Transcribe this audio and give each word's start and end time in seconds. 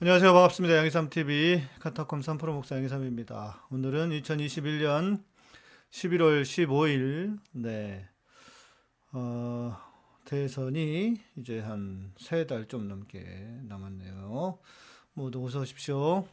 안녕하세요. 0.00 0.32
반갑습니다. 0.32 0.76
양희삼TV 0.78 1.62
카타콤 1.80 2.20
3프로 2.20 2.52
목사 2.52 2.74
양희삼입니다. 2.76 3.66
오늘은 3.70 4.10
2021년 4.10 5.22
11월 5.90 6.42
15일, 6.42 7.38
네, 7.52 8.08
어, 9.12 9.76
대선이 10.24 11.20
이제 11.36 11.60
한 11.60 12.12
세 12.18 12.46
달 12.46 12.66
좀 12.68 12.88
넘게 12.88 13.20
남았네요. 13.64 14.58
모두 15.14 15.44
어서 15.44 15.60
오십시오. 15.60 16.26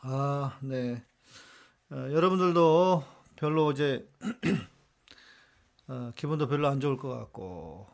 아, 0.00 0.58
네. 0.62 1.02
어, 1.90 1.96
여러분들도 1.96 3.04
별로 3.36 3.72
이제, 3.72 4.08
어, 5.88 6.12
기분도 6.16 6.48
별로 6.48 6.68
안 6.68 6.80
좋을 6.80 6.96
것 6.96 7.08
같고, 7.10 7.86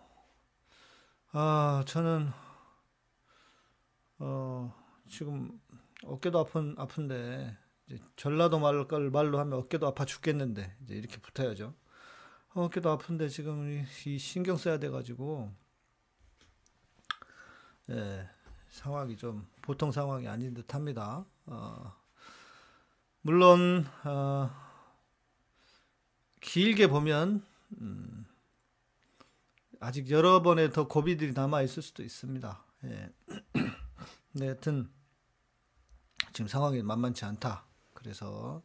아, 1.33 1.83
저는 1.87 2.29
어, 4.19 4.75
지금 5.09 5.61
어깨도 6.05 6.39
아픈 6.39 6.75
아픈데 6.79 7.57
전라도 8.17 8.59
말걸 8.59 9.11
말로 9.11 9.39
하면 9.39 9.59
어깨도 9.59 9.87
아파 9.87 10.05
죽겠는데 10.05 10.77
이제 10.83 10.95
이렇게 10.95 11.19
붙어야죠. 11.19 11.75
어, 12.55 12.65
어깨도 12.65 12.91
아픈데 12.91 13.29
지금 13.29 13.71
이, 13.71 13.85
이 14.07 14.19
신경 14.19 14.57
써야 14.57 14.79
돼 14.79 14.91
가지고 14.91 15.53
예, 17.91 18.29
상황이 18.69 19.17
좀 19.17 19.47
보통 19.63 19.91
상황이 19.91 20.29
아닌 20.29 20.55
듯합니다. 20.55 21.25
어, 21.47 21.93
물론 23.23 23.87
어, 24.05 24.51
길게 26.41 26.89
보면 26.89 27.45
음, 27.81 28.27
아직 29.81 30.11
여러 30.11 30.43
번의 30.43 30.73
더 30.73 30.87
고비들이 30.87 31.33
남아 31.33 31.63
있을 31.63 31.83
수도 31.83 32.03
있습니다. 32.03 32.65
예. 32.85 33.13
네, 34.39 34.47
하여튼 34.47 34.89
지금 36.33 36.47
상황이 36.47 36.81
만만치 36.81 37.25
않다. 37.25 37.65
그래서 37.93 38.63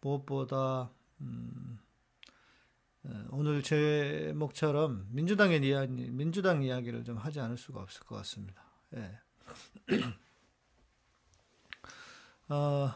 무엇보다 0.00 0.90
음, 1.20 1.80
어, 3.04 3.24
오늘 3.30 3.64
제목처럼 3.64 5.08
민주당의 5.10 5.60
이야기, 5.66 6.08
민주당 6.08 6.62
이야기를 6.62 7.02
좀 7.02 7.16
하지 7.16 7.40
않을 7.40 7.56
수가 7.56 7.80
없을 7.80 8.04
것 8.04 8.14
같습니다. 8.16 8.62
예. 8.94 9.18
어, 12.48 12.92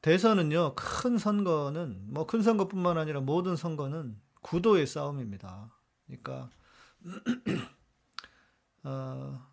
대선은요, 0.00 0.74
큰 0.76 1.18
선거는, 1.18 2.12
뭐 2.12 2.24
큰 2.24 2.42
선거뿐만 2.42 2.98
아니라 2.98 3.20
모든 3.20 3.56
선거는 3.56 4.20
구도의 4.42 4.86
싸움입니다. 4.86 5.74
그러니까, 6.06 6.50
어, 8.84 9.48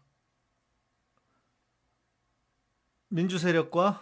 민주 3.16 3.38
세력과 3.38 4.02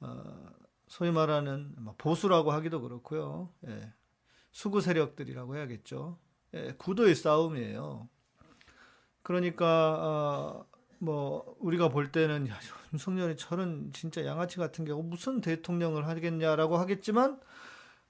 어, 0.00 0.50
소위 0.86 1.10
말하는 1.10 1.74
뭐 1.76 1.94
보수라고 1.98 2.50
하기도 2.50 2.80
그렇고요. 2.80 3.52
예, 3.66 3.92
수구 4.52 4.80
세력들이라고 4.80 5.54
해야겠죠. 5.54 6.18
예, 6.54 6.72
구도의 6.78 7.14
싸움이에요. 7.14 8.08
그러니까 9.20 9.66
어, 10.00 10.66
뭐 10.98 11.56
우리가 11.58 11.90
볼 11.90 12.10
때는 12.10 12.48
야, 12.48 12.58
윤석열이 12.94 13.36
저런 13.36 13.92
진짜 13.92 14.24
양아치 14.24 14.56
같은 14.56 14.86
경우 14.86 15.02
무슨 15.02 15.42
대통령을 15.42 16.08
하겠냐라고 16.08 16.78
하겠지만 16.78 17.38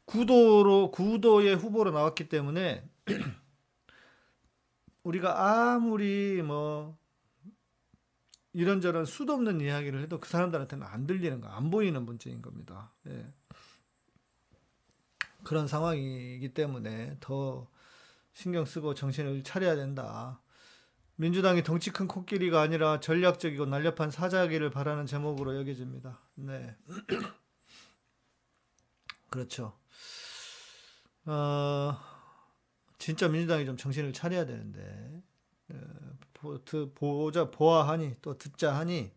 구도로 0.04 0.92
구도의 0.92 1.56
후보로 1.56 1.90
나왔기 1.90 2.28
때문에 2.28 2.88
우리가 5.02 5.72
아무리 5.72 6.42
뭐 6.42 6.96
이런저런 8.58 9.04
수도 9.04 9.34
없는 9.34 9.60
이야기를 9.60 10.02
해도 10.02 10.18
그 10.18 10.28
사람들한테는 10.28 10.84
안 10.84 11.06
들리는 11.06 11.40
거, 11.40 11.46
안 11.46 11.70
보이는 11.70 12.04
문제인 12.04 12.42
겁니다. 12.42 12.90
예. 13.06 13.24
그런 15.44 15.68
상황이기 15.68 16.54
때문에 16.54 17.18
더 17.20 17.68
신경 18.32 18.64
쓰고 18.64 18.94
정신을 18.94 19.44
차려야 19.44 19.76
된다. 19.76 20.40
민주당이 21.14 21.62
덩치 21.62 21.92
큰 21.92 22.08
코끼리가 22.08 22.60
아니라 22.60 22.98
전략적이고 22.98 23.66
날렵한 23.66 24.10
사자기를 24.10 24.70
바라는 24.70 25.06
제목으로 25.06 25.54
여겨집니다. 25.54 26.18
네. 26.34 26.76
그렇죠. 29.30 29.78
어, 31.26 31.96
진짜 32.98 33.28
민주당이 33.28 33.66
좀 33.66 33.76
정신을 33.76 34.12
차려야 34.12 34.46
되는데, 34.46 35.22
보자 36.94 37.50
보아하니 37.50 38.14
또 38.22 38.38
듣자 38.38 38.76
하니 38.76 39.10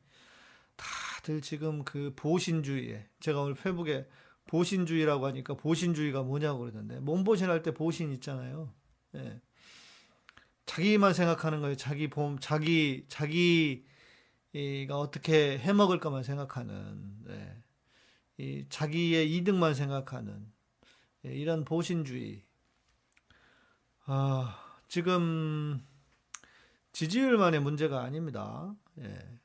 다들 0.76 1.42
지금 1.42 1.84
그 1.84 2.14
보신주의에 2.16 3.08
제가 3.20 3.42
오늘 3.42 3.54
페북에 3.54 4.08
보신주의라고 4.48 5.26
하니까 5.28 5.54
보신주의가 5.54 6.24
뭐냐고 6.24 6.60
그러던데 6.60 7.00
몸보신할 7.00 7.62
때 7.62 7.74
보신 7.74 8.12
있잖아요. 8.14 8.74
예. 9.16 9.40
자기만 10.66 11.14
생각하는 11.14 11.62
거예요. 11.62 11.76
자기 11.76 12.10
봄 12.10 12.40
자기 12.40 13.06
자기가 13.08 13.84
어떻게 14.98 15.58
해먹을까만 15.58 16.24
생각하는 16.24 17.16
예. 17.30 17.58
이 18.38 18.66
자기의 18.70 19.36
이득만 19.36 19.76
생각하는 19.76 20.52
예, 21.26 21.34
이런 21.34 21.64
보신주의. 21.64 22.44
아 24.06 24.60
지금 24.88 25.86
지지율만의 26.94 27.62
문제가 27.62 28.02
아닙니다. 28.02 28.76
예. 29.00 29.40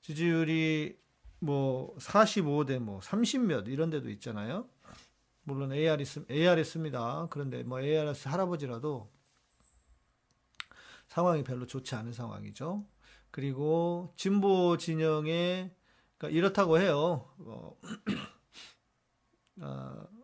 지지율이 0.00 0.98
뭐 1.40 1.94
45대 1.98 2.78
뭐 2.78 3.00
30몇 3.00 3.68
이런 3.68 3.90
데도 3.90 4.10
있잖아요. 4.10 4.68
물론 5.42 5.72
AR 5.72 6.02
있, 6.02 6.30
ARS입니다. 6.30 7.28
그런데 7.30 7.62
뭐 7.62 7.80
ARS 7.80 8.28
할아버지라도 8.28 9.12
상황이 11.08 11.44
별로 11.44 11.66
좋지 11.66 11.94
않은 11.94 12.12
상황이죠. 12.12 12.86
그리고 13.30 14.12
진보 14.16 14.76
진영에 14.76 15.74
그러니까 16.16 16.36
이렇다고 16.36 16.78
해요. 16.78 17.30
어, 17.38 17.78
어, 19.60 20.08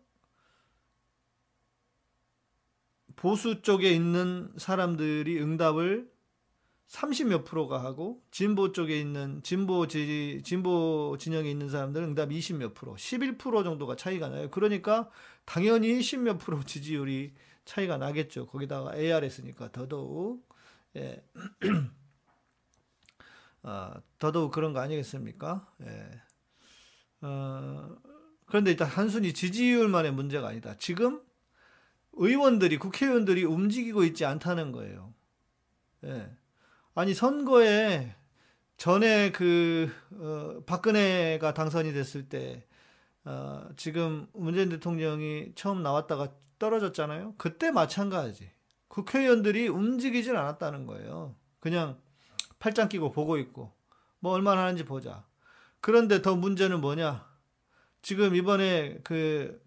보수 3.23 3.61
쪽에 3.61 3.89
있는 3.89 4.51
사람들이 4.57 5.39
응답을 5.39 6.11
30몇 6.89 7.45
프로가 7.45 7.81
하고 7.81 8.21
진보 8.31 8.73
쪽에 8.73 8.99
있는 8.99 9.41
진보 9.43 9.87
지 9.87 10.41
진보 10.43 11.15
진영에 11.17 11.49
있는 11.49 11.69
사람들은 11.69 12.09
응답 12.09 12.31
20몇 12.31 12.73
프로, 12.73 12.95
11% 12.95 13.63
정도가 13.63 13.95
차이가 13.95 14.27
나요. 14.27 14.49
그러니까 14.51 15.09
당연히 15.45 15.99
10몇 15.99 16.37
프로 16.37 16.61
지지율이 16.65 17.33
차이가 17.63 17.97
나겠죠. 17.97 18.45
거기다가 18.47 18.93
ARS니까 18.93 19.71
더더욱 19.71 20.45
예. 20.97 21.23
어, 23.63 23.93
더더욱 24.19 24.51
그런 24.51 24.73
거 24.73 24.81
아니겠습니까? 24.81 25.65
예. 25.85 26.21
어, 27.21 27.95
그런데 28.47 28.71
일단 28.71 28.89
단순히 28.89 29.31
지지율만의 29.33 30.11
문제가 30.11 30.49
아니다. 30.49 30.75
지금 30.77 31.21
의원들이 32.13 32.77
국회의원들이 32.77 33.43
움직이고 33.43 34.03
있지 34.03 34.25
않다는 34.25 34.71
거예요. 34.71 35.13
예. 36.05 36.29
아니 36.95 37.13
선거에 37.13 38.15
전에 38.77 39.31
그 39.31 39.91
어, 40.11 40.61
박근혜가 40.65 41.53
당선이 41.53 41.93
됐을 41.93 42.29
때 42.29 42.65
어, 43.25 43.69
지금 43.77 44.27
문재인 44.33 44.69
대통령이 44.69 45.53
처음 45.55 45.81
나왔다가 45.81 46.33
떨어졌잖아요. 46.59 47.35
그때 47.37 47.71
마찬가지. 47.71 48.51
국회의원들이 48.87 49.67
움직이질 49.69 50.35
않았다는 50.35 50.85
거예요. 50.85 51.35
그냥 51.59 51.99
팔짱 52.59 52.89
끼고 52.89 53.11
보고 53.11 53.37
있고 53.37 53.73
뭐 54.19 54.33
얼마나 54.33 54.63
하는지 54.63 54.85
보자. 54.85 55.25
그런데 55.81 56.21
더 56.21 56.35
문제는 56.35 56.79
뭐냐? 56.79 57.27
지금 58.01 58.35
이번에 58.35 58.99
그 59.03 59.61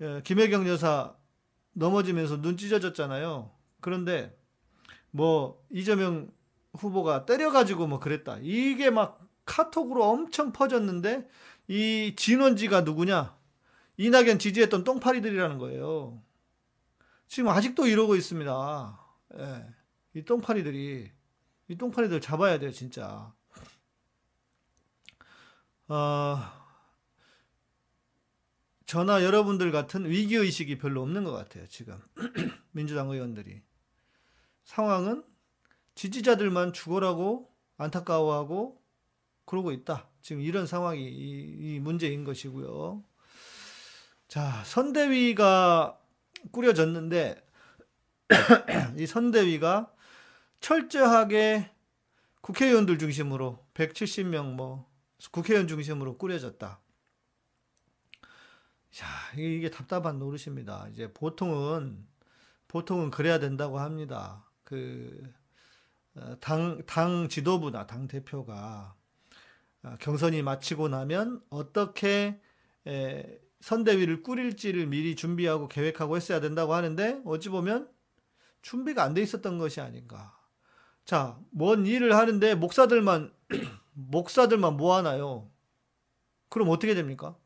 어, 0.00 0.20
김혜경 0.22 0.68
여사 0.68 1.14
넘어지면서 1.78 2.40
눈 2.40 2.56
찢어졌잖아요. 2.56 3.50
그런데 3.80 4.36
뭐 5.10 5.64
이재명 5.70 6.30
후보가 6.74 7.24
때려가지고 7.24 7.86
뭐 7.86 8.00
그랬다. 8.00 8.38
이게 8.42 8.90
막 8.90 9.26
카톡으로 9.44 10.04
엄청 10.04 10.52
퍼졌는데 10.52 11.28
이 11.68 12.14
진원지가 12.16 12.82
누구냐? 12.82 13.36
이낙연 13.96 14.38
지지했던 14.38 14.84
똥파리들이라는 14.84 15.58
거예요. 15.58 16.22
지금 17.26 17.50
아직도 17.50 17.86
이러고 17.86 18.16
있습니다. 18.16 19.00
예. 19.38 19.66
이 20.14 20.24
똥파리들이 20.24 21.10
이 21.68 21.76
똥파리들 21.76 22.20
잡아야 22.20 22.58
돼요, 22.58 22.70
진짜. 22.70 23.32
어, 25.88 26.57
저나 28.88 29.22
여러분들 29.22 29.70
같은 29.70 30.08
위기의식이 30.08 30.78
별로 30.78 31.02
없는 31.02 31.22
것 31.22 31.32
같아요, 31.32 31.66
지금. 31.66 32.00
민주당 32.72 33.10
의원들이. 33.10 33.60
상황은 34.64 35.24
지지자들만 35.94 36.72
죽어라고 36.72 37.52
안타까워하고 37.76 38.80
그러고 39.44 39.72
있다. 39.72 40.08
지금 40.22 40.40
이런 40.40 40.66
상황이 40.66 41.06
이, 41.06 41.56
이 41.76 41.80
문제인 41.80 42.24
것이고요. 42.24 43.04
자, 44.26 44.62
선대위가 44.64 46.00
꾸려졌는데 46.50 47.44
이 48.96 49.04
선대위가 49.06 49.92
철저하게 50.60 51.70
국회의원들 52.40 52.98
중심으로 52.98 53.62
170명 53.74 54.54
뭐 54.54 54.90
국회의원 55.30 55.68
중심으로 55.68 56.16
꾸려졌다. 56.16 56.80
자, 58.98 59.06
이게 59.36 59.70
답답한 59.70 60.18
노릇입니다. 60.18 60.88
이제 60.92 61.12
보통은 61.12 62.04
보통은 62.66 63.12
그래야 63.12 63.38
된다고 63.38 63.78
합니다. 63.78 64.44
그 64.64 65.22
어, 66.16 66.36
당, 66.40 66.84
당 66.84 67.28
지도부나 67.28 67.86
당 67.86 68.08
대표가 68.08 68.96
어, 69.84 69.96
경선이 70.00 70.42
마치고 70.42 70.88
나면 70.88 71.40
어떻게 71.48 72.40
선대위를 73.60 74.24
꾸릴지를 74.24 74.88
미리 74.88 75.14
준비하고 75.14 75.68
계획하고 75.68 76.16
했어야 76.16 76.40
된다고 76.40 76.74
하는데 76.74 77.22
어찌 77.24 77.50
보면 77.50 77.88
준비가 78.62 79.04
안 79.04 79.14
돼 79.14 79.22
있었던 79.22 79.58
것이 79.58 79.80
아닌가. 79.80 80.36
자, 81.04 81.38
뭔 81.52 81.86
일을 81.86 82.16
하는데 82.16 82.56
목사들만 82.56 83.32
목사들만 83.94 84.76
모아놔요. 84.76 85.48
그럼 86.48 86.70
어떻게 86.70 86.96
됩니까? 86.96 87.36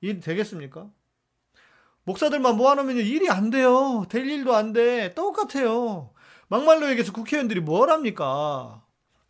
일 0.00 0.20
되겠습니까? 0.20 0.90
목사들만 2.04 2.56
모아놓으면 2.56 2.96
일이 2.98 3.28
안 3.28 3.50
돼요. 3.50 4.06
될 4.08 4.26
일도 4.26 4.54
안 4.54 4.72
돼. 4.72 5.14
똑같아요. 5.14 6.10
막말로 6.48 6.88
얘기해서 6.88 7.12
국회의원들이 7.12 7.60
뭘 7.60 7.90
합니까? 7.90 8.82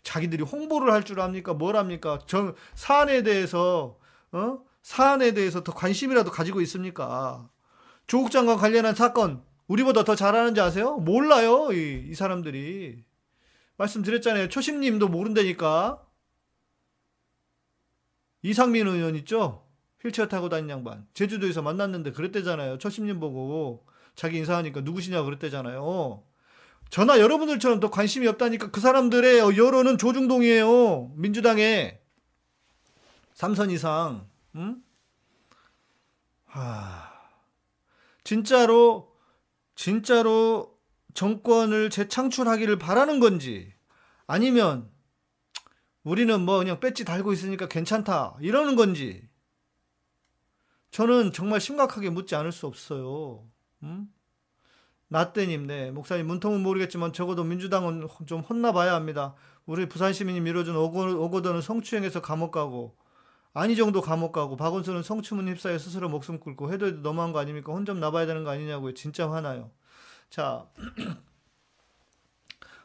자기들이 0.04 0.44
홍보를 0.44 0.92
할 0.92 1.02
줄 1.04 1.20
압니까? 1.20 1.54
뭘 1.54 1.76
합니까? 1.76 2.20
정, 2.26 2.54
사안에 2.74 3.22
대해서, 3.22 3.98
어? 4.32 4.58
사안에 4.82 5.32
대해서 5.32 5.64
더 5.64 5.72
관심이라도 5.74 6.30
가지고 6.30 6.60
있습니까? 6.62 7.50
조국 8.06 8.30
장관 8.30 8.56
관련한 8.56 8.94
사건, 8.94 9.42
우리보다 9.66 10.04
더 10.04 10.14
잘하는지 10.14 10.60
아세요? 10.60 10.96
몰라요, 10.96 11.72
이, 11.72 12.06
이 12.10 12.14
사람들이. 12.14 13.04
말씀드렸잖아요. 13.76 14.48
초심님도 14.48 15.08
모른다니까. 15.08 16.04
이상민 18.42 18.86
의원 18.86 19.14
있죠? 19.16 19.67
휠체어 20.02 20.28
타고 20.28 20.48
다닌 20.48 20.70
양반. 20.70 21.06
제주도에서 21.14 21.62
만났는데 21.62 22.12
그랬대잖아요. 22.12 22.78
초심님 22.78 23.20
보고 23.20 23.84
자기 24.14 24.38
인사하니까 24.38 24.80
누구시냐 24.82 25.22
그랬대잖아요. 25.22 26.22
저나 26.90 27.18
여러분들처럼 27.18 27.80
더 27.80 27.90
관심이 27.90 28.26
없다니까 28.26 28.70
그 28.70 28.80
사람들의 28.80 29.40
여론은 29.56 29.98
조중동이에요. 29.98 31.12
민주당에. 31.16 32.00
3선 33.34 33.70
이상. 33.70 34.26
응? 34.56 34.82
하... 36.46 37.12
진짜로 38.24 39.14
진짜로 39.74 40.76
정권을 41.14 41.90
재창출하기를 41.90 42.78
바라는 42.78 43.20
건지 43.20 43.72
아니면 44.26 44.90
우리는 46.02 46.40
뭐 46.40 46.58
그냥 46.58 46.80
배지 46.80 47.04
달고 47.04 47.32
있으니까 47.32 47.68
괜찮다 47.68 48.36
이러는 48.40 48.76
건지 48.76 49.26
저는 50.90 51.32
정말 51.32 51.60
심각하게 51.60 52.10
묻지 52.10 52.34
않을 52.34 52.52
수 52.52 52.66
없어요. 52.66 53.44
음? 53.82 54.12
나떼님, 55.08 55.66
네. 55.66 55.90
목사님, 55.90 56.26
문통은 56.26 56.62
모르겠지만 56.62 57.12
적어도 57.12 57.44
민주당은 57.44 58.08
좀 58.26 58.40
혼나봐야 58.40 58.94
합니다. 58.94 59.34
우리 59.66 59.88
부산 59.88 60.12
시민이 60.12 60.40
밀어준 60.40 60.76
오고, 60.76 61.42
더는 61.42 61.60
성추행해서 61.62 62.20
감옥 62.20 62.50
가고, 62.50 62.96
아니 63.54 63.74
정도 63.76 64.00
감옥 64.02 64.32
가고, 64.32 64.56
박원순은 64.56 65.02
성추문 65.02 65.48
휩싸여 65.48 65.78
스스로 65.78 66.08
목숨 66.08 66.40
끊고, 66.40 66.72
해도 66.72 66.86
해도 66.86 67.00
너무한 67.00 67.32
거 67.32 67.38
아닙니까? 67.38 67.72
혼 67.72 67.84
좀 67.86 68.00
나봐야 68.00 68.26
되는 68.26 68.44
거 68.44 68.50
아니냐고요. 68.50 68.94
진짜 68.94 69.30
화나요. 69.30 69.70
자, 70.30 70.66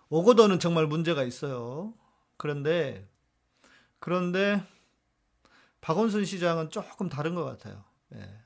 오고더는 0.10 0.60
정말 0.60 0.88
문제가 0.88 1.24
있어요. 1.24 1.94
그런데, 2.38 3.08
그런데, 4.00 4.64
박원순 5.82 6.24
시장은 6.26 6.70
조금 6.70 7.10
다른 7.10 7.36
것 7.36 7.44
같아요. 7.44 7.84
예. 8.16 8.44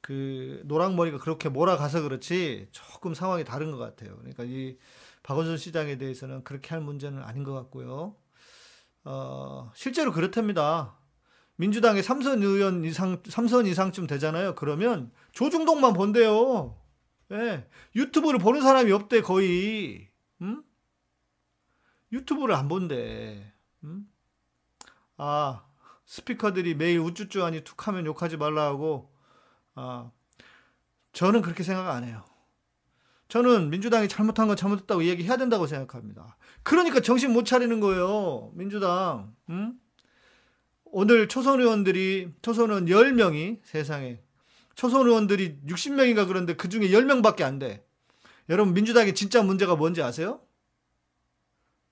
그 0.00 0.60
노랑머리가 0.66 1.18
그렇게 1.18 1.48
몰아가서 1.48 2.02
그렇지 2.02 2.68
조금 2.72 3.14
상황이 3.14 3.44
다른 3.44 3.70
것 3.70 3.78
같아요. 3.78 4.16
그러니까 4.18 4.44
이 4.44 4.76
박원순 5.22 5.56
시장에 5.56 5.96
대해서는 5.96 6.44
그렇게 6.44 6.68
할 6.70 6.80
문제는 6.80 7.22
아닌 7.22 7.42
것 7.42 7.54
같고요. 7.54 8.14
어, 9.04 9.72
실제로 9.74 10.12
그렇답니다. 10.12 10.98
민주당의 11.56 12.02
3선 12.02 12.42
의원 12.42 12.84
이상, 12.84 13.22
3선 13.22 13.66
이상쯤 13.66 14.06
되잖아요. 14.06 14.54
그러면 14.56 15.10
조중동만 15.32 15.92
본대요. 15.92 16.76
예. 17.32 17.66
유튜브를 17.94 18.38
보는 18.38 18.60
사람이 18.60 18.92
없대, 18.92 19.22
거의. 19.22 20.10
음? 20.42 20.62
유튜브를 22.12 22.54
안 22.54 22.68
본대. 22.68 23.52
음? 23.84 24.06
아, 25.16 25.64
스피커들이 26.06 26.74
매일 26.74 26.98
우쭈쭈 27.00 27.42
하니 27.42 27.62
툭 27.62 27.86
하면 27.88 28.06
욕하지 28.06 28.36
말라 28.36 28.64
하고 28.64 29.12
아, 29.74 30.10
저는 31.12 31.42
그렇게 31.42 31.62
생각 31.62 31.90
안 31.90 32.04
해요. 32.04 32.24
저는 33.28 33.70
민주당이 33.70 34.08
잘못한 34.08 34.46
건 34.46 34.56
잘못했다고 34.56 35.04
얘기해야 35.04 35.36
된다고 35.36 35.66
생각합니다. 35.66 36.36
그러니까 36.62 37.00
정신 37.00 37.32
못 37.32 37.44
차리는 37.44 37.80
거예요. 37.80 38.52
민주당. 38.54 39.34
응? 39.50 39.74
오늘 40.84 41.28
초선 41.28 41.60
의원들이 41.60 42.32
초선 42.42 42.70
의원 42.70 42.86
10명이 42.86 43.60
세상에 43.64 44.20
초선 44.74 45.06
의원들이 45.06 45.62
60명인가 45.66 46.28
그런데 46.28 46.54
그중에 46.54 46.88
10명밖에 46.88 47.42
안 47.42 47.58
돼. 47.58 47.84
여러분 48.48 48.74
민주당의 48.74 49.14
진짜 49.14 49.42
문제가 49.42 49.74
뭔지 49.74 50.02
아세요? 50.02 50.40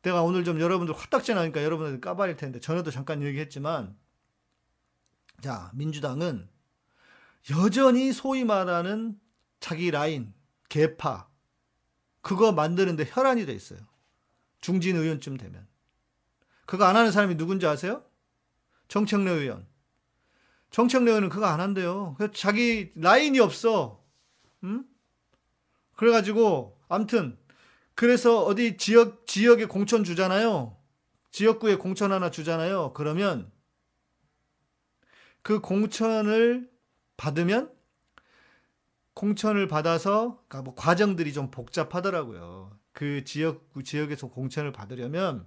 내가 0.02 0.22
오늘 0.22 0.44
좀 0.44 0.60
여러분들 0.60 0.94
화딱지 0.94 1.32
나니까 1.34 1.64
여러분들 1.64 2.00
까발릴 2.00 2.36
텐데 2.36 2.60
전에도 2.60 2.90
잠깐 2.90 3.22
얘기했지만 3.22 3.96
자 5.42 5.70
민주당은 5.74 6.48
여전히 7.50 8.12
소위 8.12 8.44
말하는 8.44 9.20
자기 9.60 9.90
라인, 9.90 10.32
개파, 10.68 11.28
그거 12.22 12.52
만드는데 12.52 13.04
혈안이 13.08 13.44
돼 13.46 13.52
있어요. 13.52 13.80
중진 14.60 14.96
의원쯤 14.96 15.36
되면. 15.36 15.66
그거 16.66 16.84
안 16.84 16.96
하는 16.96 17.10
사람이 17.12 17.36
누군지 17.36 17.66
아세요? 17.66 18.04
정청래 18.88 19.30
의원. 19.30 19.66
정청래 20.70 21.10
의원은 21.10 21.28
그거 21.28 21.46
안 21.46 21.60
한대요. 21.60 22.16
자기 22.32 22.92
라인이 22.94 23.38
없어. 23.40 24.02
음? 24.62 24.84
그래가지고, 25.96 26.80
암튼, 26.88 27.36
그래서 27.94 28.42
어디 28.44 28.76
지역, 28.76 29.26
지역에 29.26 29.66
공천 29.66 30.04
주잖아요. 30.04 30.76
지역구에 31.30 31.76
공천 31.76 32.12
하나 32.12 32.30
주잖아요. 32.30 32.92
그러면 32.94 33.51
그 35.42 35.60
공천을 35.60 36.70
받으면 37.16 37.72
공천을 39.14 39.68
받아서 39.68 40.42
그러니까 40.48 40.62
뭐 40.62 40.74
과정들이 40.74 41.32
좀 41.32 41.50
복잡하더라고요. 41.50 42.70
그 42.92 43.24
지역 43.24 43.68
지역에서 43.84 44.28
공천을 44.28 44.72
받으려면 44.72 45.46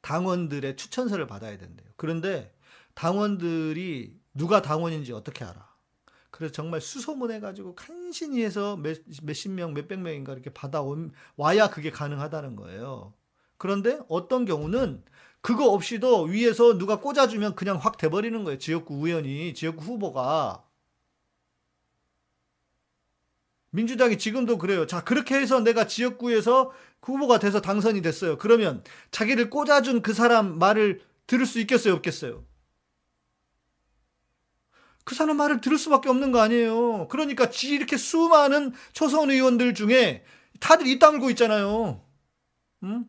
당원들의 0.00 0.76
추천서를 0.76 1.26
받아야 1.26 1.56
된대요. 1.58 1.88
그런데 1.96 2.54
당원들이 2.94 4.18
누가 4.34 4.62
당원인지 4.62 5.12
어떻게 5.12 5.44
알아? 5.44 5.74
그래서 6.30 6.52
정말 6.52 6.80
수소문해 6.80 7.40
가지고 7.40 7.74
간신히 7.74 8.42
해서 8.42 8.76
몇, 8.76 8.98
몇십 9.22 9.52
명, 9.52 9.72
몇백 9.72 10.00
명인가 10.00 10.32
이렇게 10.32 10.52
받아 10.52 10.82
와야 11.36 11.70
그게 11.70 11.90
가능하다는 11.90 12.56
거예요. 12.56 13.14
그런데 13.56 14.00
어떤 14.08 14.44
경우는 14.44 15.04
그거 15.44 15.66
없이도 15.66 16.22
위에서 16.22 16.78
누가 16.78 17.00
꽂아주면 17.00 17.54
그냥 17.54 17.76
확 17.76 17.98
돼버리는 17.98 18.44
거예요. 18.44 18.58
지역구 18.58 19.06
의원이, 19.06 19.52
지역구 19.52 19.84
후보가. 19.84 20.64
민주당이 23.68 24.16
지금도 24.16 24.56
그래요. 24.56 24.86
자, 24.86 25.04
그렇게 25.04 25.34
해서 25.34 25.60
내가 25.60 25.86
지역구에서 25.86 26.72
후보가 27.02 27.40
돼서 27.40 27.60
당선이 27.60 28.00
됐어요. 28.00 28.38
그러면 28.38 28.82
자기를 29.10 29.50
꽂아준 29.50 30.00
그 30.00 30.14
사람 30.14 30.58
말을 30.58 31.02
들을 31.26 31.44
수 31.44 31.60
있겠어요? 31.60 31.92
없겠어요? 31.92 32.42
그 35.04 35.14
사람 35.14 35.36
말을 35.36 35.60
들을 35.60 35.76
수밖에 35.76 36.08
없는 36.08 36.32
거 36.32 36.40
아니에요. 36.40 37.08
그러니까 37.08 37.50
지 37.50 37.68
이렇게 37.74 37.98
수많은 37.98 38.72
초선 38.94 39.28
의원들 39.28 39.74
중에 39.74 40.24
다들 40.58 40.86
입 40.86 41.00
다물고 41.00 41.28
있잖아요. 41.28 42.00
응? 42.84 43.04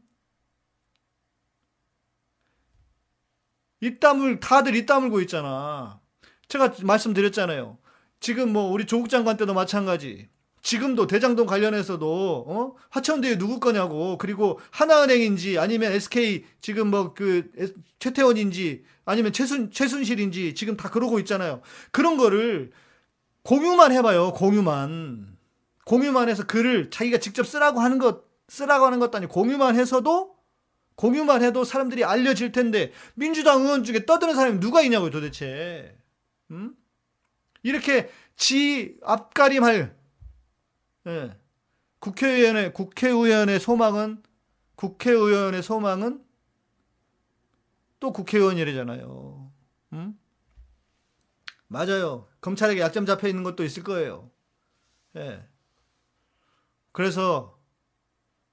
입담을 3.82 4.40
다들 4.40 4.76
입다물고 4.76 5.22
있잖아. 5.22 6.00
제가 6.48 6.74
말씀드렸잖아요. 6.82 7.78
지금 8.20 8.54
뭐 8.54 8.72
우리 8.72 8.86
조국 8.86 9.10
장관 9.10 9.38
때도 9.38 9.54
마찬가지. 9.54 10.30
지금도 10.62 11.06
대장동 11.06 11.46
관련해서도 11.46 12.46
어? 12.48 12.76
화천대유 12.90 13.38
누구 13.38 13.60
거냐고 13.60 14.18
그리고 14.18 14.60
하나은행인지 14.72 15.60
아니면 15.60 15.92
SK 15.92 16.44
지금 16.60 16.90
뭐 16.90 17.14
그 17.14 17.52
최태원인지 18.00 18.84
아니면 19.06 19.32
최순 19.32 19.70
최순실인지 19.70 20.56
지금 20.56 20.76
다 20.76 20.90
그러고 20.90 21.20
있잖아요. 21.20 21.62
그런 21.92 22.18
거를 22.18 22.72
공유만 23.44 23.92
해봐요. 23.92 24.34
공유만 24.34 25.38
공유만 25.86 26.30
해서 26.30 26.44
글을 26.48 26.90
자기가 26.90 27.20
직접 27.20 27.46
쓰라고 27.46 27.80
하는 27.80 28.00
것 28.00 28.24
쓰라고 28.48 28.86
하는 28.86 28.98
것도 29.00 29.18
아니고 29.18 29.34
공유만 29.34 29.76
해서도 29.76 30.35
공유만 30.96 31.44
해도 31.44 31.64
사람들이 31.64 32.04
알려질 32.04 32.52
텐데 32.52 32.92
민주당 33.16 33.62
의원 33.62 33.84
중에 33.84 34.06
떠드는 34.06 34.34
사람이 34.36 34.60
누가 34.60 34.82
있냐고요 34.82 35.10
도대체 35.10 35.98
음? 36.52 36.76
이렇게 37.64 38.10
지 38.36 38.98
앞가림할 39.04 39.96
예. 41.08 41.38
국회의원의 42.00 42.74
국회의원의 42.74 43.60
소망은 43.60 44.24
국회의원의 44.76 45.64
소망은 45.64 46.24
또 48.00 48.14
국회의원이래잖아요. 48.14 49.52
음? 49.94 50.20
맞아요. 51.68 52.28
검찰에게 52.42 52.82
약점 52.82 53.06
잡혀 53.06 53.28
있는 53.28 53.44
것도 53.44 53.64
있을 53.64 53.84
거예요. 53.84 54.30
예. 55.16 55.44
그래서 56.92 57.60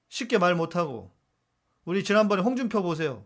쉽게 0.09 0.37
말 0.37 0.55
못하고 0.55 1.12
우리 1.85 2.03
지난번에 2.03 2.41
홍준표 2.41 2.81
보세요. 2.81 3.25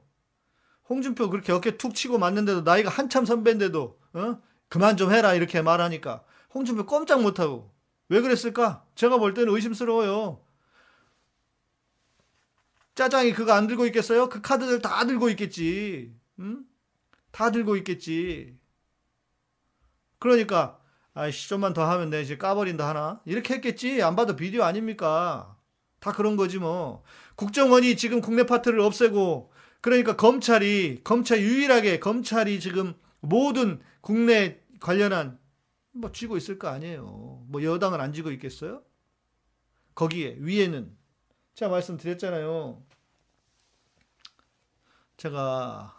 홍준표 0.90 1.30
그렇게 1.30 1.52
어깨 1.52 1.78
툭 1.78 1.94
치고 1.94 2.18
맞는데도 2.18 2.62
나이가 2.62 2.90
한참 2.90 3.26
선배인데도 3.26 4.00
어? 4.14 4.42
그만 4.70 4.98
좀 4.98 5.12
해라 5.12 5.34
이렇게 5.34 5.62
말하니까 5.62 6.24
홍준표 6.54 6.86
꼼짝 6.86 7.22
못하고 7.22 7.72
왜 8.10 8.22
그랬을까? 8.22 8.86
제가 8.96 9.18
볼 9.18 9.34
때는 9.34 9.54
의심스러워요. 9.54 10.42
짜장이 12.96 13.34
그거 13.34 13.54
안 13.54 13.68
들고 13.68 13.86
있겠어요? 13.88 14.28
그 14.30 14.42
카드들 14.42 14.82
다 14.82 15.06
들고 15.06 15.30
있겠지. 15.30 16.16
응? 16.40 16.66
다 17.32 17.52
들고 17.52 17.76
있겠지. 17.78 18.58
그러니까 20.20 20.80
아이씨 21.14 21.50
좀만 21.50 21.74
더 21.74 21.86
하면 21.92 22.10
내 22.10 22.22
이제 22.22 22.38
까버린다 22.38 22.88
하나 22.88 23.22
이렇게 23.26 23.56
했겠지. 23.56 24.02
안 24.02 24.16
봐도 24.16 24.36
비디오 24.36 24.64
아닙니까? 24.64 25.56
다 26.00 26.12
그런 26.12 26.38
거지 26.38 26.58
뭐. 26.58 27.04
국정원이 27.38 27.96
지금 27.96 28.20
국내 28.20 28.46
파트를 28.46 28.80
없애고 28.82 29.54
그러니까 29.80 30.16
검찰이 30.18 31.02
검찰 31.04 31.40
유일하게 31.40 32.00
검찰이 32.00 32.60
지금 32.60 32.96
모든 33.20 33.80
국내 34.02 34.60
관련한 34.80 35.40
뭐 35.92 36.12
쥐고 36.12 36.36
있을 36.38 36.60
거 36.60 36.68
아니에요. 36.68 37.46
뭐 37.48 37.64
여당은 37.64 38.02
안 38.02 38.12
쥐고 38.12 38.32
있겠어요? 38.32 38.84
거기에 39.96 40.36
위에는 40.40 40.98
제가 41.54 41.72
말씀드렸잖아요. 41.72 42.84
제가 45.18 45.96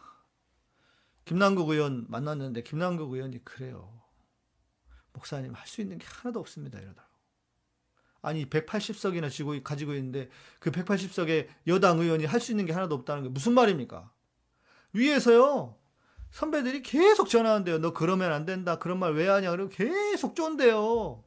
김남국 1.25 1.71
의원 1.71 2.07
만났는데 2.09 2.63
김남국 2.63 3.13
의원이 3.13 3.45
그래요. 3.45 4.03
목사님 5.13 5.55
할 5.55 5.67
수 5.67 5.81
있는 5.81 5.99
게 5.99 6.07
하나도 6.07 6.41
없습니다. 6.41 6.79
이러더라고. 6.79 7.08
아니 8.23 8.47
180석이나 8.49 9.31
지고 9.31 9.61
가지고 9.63 9.95
있는데 9.95 10.29
그 10.59 10.71
180석에 10.71 11.49
여당 11.69 11.99
의원이 12.01 12.25
할 12.25 12.41
수 12.41 12.53
있는 12.53 12.67
게 12.67 12.73
하나도 12.73 12.95
없다는 12.95 13.23
게 13.25 13.29
무슨 13.29 13.53
말입니까? 13.55 14.11
위에서요. 14.93 15.77
선배들이 16.31 16.83
계속 16.83 17.29
전화한대요. 17.29 17.79
너 17.79 17.93
그러면 17.93 18.33
안 18.33 18.45
된다. 18.45 18.79
그런 18.79 18.99
말 18.99 19.13
왜 19.15 19.29
하냐. 19.29 19.51
그리고 19.51 19.69
계속 19.71 20.35
쫀대요. 20.37 21.25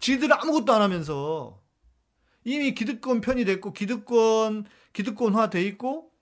지들 0.00 0.32
아무것도 0.32 0.72
안 0.72 0.82
하면서. 0.82 1.62
이미 2.44 2.74
기득권 2.74 3.20
편이 3.20 3.44
됐고, 3.44 3.72
기득권, 3.72 4.66
기득권화 4.92 5.50
돼 5.50 5.62
있고, 5.64 6.12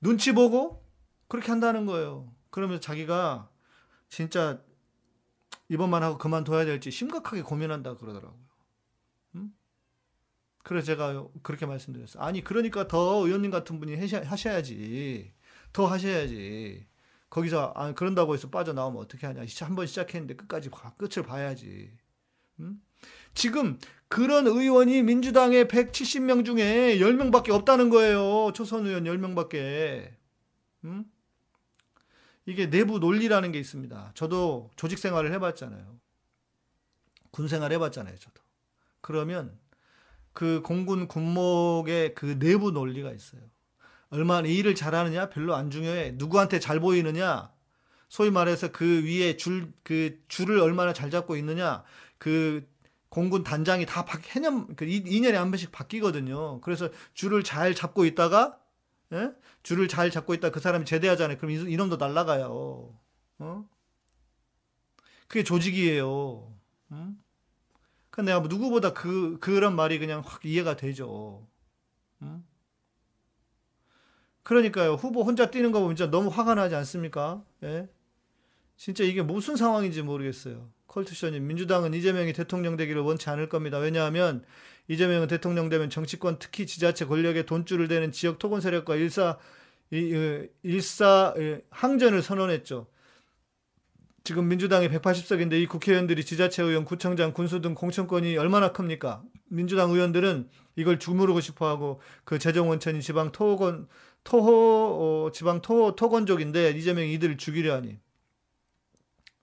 눈치 0.00 0.32
보고, 0.32 0.84
그렇게 1.26 1.50
한다는 1.50 1.84
거예요. 1.84 2.32
그러면서 2.50 2.80
자기가 2.80 3.50
진짜 4.08 4.62
이번만 5.68 6.02
하고 6.02 6.16
그만둬야 6.16 6.64
될지 6.64 6.90
심각하게 6.90 7.42
고민한다 7.42 7.96
그러더라고요. 7.98 8.47
음? 10.68 10.70
그래서 10.70 10.86
제가 10.86 11.26
그렇게 11.42 11.64
말씀드렸어요. 11.66 12.22
아니, 12.22 12.44
그러니까 12.44 12.86
더 12.86 13.24
의원님 13.26 13.50
같은 13.50 13.80
분이 13.80 13.96
하셔야지. 13.96 15.32
더 15.72 15.86
하셔야지. 15.86 16.86
거기서 17.30 17.72
아 17.76 17.92
그런다고 17.92 18.34
해서 18.34 18.48
빠져나오면 18.50 19.02
어떻게 19.02 19.26
하냐. 19.26 19.44
한 19.60 19.74
번 19.74 19.86
시작했는데 19.86 20.34
끝까지 20.36 20.70
끝을 20.96 21.22
봐야지. 21.22 21.90
음? 22.60 22.82
지금 23.34 23.78
그런 24.08 24.46
의원이 24.46 25.02
민주당의 25.02 25.66
170명 25.66 26.44
중에 26.44 26.98
10명 26.98 27.30
밖에 27.30 27.52
없다는 27.52 27.90
거예요. 27.90 28.52
초선 28.54 28.86
의원 28.86 29.04
10명 29.04 29.34
밖에. 29.34 30.16
음? 30.84 31.04
이게 32.46 32.70
내부 32.70 32.98
논리라는 32.98 33.52
게 33.52 33.58
있습니다. 33.58 34.12
저도 34.14 34.70
조직 34.76 34.98
생활을 34.98 35.32
해봤잖아요. 35.34 35.98
군 37.30 37.46
생활 37.46 37.72
해봤잖아요. 37.72 38.16
저도. 38.16 38.42
그러면 39.02 39.58
그 40.38 40.62
공군 40.62 41.08
군목의 41.08 42.14
그 42.14 42.38
내부 42.38 42.70
논리가 42.70 43.10
있어요. 43.10 43.40
얼마나 44.08 44.46
일을 44.46 44.76
잘하느냐 44.76 45.30
별로 45.30 45.56
안 45.56 45.68
중요해. 45.68 46.12
누구한테 46.12 46.60
잘 46.60 46.78
보이느냐. 46.78 47.52
소위 48.08 48.30
말해서 48.30 48.70
그 48.70 49.02
위에 49.04 49.36
줄, 49.36 49.72
그 49.82 50.22
줄을 50.28 50.60
얼마나 50.60 50.92
잘 50.92 51.10
잡고 51.10 51.36
있느냐. 51.38 51.82
그 52.18 52.64
공군 53.08 53.42
단장이 53.42 53.84
다 53.84 54.04
바, 54.04 54.16
해년, 54.28 54.76
그 54.76 54.86
2년에 54.86 55.32
한 55.32 55.50
번씩 55.50 55.72
바뀌거든요. 55.72 56.60
그래서 56.60 56.88
줄을 57.14 57.42
잘 57.42 57.74
잡고 57.74 58.04
있다가, 58.04 58.60
예? 59.14 59.32
줄을 59.64 59.88
잘 59.88 60.08
잡고 60.08 60.34
있다 60.34 60.50
그 60.50 60.60
사람이 60.60 60.84
제대하잖아요. 60.84 61.38
그럼 61.38 61.50
이놈도 61.50 61.96
날라가요. 61.96 62.96
어? 63.40 63.68
그게 65.26 65.42
조직이에요. 65.42 66.54
응? 66.92 67.18
근데 68.18 68.32
내가 68.32 68.40
뭐 68.40 68.48
누구보다 68.48 68.94
그, 68.94 69.38
그런 69.38 69.76
말이 69.76 70.00
그냥 70.00 70.24
확 70.26 70.44
이해가 70.44 70.74
되죠. 70.74 71.46
응? 72.22 72.42
그러니까요. 74.42 74.94
후보 74.94 75.22
혼자 75.22 75.52
뛰는 75.52 75.70
거 75.70 75.78
보면 75.78 75.94
진짜 75.94 76.10
너무 76.10 76.28
화가 76.28 76.56
나지 76.56 76.74
않습니까? 76.74 77.44
예? 77.62 77.88
진짜 78.76 79.04
이게 79.04 79.22
무슨 79.22 79.54
상황인지 79.54 80.02
모르겠어요. 80.02 80.68
컬투션님, 80.88 81.46
민주당은 81.46 81.94
이재명이 81.94 82.32
대통령 82.32 82.76
되기를 82.76 83.02
원치 83.02 83.30
않을 83.30 83.48
겁니다. 83.48 83.78
왜냐하면 83.78 84.44
이재명은 84.88 85.28
대통령 85.28 85.68
되면 85.68 85.88
정치권 85.88 86.40
특히 86.40 86.66
지자체 86.66 87.04
권력에 87.04 87.46
돈줄을 87.46 87.86
대는 87.86 88.10
지역 88.10 88.40
토건 88.40 88.60
세력과 88.60 88.96
일사 88.96 89.38
일사 89.92 91.34
항전을 91.70 92.22
선언했죠. 92.22 92.88
지금 94.28 94.46
민주당이 94.46 94.90
180석인데 94.90 95.54
이 95.54 95.64
국회의원들이 95.64 96.22
지자체 96.22 96.62
의원, 96.62 96.84
구청장, 96.84 97.32
군수 97.32 97.62
등 97.62 97.74
공천권이 97.74 98.36
얼마나 98.36 98.72
큽니까? 98.72 99.22
민주당 99.46 99.90
의원들은 99.90 100.50
이걸 100.76 100.98
주무르고 100.98 101.40
싶어하고 101.40 102.02
그 102.24 102.38
재정 102.38 102.68
원천이 102.68 103.00
지방 103.00 103.32
토건 103.32 103.88
토호 104.24 105.28
어, 105.28 105.32
지방 105.32 105.62
토 105.62 105.96
토건족인데 105.96 106.72
이재명이 106.72 107.10
이들을 107.14 107.38
죽이려 107.38 107.76
하니 107.76 107.98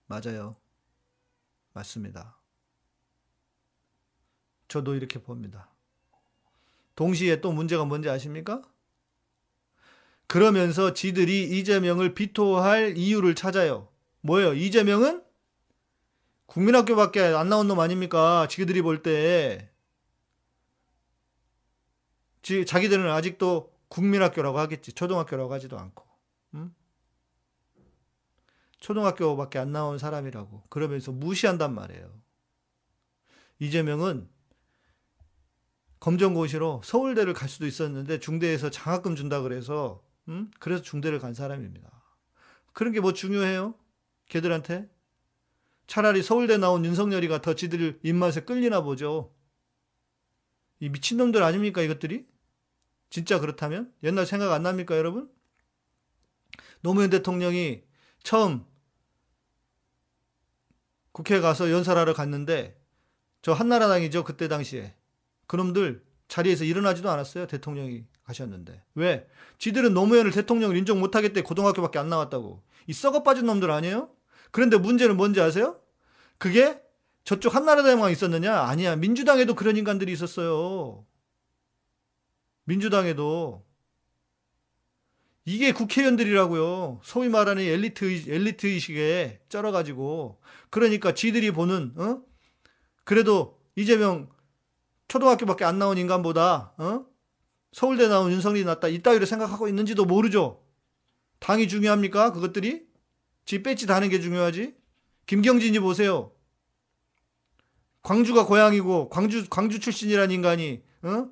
맞아요. 0.06 0.56
맞습니다. 1.74 2.38
저도 4.68 4.94
이렇게 4.94 5.20
봅니다. 5.20 5.74
동시에 6.96 7.42
또 7.42 7.52
문제가 7.52 7.86
뭔지 7.86 8.08
아십니까? 8.08 8.62
그러면서 10.28 10.94
지들이 10.94 11.58
이재명을 11.58 12.14
비토할 12.14 12.96
이유를 13.00 13.34
찾아요. 13.34 13.95
뭐예요? 14.26 14.54
이재명은 14.56 15.24
국민학교밖에 16.48 17.22
안 17.22 17.48
나온 17.50 17.68
놈 17.68 17.80
아닙니까? 17.80 18.48
지들이 18.50 18.82
볼 18.82 19.04
때. 19.04 19.70
자기들은 22.42 23.10
아직도 23.12 23.72
국민학교라고 23.88 24.58
하겠지. 24.58 24.94
초등학교라고 24.94 25.54
하지도 25.54 25.78
않고. 25.78 26.06
음? 26.56 26.76
초등학교밖에 28.80 29.60
안 29.60 29.72
나온 29.72 30.00
사람이라고. 30.00 30.64
그러면서 30.70 31.12
무시한단 31.12 31.76
말이에요. 31.76 32.12
이재명은 33.60 34.28
검정고시로 36.00 36.82
서울대를 36.84 37.34
갈 37.34 37.48
수도 37.48 37.66
있었는데 37.68 38.20
중대에서 38.20 38.70
장학금 38.72 39.16
준다 39.16 39.42
그래서 39.42 40.04
음? 40.28 40.50
그래서 40.60 40.82
중대를 40.84 41.20
간 41.20 41.34
사람입니다. 41.36 41.90
그런 42.74 42.92
게 42.92 43.00
뭐 43.00 43.14
중요해요? 43.14 43.76
걔들한테? 44.36 44.90
차라리 45.88 46.22
서울대 46.24 46.58
나온 46.58 46.84
윤석열이가 46.84 47.42
더 47.42 47.54
지들 47.54 48.00
입맛에 48.04 48.42
끌리나 48.42 48.82
보죠. 48.82 49.34
이 50.80 50.90
미친놈들 50.90 51.42
아닙니까 51.42 51.82
이것들이? 51.82 52.26
진짜 53.10 53.40
그렇다면? 53.40 53.94
옛날 54.04 54.26
생각 54.26 54.52
안 54.52 54.64
납니까, 54.64 54.98
여러분? 54.98 55.30
노무현 56.82 57.10
대통령이 57.10 57.84
처음 58.24 58.66
국회 61.12 61.40
가서 61.40 61.72
연설하러 61.72 62.14
갔는데 62.14 62.80
저 63.42 63.54
한나라당이죠. 63.54 64.24
그때 64.24 64.48
당시에. 64.48 64.96
그놈들 65.48 66.04
자리에서 66.28 66.66
일어나지도 66.66 67.10
않았어요. 67.10 67.48
대통령이 67.48 68.06
가셨는데. 68.24 68.84
왜? 68.96 69.28
지들은 69.60 69.94
노무현을 69.94 70.32
대통령을 70.32 70.76
인정 70.76 71.00
못하겠대. 71.00 71.44
고등학교밖에 71.44 72.00
안 72.00 72.10
나왔다고. 72.10 72.64
이 72.88 72.94
썩어 72.94 73.24
빠진 73.24 73.46
놈들 73.46 73.72
아니에요? 73.72 74.15
그런데 74.56 74.78
문제는 74.78 75.18
뭔지 75.18 75.42
아세요? 75.42 75.82
그게 76.38 76.82
저쪽 77.26 77.56
한나라당만 77.56 78.10
있었느냐? 78.10 78.58
아니야. 78.58 78.96
민주당에도 78.96 79.54
그런 79.54 79.76
인간들이 79.76 80.14
있었어요. 80.14 81.06
민주당에도. 82.64 83.66
이게 85.44 85.74
국회의원들이라고요. 85.74 87.02
소위 87.04 87.28
말하는 87.28 87.64
엘리트, 87.64 88.30
엘리트 88.30 88.68
의식에 88.68 89.42
쩔어가지고. 89.50 90.40
그러니까 90.70 91.14
지들이 91.14 91.52
보는, 91.52 91.94
어? 91.98 92.22
그래도 93.04 93.60
이재명 93.76 94.30
초등학교밖에 95.10 95.66
안 95.66 95.80
나온 95.80 95.98
인간보다, 95.98 96.76
어? 96.78 97.06
서울대 97.74 98.08
나온 98.08 98.32
윤석열이 98.32 98.64
낫다. 98.64 98.88
이따위로 98.88 99.26
생각하고 99.26 99.68
있는지도 99.68 100.06
모르죠. 100.06 100.64
당이 101.40 101.68
중요합니까? 101.68 102.32
그것들이? 102.32 102.85
지 103.46 103.62
배지 103.62 103.88
다는 103.88 104.10
게 104.10 104.20
중요하지? 104.20 104.76
김경진이 105.28 105.80
보세요. 105.80 106.32
광주가 108.02 108.46
고향이고 108.46 109.10
광주 109.10 109.48
광주 109.50 109.80
출신이란 109.80 110.32
인간이 110.32 110.84
어? 111.02 111.30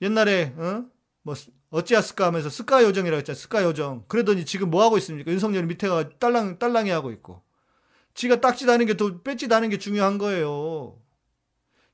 옛날에 0.00 0.54
어? 0.56 0.86
뭐 1.22 1.34
어찌했을까 1.70 2.26
하면서 2.26 2.48
스카 2.50 2.82
요정이라고 2.82 3.18
했잖아. 3.18 3.34
스카 3.34 3.62
요정. 3.62 4.04
그러더니 4.08 4.44
지금 4.44 4.70
뭐 4.70 4.82
하고 4.82 4.98
있습니까? 4.98 5.30
윤석열 5.30 5.66
밑에가 5.66 6.18
딸랑 6.18 6.58
딸랑이 6.58 6.90
하고 6.90 7.10
있고. 7.12 7.42
지가 8.14 8.40
딱지 8.40 8.66
다는 8.66 8.84
게더 8.86 9.22
배지 9.22 9.48
다는 9.48 9.70
게 9.70 9.78
중요한 9.78 10.18
거예요. 10.18 11.00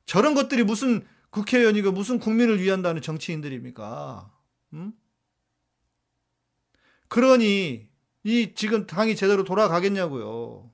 저런 0.05 0.35
것들이 0.35 0.65
무슨 0.65 1.07
국회의원이고 1.31 1.93
무슨 1.93 2.19
국민을 2.19 2.61
위한다는 2.61 3.03
정치인들입니까? 3.03 4.33
음? 4.73 4.93
그러니 7.09 7.88
이 8.29 8.53
지금 8.55 8.87
당이 8.87 9.17
제대로 9.17 9.43
돌아가겠냐고요. 9.43 10.71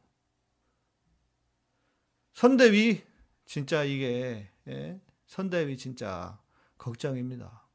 선대위 2.32 3.04
진짜 3.46 3.84
이게 3.84 4.50
예? 4.66 5.00
선대위 5.28 5.76
진짜 5.76 6.36
걱정입니다. 6.78 7.68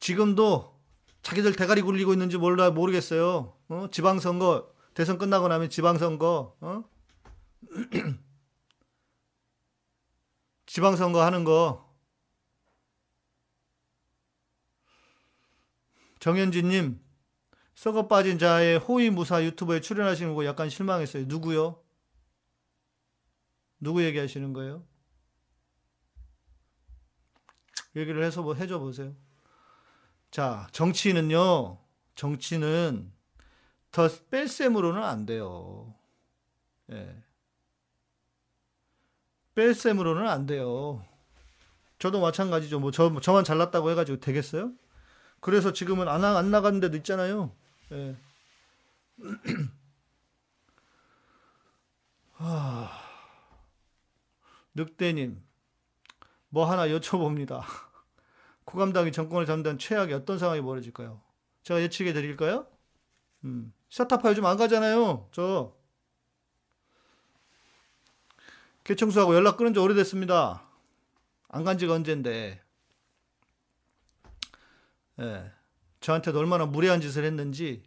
지금도 0.00 0.80
자기들 1.20 1.56
대가리 1.56 1.82
굴리고 1.82 2.14
있는지 2.14 2.38
몰라 2.38 2.70
모르겠어요. 2.70 3.54
어? 3.68 3.88
지방선거 3.92 4.72
대선 4.94 5.18
끝나고 5.18 5.48
나면 5.48 5.68
지방선거 5.68 6.56
어? 6.62 6.84
지방선거 10.64 11.22
하는 11.22 11.44
거 11.44 11.86
정현진님 16.20 17.07
썩어 17.78 18.08
빠진 18.08 18.40
자의 18.40 18.76
호위 18.76 19.08
무사 19.08 19.40
유튜브에 19.44 19.80
출연하시는 19.80 20.34
거 20.34 20.44
약간 20.44 20.68
실망했어요. 20.68 21.26
누구요? 21.28 21.80
누구 23.78 24.02
얘기하시는 24.02 24.52
거예요? 24.52 24.84
얘기를 27.94 28.24
해서 28.24 28.42
뭐 28.42 28.54
해줘 28.54 28.80
보세요. 28.80 29.14
자, 30.32 30.66
정치는요, 30.72 31.78
정치는 32.16 33.12
더 33.92 34.08
뺄셈으로는 34.28 35.00
안 35.00 35.24
돼요. 35.24 35.94
예. 36.90 37.22
뺄셈으로는 39.54 40.28
안 40.28 40.46
돼요. 40.46 41.06
저도 42.00 42.20
마찬가지죠. 42.20 42.80
뭐, 42.80 42.90
저, 42.90 43.20
저만 43.20 43.44
잘났다고 43.44 43.92
해가지고 43.92 44.18
되겠어요? 44.18 44.72
그래서 45.38 45.72
지금은 45.72 46.08
안, 46.08 46.24
안 46.24 46.50
나가는 46.50 46.80
데도 46.80 46.96
있잖아요. 46.96 47.52
예. 47.92 48.16
하... 52.32 52.90
늑대님, 54.74 55.42
뭐 56.50 56.70
하나 56.70 56.86
여쭤봅니다. 56.88 57.62
국감당이 58.64 59.12
정권을 59.12 59.46
잡는 59.46 59.78
최악의 59.78 60.14
어떤 60.14 60.38
상황이 60.38 60.60
벌어질까요? 60.60 61.20
제가 61.64 61.80
예측해 61.82 62.12
드릴까요? 62.12 62.66
음, 63.44 63.72
시사타파 63.88 64.30
요즘 64.30 64.46
안 64.46 64.56
가잖아요. 64.56 65.28
저 65.32 65.74
개청수하고 68.84 69.34
연락 69.34 69.56
끊은 69.56 69.74
지 69.74 69.80
오래됐습니다. 69.80 70.62
안 71.48 71.64
간 71.64 71.78
지가 71.78 71.94
언젠데. 71.94 72.62
예. 75.20 75.52
저한테도 76.00 76.38
얼마나 76.38 76.66
무례한 76.66 77.00
짓을 77.00 77.24
했는지, 77.24 77.82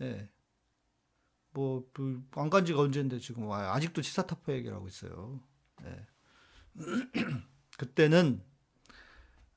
예. 0.00 0.28
뭐, 1.50 1.88
안간 2.32 2.64
지가 2.64 2.80
언젠데 2.80 3.18
지금 3.20 3.50
아직도 3.50 4.02
시사타파 4.02 4.52
얘기를 4.52 4.74
하고 4.74 4.88
있어요. 4.88 5.40
예. 5.84 6.06
그때는 7.78 8.42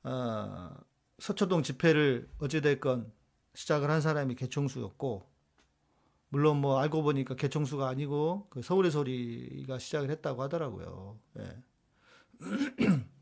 어, 0.04 0.76
서초동 1.18 1.62
집회를 1.62 2.30
어찌됐건 2.38 3.12
시작을 3.54 3.90
한 3.90 4.00
사람이 4.00 4.36
개총수였고 4.36 5.28
물론 6.30 6.60
뭐 6.60 6.78
알고 6.78 7.02
보니까 7.02 7.34
개총수가 7.34 7.88
아니고 7.88 8.46
그 8.50 8.62
서울의 8.62 8.90
소리가 8.90 9.78
시작을 9.78 10.10
했다고 10.10 10.42
하더라고요. 10.42 11.18
예. 11.38 11.62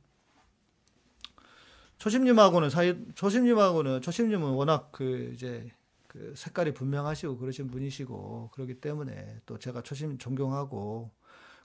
초심님하고는 1.99 2.71
사이 2.71 2.95
초심님하고는 3.15 4.03
초심님은 4.03 4.51
워낙 4.51 4.91
그 4.93 5.33
이제 5.35 5.71
그 6.07 6.35
색깔이 6.37 6.75
분명하시고 6.75 7.39
그러신 7.39 7.69
분이시고 7.71 8.51
그렇기 8.53 8.81
때문에 8.81 9.41
또 9.47 9.59
제가 9.59 9.83
초심 9.83 10.19
존경하고 10.19 11.11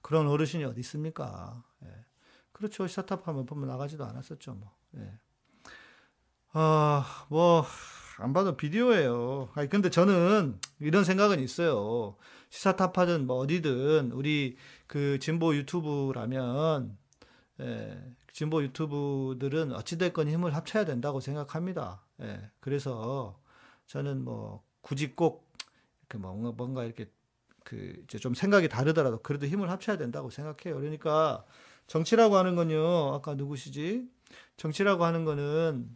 그런 0.01 0.27
어르신이 0.27 0.63
어디 0.63 0.79
있습니까? 0.81 1.63
예. 1.83 1.87
그렇죠. 2.51 2.87
스타트업 2.87 3.27
하면 3.27 3.45
보면 3.45 3.67
나가지도 3.67 4.03
않았었죠, 4.03 4.53
뭐. 4.53 4.71
예. 4.97 5.11
아, 6.53 7.25
뭐, 7.29 7.65
안 8.17 8.33
봐도 8.33 8.57
비디오예요. 8.57 9.49
아니, 9.55 9.69
근데 9.69 9.89
저는 9.89 10.59
이런 10.79 11.03
생각은 11.03 11.39
있어요. 11.39 12.17
시사타파든 12.49 13.25
뭐 13.25 13.37
어디든 13.37 14.11
우리 14.11 14.57
그 14.85 15.17
진보 15.19 15.55
유튜브라면, 15.55 16.97
예, 17.61 18.13
진보 18.33 18.63
유튜브들은 18.63 19.73
어찌됐건 19.73 20.27
힘을 20.29 20.55
합쳐야 20.55 20.85
된다고 20.85 21.19
생각합니다. 21.19 22.01
예, 22.21 22.49
그래서 22.59 23.39
저는 23.87 24.23
뭐 24.23 24.63
굳이 24.81 25.15
꼭 25.15 25.51
이렇게 26.01 26.17
뭔가, 26.17 26.51
뭔가 26.51 26.83
이렇게 26.83 27.11
그 27.63 28.01
이제 28.03 28.17
좀 28.17 28.33
생각이 28.33 28.69
다르더라도 28.69 29.19
그래도 29.21 29.45
힘을 29.47 29.69
합쳐야 29.69 29.97
된다고 29.97 30.29
생각해요. 30.29 30.79
그러니까 30.79 31.45
정치라고 31.87 32.35
하는 32.37 32.55
건요. 32.55 33.13
아까 33.13 33.35
누구시지? 33.35 34.09
정치라고 34.57 35.03
하는 35.03 35.25
거는 35.25 35.89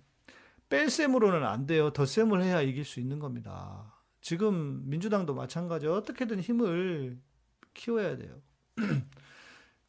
뺄셈으로는 0.70 1.46
안 1.46 1.66
돼요. 1.66 1.92
덧셈을 1.92 2.44
해야 2.44 2.62
이길 2.62 2.84
수 2.86 3.00
있는 3.00 3.20
겁니다. 3.20 3.94
지금 4.22 4.82
민주당도 4.90 5.34
마찬가지. 5.36 5.88
어떻게든 5.88 6.40
힘을 6.40 7.20
키워야 7.74 8.18
돼요. 8.18 8.42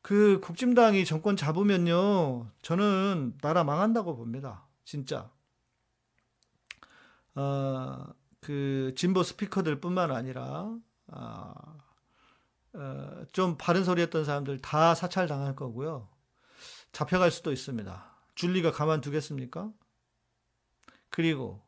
그 0.06 0.38
국진당이 0.38 1.04
정권 1.04 1.36
잡으면요. 1.36 2.48
저는 2.62 3.38
나라 3.42 3.64
망한다고 3.64 4.16
봅니다. 4.16 4.64
진짜. 4.84 5.32
어, 7.34 8.06
그 8.40 8.94
진보 8.96 9.24
스피커들 9.24 9.80
뿐만 9.80 10.12
아니라 10.12 10.72
아, 11.08 11.52
어, 12.74 13.24
좀 13.32 13.56
바른 13.58 13.82
소리 13.82 14.00
했던 14.00 14.24
사람들 14.24 14.60
다 14.60 14.94
사찰 14.94 15.26
당할 15.26 15.56
거고요. 15.56 16.08
잡혀갈 16.92 17.32
수도 17.32 17.50
있습니다. 17.50 18.16
줄리가 18.36 18.70
가만두겠습니까? 18.70 19.72
그리고 21.10 21.66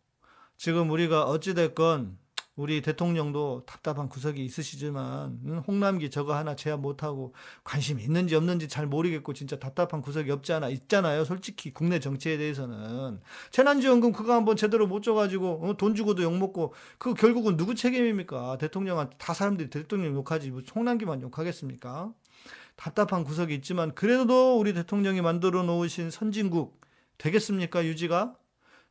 지금 0.56 0.90
우리가 0.90 1.24
어찌됐건 1.24 2.16
우리 2.58 2.82
대통령도 2.82 3.62
답답한 3.66 4.08
구석이 4.08 4.44
있으시지만 4.44 5.38
응? 5.46 5.62
홍남기 5.64 6.10
저거 6.10 6.34
하나 6.34 6.56
제압 6.56 6.80
못하고 6.80 7.32
관심이 7.62 8.02
있는지 8.02 8.34
없는지 8.34 8.66
잘 8.66 8.84
모르겠고 8.88 9.32
진짜 9.32 9.60
답답한 9.60 10.02
구석이 10.02 10.28
없지 10.32 10.52
않아 10.54 10.68
있잖아요. 10.70 11.24
솔직히 11.24 11.72
국내 11.72 12.00
정치에 12.00 12.36
대해서는 12.36 13.20
재난지원금 13.52 14.10
그거 14.10 14.34
한번 14.34 14.56
제대로 14.56 14.88
못 14.88 15.02
줘가지고 15.02 15.68
어? 15.68 15.76
돈 15.76 15.94
주고도 15.94 16.24
욕 16.24 16.36
먹고 16.36 16.74
그 16.98 17.14
결국은 17.14 17.56
누구 17.56 17.76
책임입니까? 17.76 18.58
대통령한테 18.58 19.16
다 19.18 19.34
사람들이 19.34 19.70
대통령 19.70 20.16
욕하지 20.16 20.50
뭐 20.50 20.62
홍남기만 20.74 21.22
욕하겠습니까? 21.22 22.12
답답한 22.74 23.22
구석이 23.22 23.54
있지만 23.54 23.94
그래도 23.94 24.58
우리 24.58 24.74
대통령이 24.74 25.20
만들어 25.20 25.62
놓으신 25.62 26.10
선진국 26.10 26.80
되겠습니까 27.18 27.84
유지가? 27.84 28.34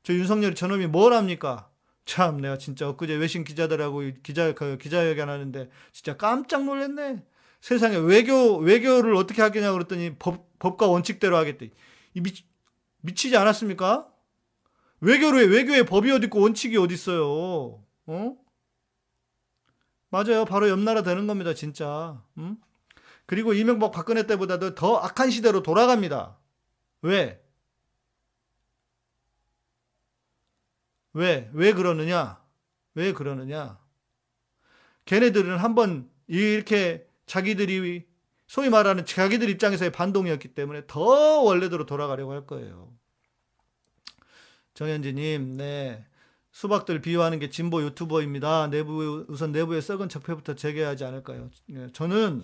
저 0.03 0.13
윤석열이 0.13 0.55
저놈이 0.55 0.87
뭘 0.87 1.11
합니까? 1.11 1.66
참 2.07 2.37
내가 2.37 2.57
진짜 2.57 2.87
엊그제 2.87 3.15
외신 3.15 3.43
기자들하고 3.43 4.01
기자 4.23 4.53
그 4.53 4.77
기자회견 4.77 5.27
하는데 5.29 5.69
진짜 5.91 6.15
깜짝 6.15 6.63
놀랐네. 6.63 7.21
세상에 7.59 7.97
외교 7.97 8.57
외교를 8.57 9.13
어떻게 9.13 9.41
하겠냐 9.41 9.73
그랬더니 9.73 10.15
법 10.17 10.57
법과 10.57 10.87
원칙대로 10.87 11.35
하겠대. 11.35 11.69
이 12.13 12.21
미, 12.21 12.31
미치지 13.01 13.35
않았습니까? 13.35 14.07
외교를 15.01 15.51
외교의 15.51 15.85
법이 15.85 16.09
어디 16.11 16.27
있고 16.27 16.39
원칙이 16.39 16.77
어디 16.77 16.93
있어요? 16.93 17.83
어? 18.05 18.37
맞아요. 20.09 20.45
바로 20.45 20.69
옆 20.69 20.79
나라 20.79 21.03
되는 21.03 21.27
겁니다, 21.27 21.53
진짜. 21.53 22.23
음? 22.37 22.55
그리고 23.25 23.53
이명박 23.53 23.91
박근혜 23.91 24.25
때보다도 24.25 24.75
더 24.75 24.95
악한 24.95 25.29
시대로 25.29 25.61
돌아갑니다. 25.61 26.37
왜? 27.01 27.43
왜? 31.17 31.49
왜 31.53 31.73
그러느냐? 31.73 32.39
왜 32.93 33.11
그러느냐? 33.11 33.79
걔네들은 35.05 35.57
한번 35.57 36.11
이렇게 36.27 37.07
자기들이 37.25 38.05
소위 38.45 38.69
말하는 38.69 39.03
자기들 39.03 39.49
입장에서의 39.49 39.91
반동이었기 39.91 40.49
때문에 40.49 40.83
더 40.85 41.01
원래대로 41.41 41.87
돌아가려고 41.87 42.33
할 42.33 42.45
거예요. 42.45 42.93
정현지님, 44.75 45.57
네. 45.57 46.05
수박들 46.51 47.01
비유하는 47.01 47.39
게 47.39 47.49
진보 47.49 47.81
유튜버입니다. 47.81 48.67
내부, 48.67 49.25
우선 49.27 49.51
내부의 49.51 49.81
썩은 49.81 50.09
적폐부터 50.09 50.53
제거하지 50.53 51.03
않을까요? 51.03 51.49
네, 51.65 51.87
저는, 51.93 52.43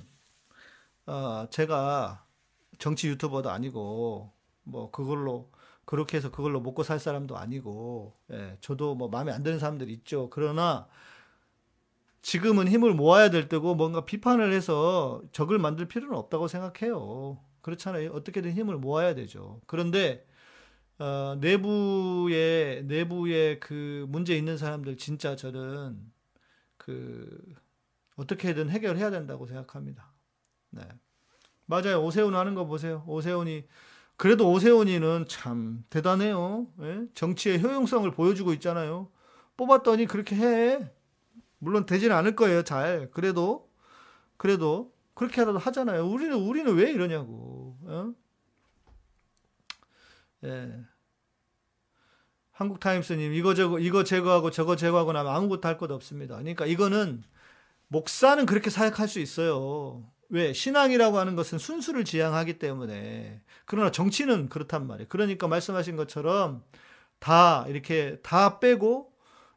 어, 1.06 1.48
제가 1.52 2.26
정치 2.80 3.08
유튜버도 3.08 3.52
아니고, 3.52 4.34
뭐, 4.64 4.90
그걸로, 4.90 5.52
그렇게 5.86 6.18
해서 6.18 6.32
그걸로 6.32 6.62
먹고 6.62 6.84
살 6.84 7.00
사람도 7.00 7.38
아니고, 7.38 8.16
예, 8.32 8.58
저도 8.62 8.96
뭐 8.96 9.10
마음에 9.10 9.32
안 9.32 9.44
드는 9.44 9.60
사람들이 9.60 9.92
있죠. 9.94 10.30
그러나, 10.30 10.88
지금은 12.22 12.68
힘을 12.70 12.94
모아야 12.94 13.30
될 13.30 13.50
때고 13.50 13.76
뭔가 13.76 14.06
비판을 14.06 14.54
해서 14.54 15.22
적을 15.34 15.60
만들 15.60 15.88
필요는 15.88 16.18
없다고 16.18 16.48
생각해요. 16.48 17.38
그렇잖아요. 17.62 18.12
어떻게든 18.12 18.54
힘을 18.54 18.78
모아야 18.78 19.14
되죠. 19.14 19.62
그런데 19.68 20.26
어, 21.00 21.36
내부에 21.40 22.84
내부에 22.86 23.60
그 23.60 24.06
문제 24.10 24.38
있는 24.38 24.58
사람들 24.58 24.98
진짜 24.98 25.36
저는 25.36 26.00
그 26.78 27.42
어떻게든 28.16 28.70
해결해야 28.70 29.12
된다고 29.12 29.46
생각합니다. 29.46 30.14
네. 30.70 30.82
맞아요. 31.66 32.04
오세훈 32.04 32.36
하는 32.36 32.56
거 32.56 32.66
보세요. 32.66 33.04
오세훈이 33.08 33.66
그래도 34.18 34.52
오세훈이는 34.52 35.26
참 35.28 35.84
대단해요. 35.90 36.68
예? 36.82 37.02
정치의 37.14 37.62
효용성을 37.62 38.10
보여주고 38.12 38.54
있잖아요. 38.54 39.10
뽑았더니 39.58 40.06
그렇게 40.08 40.36
해. 40.36 40.92
물론 41.60 41.86
되지는 41.86 42.16
않을 42.16 42.36
거예요. 42.36 42.64
잘. 42.64 43.10
그래도 43.12 43.70
그래도 44.38 44.94
그렇게라도 45.16 45.58
하잖아요. 45.60 46.06
우리는 46.08 46.36
우리는 46.38 46.74
왜 46.76 46.92
이러냐고. 46.92 47.78
어? 47.84 48.14
예. 50.44 50.84
한국 52.52 52.80
타임스님 52.80 53.34
이거 53.34 53.54
저거 53.56 53.80
이거 53.80 54.04
제거하고 54.04 54.52
저거 54.52 54.76
제거하고 54.76 55.12
나면 55.14 55.34
아무것도 55.36 55.68
할 55.68 55.78
것 55.78 55.90
없습니다. 55.92 56.36
그러니까 56.38 56.66
이거는 56.66 57.24
목사는 57.88 58.46
그렇게 58.46 58.70
사역할 58.70 59.08
수 59.08 59.20
있어요. 59.20 60.04
왜? 60.34 60.52
신앙이라고 60.54 61.20
하는 61.20 61.36
것은 61.36 61.60
순수를 61.60 62.06
지향하기 62.06 62.58
때문에. 62.60 63.42
그러나 63.66 63.92
정치는 63.92 64.50
그렇단 64.50 64.88
말이에요. 64.88 65.08
그러니까 65.10 65.48
말씀하신 65.48 65.96
것처럼 65.96 66.64
다 67.20 67.66
이렇게 67.70 68.20
다 68.24 68.60
빼고 68.60 69.12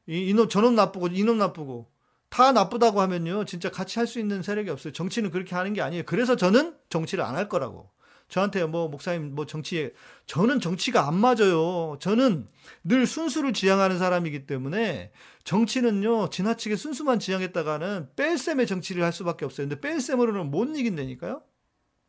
이, 0.06 0.28
이놈 0.30 0.48
저놈 0.50 0.74
나쁘고 0.76 1.08
이놈 1.08 1.38
나쁘고 1.38 1.90
다 2.28 2.52
나쁘다고 2.52 3.00
하면요. 3.00 3.44
진짜 3.46 3.70
같이 3.70 3.98
할 3.98 4.06
수 4.06 4.18
있는 4.20 4.42
세력이 4.42 4.70
없어요. 4.70 4.92
정치는 4.92 5.30
그렇게 5.30 5.54
하는 5.54 5.72
게 5.72 5.80
아니에요. 5.82 6.04
그래서 6.06 6.36
저는 6.36 6.76
정치를 6.90 7.24
안 7.24 7.36
할 7.36 7.48
거라고. 7.48 7.90
저한테 8.28 8.64
뭐 8.66 8.88
목사님 8.88 9.34
뭐 9.34 9.46
정치에 9.46 9.92
저는 10.26 10.60
정치가 10.60 11.06
안 11.06 11.14
맞아요. 11.14 11.96
저는 12.00 12.46
늘 12.84 13.06
순수를 13.06 13.52
지향하는 13.52 13.98
사람이기 13.98 14.46
때문에 14.46 15.12
정치는요 15.44 16.30
지나치게 16.30 16.76
순수만 16.76 17.20
지향했다가는 17.20 18.10
뺄셈의 18.16 18.66
정치를 18.66 19.04
할 19.04 19.12
수밖에 19.12 19.44
없어요. 19.44 19.68
근데 19.68 19.80
뺄셈으로는 19.80 20.50
못 20.50 20.76
이긴다니까요. 20.76 21.42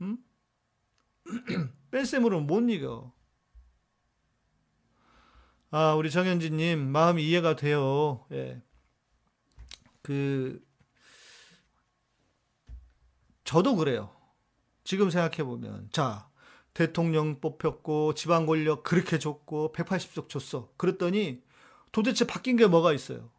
음? 0.02 0.18
뺄셈으로는 1.92 2.48
못 2.48 2.62
이겨. 2.70 3.14
아 5.70 5.94
우리 5.94 6.10
정현진님 6.10 6.80
마음이 6.92 7.24
이해가 7.28 7.56
돼요. 7.56 8.26
예. 8.32 8.62
그 10.02 10.66
저도 13.44 13.76
그래요. 13.76 14.17
지금 14.88 15.10
생각해 15.10 15.44
보면 15.44 15.90
자 15.92 16.30
대통령 16.74 17.42
뽑혔고 17.42 18.14
지방 18.14 18.46
권력 18.46 18.84
그렇게 18.84 19.20
줬고 19.20 19.74
180석 19.76 20.30
줬어. 20.30 20.70
그랬더니 20.78 21.42
도대체 21.92 22.26
바뀐 22.26 22.56
게 22.56 22.68
뭐가 22.68 22.94
있어요? 22.94 23.30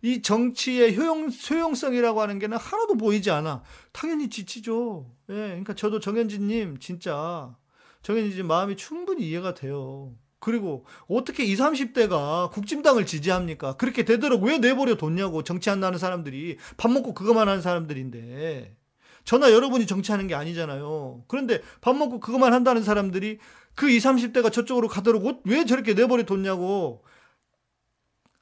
이 0.00 0.22
정치의 0.22 0.96
효용, 0.96 1.28
효용성이라고 1.28 2.22
하는 2.22 2.38
게는 2.38 2.56
하나도 2.56 2.96
보이지 2.96 3.30
않아. 3.30 3.62
당연히 3.92 4.30
지치죠. 4.30 5.10
예, 5.28 5.34
그러니까 5.34 5.74
저도 5.74 6.00
정현진님 6.00 6.78
진짜 6.78 7.54
정현진님 8.00 8.46
마음이 8.46 8.76
충분히 8.76 9.28
이해가 9.28 9.52
돼요. 9.52 10.14
그리고 10.38 10.86
어떻게 11.06 11.44
20, 11.44 11.58
30대가 11.94 12.50
국진당을 12.50 13.04
지지합니까? 13.04 13.76
그렇게 13.76 14.06
되도록 14.06 14.42
왜 14.42 14.56
내버려 14.56 14.96
뒀냐고 14.96 15.42
정치 15.42 15.68
한다는 15.68 15.98
사람들이 15.98 16.56
밥 16.78 16.90
먹고 16.90 17.12
그것만 17.12 17.46
하는 17.46 17.60
사람들인데 17.60 18.74
저나 19.24 19.50
여러분이 19.52 19.86
정치하는 19.86 20.26
게 20.26 20.34
아니잖아요. 20.34 21.24
그런데 21.28 21.60
밥 21.80 21.96
먹고 21.96 22.20
그것만 22.20 22.52
한다는 22.52 22.82
사람들이 22.82 23.38
그 23.74 23.90
20, 23.90 24.10
30대가 24.10 24.52
저쪽으로 24.52 24.88
가도록 24.88 25.42
왜 25.44 25.64
저렇게 25.64 25.94
내버려 25.94 26.24
뒀냐고 26.24 27.04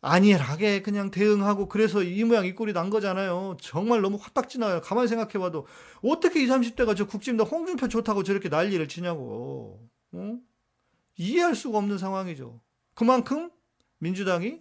안일하게 0.00 0.82
그냥 0.82 1.12
대응하고 1.12 1.68
그래서 1.68 2.02
이 2.02 2.24
모양 2.24 2.44
이 2.44 2.54
꼴이 2.54 2.72
난 2.72 2.90
거잖아요. 2.90 3.56
정말 3.60 4.00
너무 4.00 4.18
화딱지나요. 4.20 4.80
가만히 4.80 5.06
생각해봐도 5.06 5.66
어떻게 6.02 6.42
20, 6.42 6.76
30대가 6.76 6.96
저 6.96 7.06
국진당 7.06 7.46
홍준표 7.46 7.86
좋다고 7.86 8.24
저렇게 8.24 8.48
난리를 8.48 8.86
치냐고. 8.88 9.88
어? 10.10 10.38
이해할 11.16 11.54
수가 11.54 11.78
없는 11.78 11.98
상황이죠. 11.98 12.60
그만큼 12.94 13.50
민주당이 13.98 14.60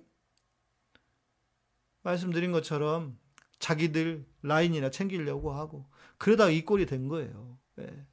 말씀드린 2.03 2.51
것처럼 2.51 3.17
자기들 3.57 4.25
라인이나 4.43 4.91
챙기려고 4.91 5.51
하고 5.53 5.90
그러다 6.21 6.49
이 6.49 6.63
꼴이 6.63 6.85
된 6.85 7.07
거예요. 7.07 7.57
예. 7.79 8.05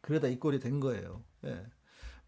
그러다 0.00 0.28
이 0.28 0.38
꼴이 0.38 0.58
된 0.58 0.80
거예요. 0.80 1.22
예. 1.44 1.64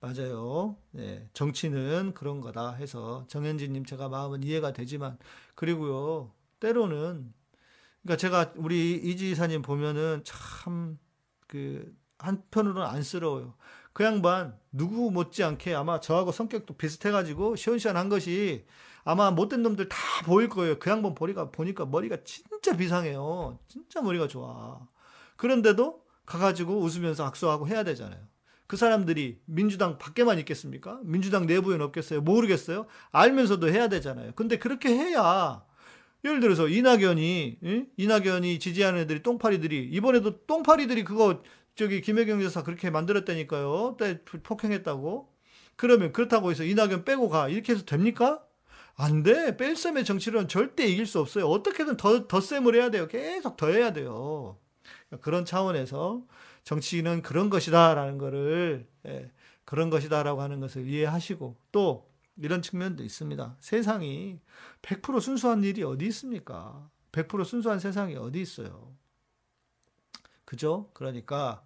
맞아요. 0.00 0.76
예. 0.96 1.28
정치는 1.32 2.14
그런 2.14 2.40
거다 2.40 2.72
해서 2.74 3.26
정현진님 3.28 3.84
제가 3.84 4.08
마음은 4.08 4.42
이해가 4.42 4.72
되지만 4.72 5.18
그리고요 5.54 6.32
때로는 6.60 7.34
그러니까 8.02 8.16
제가 8.16 8.52
우리 8.56 8.94
이지사님 8.94 9.62
보면은 9.62 10.22
참 10.24 10.98
그 11.50 11.92
한편으로는 12.18 12.86
안쓰러워요. 12.86 13.54
그 13.92 14.04
양반 14.04 14.56
누구 14.70 15.10
못지않게 15.10 15.74
아마 15.74 15.98
저하고 15.98 16.30
성격도 16.30 16.74
비슷해가지고 16.74 17.56
시원시원한 17.56 18.08
것이 18.08 18.64
아마 19.04 19.30
못된 19.30 19.62
놈들 19.62 19.88
다 19.88 19.98
보일 20.24 20.48
거예요. 20.48 20.78
그 20.78 20.90
양반 20.90 21.14
보니까 21.14 21.50
보니까 21.50 21.86
머리가 21.86 22.18
진짜 22.24 22.76
비상해요. 22.76 23.58
진짜 23.68 24.02
머리가 24.02 24.28
좋아. 24.28 24.86
그런데도 25.36 26.02
가가지고 26.26 26.80
웃으면서 26.80 27.24
악수하고 27.24 27.66
해야 27.68 27.82
되잖아요. 27.82 28.20
그 28.66 28.76
사람들이 28.76 29.40
민주당 29.46 29.98
밖에만 29.98 30.38
있겠습니까? 30.40 31.00
민주당 31.02 31.46
내부에는 31.46 31.84
없겠어요? 31.86 32.20
모르겠어요? 32.20 32.86
알면서도 33.10 33.68
해야 33.68 33.88
되잖아요. 33.88 34.32
근데 34.36 34.58
그렇게 34.58 34.90
해야 34.90 35.64
예를 36.24 36.40
들어서 36.40 36.68
이낙연이 36.68 37.58
응? 37.64 37.86
이낙연이 37.96 38.58
지지하는 38.58 39.00
애들이 39.00 39.22
똥파리들이 39.22 39.88
이번에도 39.90 40.46
똥파리들이 40.46 41.02
그거 41.04 41.42
저기 41.74 42.00
김혜경 42.00 42.42
여사 42.44 42.62
그렇게 42.62 42.90
만들었다니까요. 42.90 43.96
때 43.98 44.22
폭행했다고. 44.22 45.32
그러면 45.76 46.12
그렇다고 46.12 46.50
해서 46.50 46.62
이낙연 46.62 47.04
빼고 47.04 47.28
가. 47.28 47.48
이렇게 47.48 47.72
해서 47.72 47.84
됩니까? 47.84 48.44
안 49.00 49.22
돼. 49.22 49.56
뺄셈의 49.56 50.04
정치는 50.04 50.46
절대 50.46 50.86
이길 50.86 51.06
수 51.06 51.20
없어요. 51.20 51.46
어떻게든 51.46 51.96
더, 51.96 52.28
덧셈을 52.28 52.74
해야 52.74 52.90
돼요. 52.90 53.08
계속 53.08 53.56
더 53.56 53.68
해야 53.68 53.94
돼요. 53.94 54.58
그런 55.22 55.46
차원에서 55.46 56.22
정치는 56.64 57.22
그런 57.22 57.48
것이다라는 57.48 58.18
거를, 58.18 58.86
예, 59.06 59.30
그런 59.64 59.88
것이다라고 59.88 60.42
하는 60.42 60.60
것을 60.60 60.86
이해하시고 60.86 61.56
또 61.72 62.10
이런 62.36 62.60
측면도 62.60 63.02
있습니다. 63.02 63.56
세상이 63.58 64.38
100% 64.82 65.20
순수한 65.20 65.64
일이 65.64 65.82
어디 65.82 66.06
있습니까? 66.08 66.90
100% 67.12 67.46
순수한 67.46 67.80
세상이 67.80 68.16
어디 68.16 68.42
있어요? 68.42 68.94
그죠? 70.44 70.90
그러니까 70.92 71.62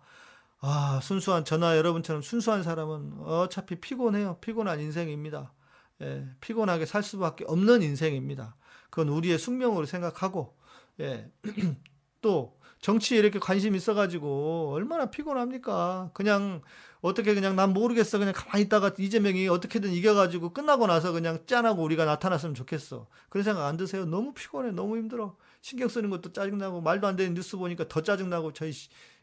아, 0.61 1.01
순수한 1.03 1.45
저나 1.45 1.77
여러분처럼 1.79 2.23
순수한 2.23 2.63
사람은 2.63 3.19
어차피 3.25 3.81
피곤해요. 3.81 4.39
피곤한 4.41 4.79
인생입니다. 4.81 5.53
예, 6.03 6.27
피곤하게 6.41 6.87
살 6.87 7.03
수밖에 7.03 7.45
없는 7.47 7.83
인생입니다. 7.83 8.57
그건 8.91 9.09
우리의 9.09 9.39
숙명으로 9.39 9.87
생각하고 9.87 10.57
예, 11.01 11.31
또 12.21 12.59
정치에 12.81 13.19
이렇게 13.19 13.39
관심 13.39 13.75
있어가지고 13.75 14.73
얼마나 14.75 15.11
피곤합니까? 15.11 16.11
그냥 16.13 16.63
어떻게 17.01 17.35
그냥 17.35 17.57
난 17.57 17.73
모르겠어. 17.73 18.19
그냥 18.19 18.35
가만히 18.35 18.65
있다가 18.65 18.93
이재명이 18.99 19.49
어떻게든 19.49 19.91
이겨가지고 19.91 20.53
끝나고 20.53 20.87
나서 20.87 21.13
그냥 21.13 21.39
짠하고 21.47 21.83
우리가 21.83 22.05
나타났으면 22.05 22.55
좋겠어. 22.55 23.07
그런 23.31 23.45
생각 23.45 23.67
안 23.67 23.77
드세요? 23.77 24.05
너무 24.05 24.35
피곤해. 24.35 24.71
너무 24.73 24.97
힘들어. 24.99 25.37
신경 25.63 25.89
쓰는 25.89 26.11
것도 26.11 26.33
짜증나고 26.33 26.83
말도 26.83 27.07
안 27.07 27.17
되는 27.17 27.35
뉴스 27.35 27.57
보니까 27.57 27.89
더 27.89 28.03
짜증나고 28.03 28.53
저희 28.53 28.73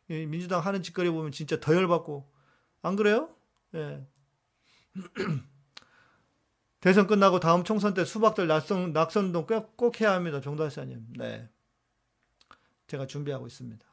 민주당 0.08 0.62
하는 0.66 0.82
짓거리 0.82 1.10
보면 1.10 1.32
진짜 1.32 1.60
더 1.60 1.76
열받고 1.76 2.28
안 2.82 2.96
그래요? 2.96 3.30
예. 3.76 4.06
대선 6.82 7.08
끝나고 7.08 7.40
다음 7.40 7.64
총선 7.64 7.94
때 7.94 8.04
수박들 8.04 8.48
낙선, 8.48 8.92
낙선동 8.92 9.46
꼭, 9.46 9.78
꼭 9.78 10.02
해야 10.02 10.14
합니다. 10.14 10.42
종달사님. 10.42 11.14
네. 11.16 11.48
제가 12.88 13.08
준비하고 13.08 13.48
있습니다. 13.48 13.86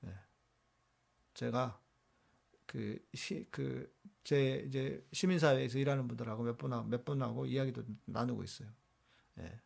네. 0.00 0.12
제가 1.32 1.80
그, 2.66 2.98
시, 3.14 3.46
그, 3.50 3.92
제 4.24 4.64
이제 4.68 5.04
시민사회에서 5.12 5.78
일하는 5.78 6.06
분들하고 6.06 6.42
몇 6.44 6.56
분하고, 6.58 6.86
몇 6.88 7.04
분하고 7.04 7.46
이야기도 7.46 7.82
나누고 8.04 8.44
있어요. 8.44 8.68
네. 9.36 9.60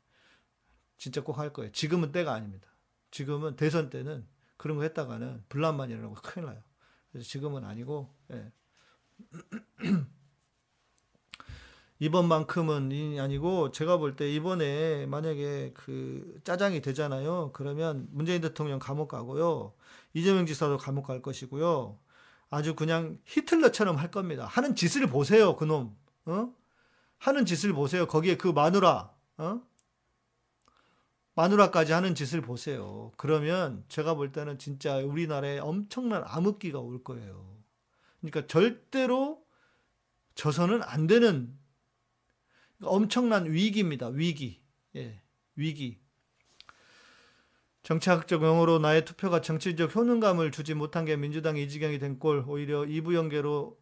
진짜 0.97 1.23
꼭 1.23 1.39
할 1.39 1.53
거예요. 1.53 1.71
지금은 1.73 2.13
때가 2.13 2.33
아닙니다. 2.33 2.69
지금은 3.11 3.57
대선 3.57 3.91
때는 3.91 4.27
그런 4.57 4.77
거 4.77 4.83
했다가는 4.85 5.45
분란만 5.49 5.91
일어나고 5.91 6.15
큰일 6.15 6.47
나요. 6.47 6.63
그래서 7.11 7.29
지금은 7.29 7.65
아니고, 7.65 8.15
예. 8.33 8.53
이번만큼은 12.01 13.19
아니고 13.19 13.73
제가 13.73 13.97
볼 13.99 14.17
때 14.17 14.31
이번에 14.31 15.07
만약에 15.07 15.73
그 15.75 16.41
짜장이 16.45 16.81
되잖아요. 16.81 17.51
그러면 17.53 18.07
문재인 18.11 18.41
대통령 18.41 18.79
감옥 18.79 19.09
가고요. 19.09 19.73
이재명 20.15 20.47
지사도 20.47 20.79
감옥 20.79 21.07
갈 21.07 21.23
것이고요. 21.23 21.99
아주 22.51 22.75
그냥 22.75 23.19
히틀러처럼 23.27 23.97
할 23.97 24.11
겁니다. 24.11 24.47
하는 24.47 24.75
짓을 24.75 25.07
보세요, 25.07 25.57
그놈. 25.57 25.97
어? 26.27 26.53
하는 27.19 27.45
짓을 27.47 27.73
보세요. 27.73 28.07
거기에 28.07 28.37
그 28.37 28.49
마누라, 28.49 29.13
어? 29.39 29.61
마누라까지 31.35 31.93
하는 31.93 32.15
짓을 32.15 32.41
보세요. 32.41 33.13
그러면 33.17 33.85
제가 33.89 34.15
볼 34.15 34.33
때는 34.33 34.59
진짜 34.59 34.97
우리나라에 34.97 35.59
엄청난 35.59 36.23
암흑기가 36.25 36.79
올 36.81 37.05
거예요. 37.05 37.57
그러니까 38.21 38.47
절대로 38.47 39.45
져서는 40.35 40.83
안 40.83 41.07
되는 41.07 41.57
엄청난 42.83 43.51
위기입니다. 43.51 44.09
위기. 44.09 44.61
예, 44.97 45.21
위기. 45.57 45.99
정치학적 47.83 48.43
용어로 48.43 48.81
나의 48.81 49.05
투표가 49.05 49.41
정치적 49.41 49.95
효능감을 49.95 50.51
주지 50.51 50.75
못한 50.75 51.05
게 51.05 51.17
민주당이 51.17 51.63
이 51.63 51.69
지경이 51.69 51.99
된 51.99 52.19
꼴, 52.19 52.45
오히려 52.47 52.85
이부연계로 52.85 53.79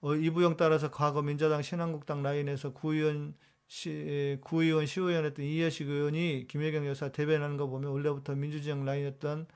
어, 0.00 0.14
이부영 0.14 0.56
따라서 0.56 0.90
과거 0.90 1.22
민주당 1.22 1.62
신한국당 1.62 2.22
라인에서 2.22 2.72
구의원 2.74 3.34
시, 3.66 4.38
구의원 4.42 4.84
시의원 4.84 5.24
했던 5.24 5.44
이해식 5.46 5.88
의원이 5.88 6.46
김혜경 6.48 6.86
여사 6.86 7.10
대변하는 7.10 7.56
거 7.56 7.66
보면 7.68 7.90
원래부터 7.90 8.34
민주지역 8.34 8.84
라인이었던 8.84 9.46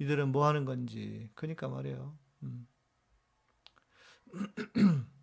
이들은 0.00 0.28
뭐 0.28 0.46
하는 0.46 0.64
건지. 0.64 1.30
그러니까 1.34 1.68
말이에요. 1.68 2.18
음. 2.42 2.66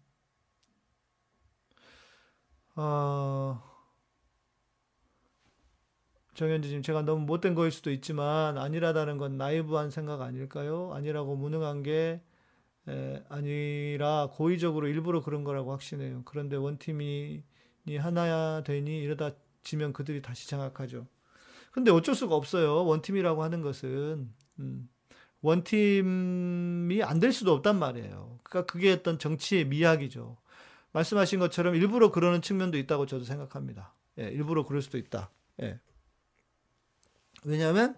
어, 2.75 3.62
정현지님, 6.34 6.81
제가 6.81 7.01
너무 7.03 7.25
못된 7.25 7.55
거일 7.55 7.71
수도 7.71 7.91
있지만, 7.91 8.57
아니라다는 8.57 9.17
건 9.17 9.38
나이브한 9.38 9.91
생각 9.91 10.21
아닐까요? 10.21 10.91
아니라고 10.93 11.36
무능한 11.36 11.84
게, 11.84 12.21
에, 12.89 13.23
아니라 13.29 14.29
고의적으로 14.34 14.88
일부러 14.88 15.21
그런 15.23 15.43
거라고 15.43 15.71
확신해요. 15.73 16.23
그런데 16.25 16.55
원팀이 16.57 17.43
하나야 17.99 18.63
되니 18.63 18.99
이러다 19.01 19.31
지면 19.63 19.93
그들이 19.93 20.21
다시 20.21 20.49
장악하죠. 20.49 21.07
근데 21.73 21.91
어쩔 21.91 22.15
수가 22.15 22.36
없어요. 22.36 22.86
원팀이라고 22.86 23.43
하는 23.43 23.62
것은, 23.62 24.34
음, 24.60 24.89
원팀이 25.41 27.03
안 27.03 27.19
될 27.19 27.34
수도 27.34 27.53
없단 27.53 27.79
말이에요. 27.79 28.39
그러니까 28.43 28.71
그게 28.71 28.91
어떤 28.93 29.19
정치의 29.19 29.65
미학이죠. 29.67 30.38
말씀하신 30.93 31.39
것처럼 31.39 31.75
일부러 31.75 32.12
그러는 32.12 32.41
측면도 32.41 32.77
있다고 32.77 33.06
저도 33.06 33.23
생각합니다. 33.23 33.93
예, 34.19 34.25
일부러 34.25 34.65
그럴 34.65 34.82
수도 34.82 34.97
있다. 34.97 35.32
예. 35.62 35.80
왜냐하면 37.43 37.97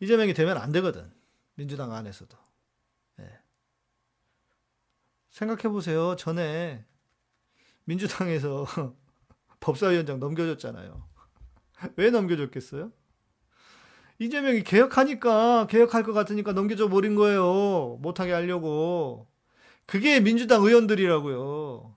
이재명이 0.00 0.34
되면 0.34 0.56
안 0.56 0.72
되거든. 0.72 1.12
민주당 1.54 1.92
안에서도. 1.92 2.36
예. 3.20 3.38
생각해 5.28 5.68
보세요. 5.68 6.16
전에 6.16 6.84
민주당에서 7.84 8.66
법사위원장 9.60 10.18
넘겨줬잖아요. 10.18 11.06
왜 11.96 12.10
넘겨줬겠어요? 12.10 12.92
이재명이 14.18 14.62
개혁하니까 14.62 15.66
개혁할 15.66 16.02
것 16.02 16.12
같으니까 16.14 16.52
넘겨줘 16.52 16.88
버린 16.88 17.14
거예요. 17.14 17.98
못하게 18.00 18.32
하려고. 18.32 19.28
그게 19.86 20.20
민주당 20.20 20.62
의원들이라고요. 20.62 21.96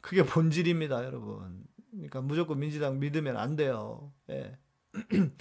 그게 0.00 0.24
본질입니다, 0.24 1.04
여러분. 1.04 1.64
그러니까 1.92 2.20
무조건 2.20 2.58
민주당 2.58 2.98
믿으면 2.98 3.36
안 3.36 3.56
돼요. 3.56 4.12
예. 4.30 4.58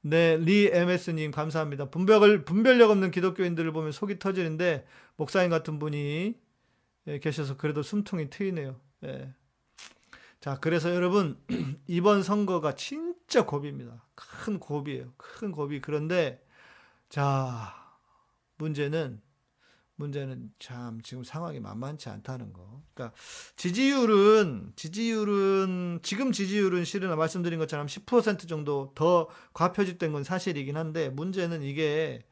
네, 0.00 0.36
리 0.38 0.70
MS님 0.72 1.30
감사합니다. 1.30 1.90
분별을 1.90 2.44
분별력 2.44 2.90
없는 2.90 3.10
기독교인들을 3.10 3.72
보면 3.72 3.92
속이 3.92 4.18
터지는데 4.18 4.86
목사님 5.16 5.50
같은 5.50 5.78
분이 5.78 6.34
예, 7.08 7.18
계셔서 7.18 7.56
그래도 7.56 7.82
숨통이 7.82 8.30
트이네요. 8.30 8.80
예. 9.04 9.32
자, 10.40 10.58
그래서 10.60 10.94
여러분 10.94 11.38
이번 11.86 12.22
선거가 12.22 12.74
진짜 12.74 13.44
고비입니다. 13.44 14.04
큰 14.14 14.58
고비예요. 14.58 15.12
큰 15.16 15.52
고비. 15.52 15.80
그런데 15.80 16.44
자 17.08 17.74
문제는 18.56 19.20
문제는 19.98 20.52
참 20.58 21.00
지금 21.02 21.24
상황이 21.24 21.60
만만치 21.60 22.08
않다는 22.08 22.52
거. 22.52 22.82
그러니까 22.94 23.16
지지율은 23.56 24.72
지지율은 24.76 26.00
지금 26.02 26.32
지지율은 26.32 26.84
실은 26.84 27.16
말씀드린 27.16 27.58
것처럼 27.58 27.86
10% 27.86 28.48
정도 28.48 28.92
더 28.94 29.28
과표집된 29.54 30.12
건 30.12 30.24
사실이긴 30.24 30.76
한데 30.76 31.10
문제는 31.10 31.62
이게 31.62 32.22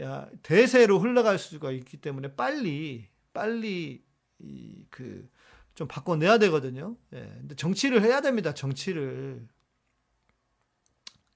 야, 0.00 0.28
대세로 0.42 0.98
흘러갈 0.98 1.38
수가 1.38 1.70
있기 1.72 1.98
때문에 1.98 2.34
빨리 2.34 3.08
빨리 3.32 4.04
이 4.40 4.84
그 4.90 5.28
좀 5.74 5.88
바꿔내야 5.88 6.38
되거든요. 6.38 6.96
예. 7.12 7.20
근데 7.40 7.54
정치를 7.56 8.02
해야 8.02 8.20
됩니다. 8.20 8.54
정치를. 8.54 9.46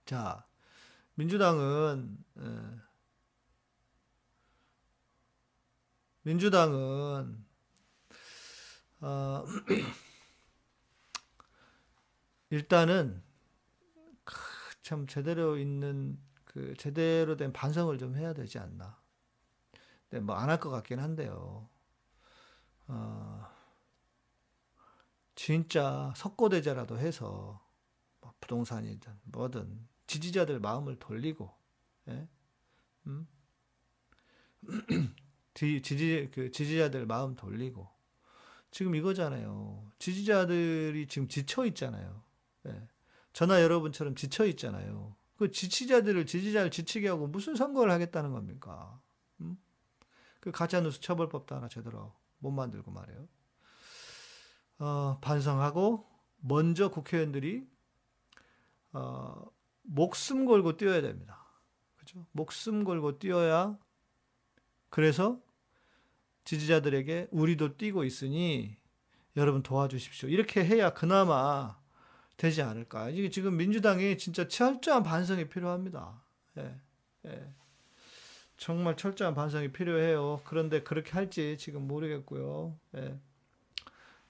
자, 0.07 0.47
민주당은 1.15 2.17
예. 2.41 2.88
민주당은 6.29 7.43
어, 9.01 9.45
일단은 12.51 13.23
참 14.83 15.07
제대로 15.07 15.57
있는 15.57 16.21
그 16.45 16.75
제대로 16.77 17.38
된 17.38 17.51
반성을 17.55 17.97
좀 17.97 18.14
해야 18.14 18.35
되지 18.35 18.59
않나. 18.59 19.01
네, 20.11 20.21
뭐안 20.21 20.51
할 20.51 20.61
것 20.61 20.69
같긴 20.69 20.99
한데요. 20.99 21.71
어, 22.88 23.47
진짜 25.35 26.12
석고대자라도 26.14 26.99
해서 26.99 27.67
뭐 28.21 28.35
부동산이든 28.38 29.19
뭐든 29.25 29.88
지지자들 30.07 30.61
마음을 30.61 30.99
돌리고, 30.99 31.51
예? 32.09 32.29
음? 33.07 33.27
지지 35.59 36.31
그 36.33 36.51
지지자들 36.51 37.07
마음 37.07 37.35
돌리고 37.35 37.88
지금 38.71 38.94
이거잖아요. 38.94 39.90
지지자들이 39.99 41.09
지금 41.09 41.29
지쳐 41.29 41.64
있잖아요. 41.66 42.23
예. 42.66 42.88
저나 43.33 43.62
여러분처럼 43.62 44.14
지쳐 44.14 44.47
있잖아요. 44.47 45.16
그 45.37 45.51
지지자들을 45.51 46.27
지지자를 46.27 46.71
지치게 46.71 47.09
하고 47.09 47.27
무슨 47.27 47.57
선거를 47.57 47.92
하겠다는 47.92 48.33
겁니까? 48.33 49.01
음? 49.40 49.57
그 50.40 50.51
가짜뉴스 50.53 51.01
처벌법도 51.01 51.55
하나 51.55 51.68
제대로 51.68 52.12
못 52.38 52.51
만들고 52.51 52.90
말이에요. 52.90 53.29
어, 54.81 55.18
반성하고 55.21 56.07
먼저 56.40 56.90
국회의원들이 56.90 57.66
어, 58.92 59.44
목숨 59.83 60.44
걸고 60.44 60.77
뛰어야 60.77 61.01
됩니다. 61.01 61.44
그죠? 61.97 62.27
목숨 62.33 62.85
걸고 62.85 63.18
뛰어야 63.18 63.77
그래서 64.88 65.40
지지자들에게 66.49 67.29
우리도 67.31 67.77
뛰고 67.77 68.05
있으니 68.05 68.75
여러분 69.37 69.63
도와주십시오. 69.63 70.31
이렇게 70.31 70.65
해야 70.65 70.95
그나마 70.95 71.79
되지 72.39 72.63
않을까. 72.63 73.11
이게 73.11 73.29
지금 73.29 73.59
민주당이 73.59 74.17
진짜 74.17 74.49
철저한 74.49 75.03
반성이 75.03 75.51
필요합니다. 75.51 76.23
예, 76.57 76.75
예. 77.27 77.53
정말 78.57 78.97
철저한 78.97 79.35
반성이 79.35 79.73
필요해요. 79.73 80.41
그런데 80.45 80.83
그렇게 80.83 81.13
할지 81.13 81.59
지금 81.59 81.87
모르겠고요. 81.87 82.79
예. 82.97 83.21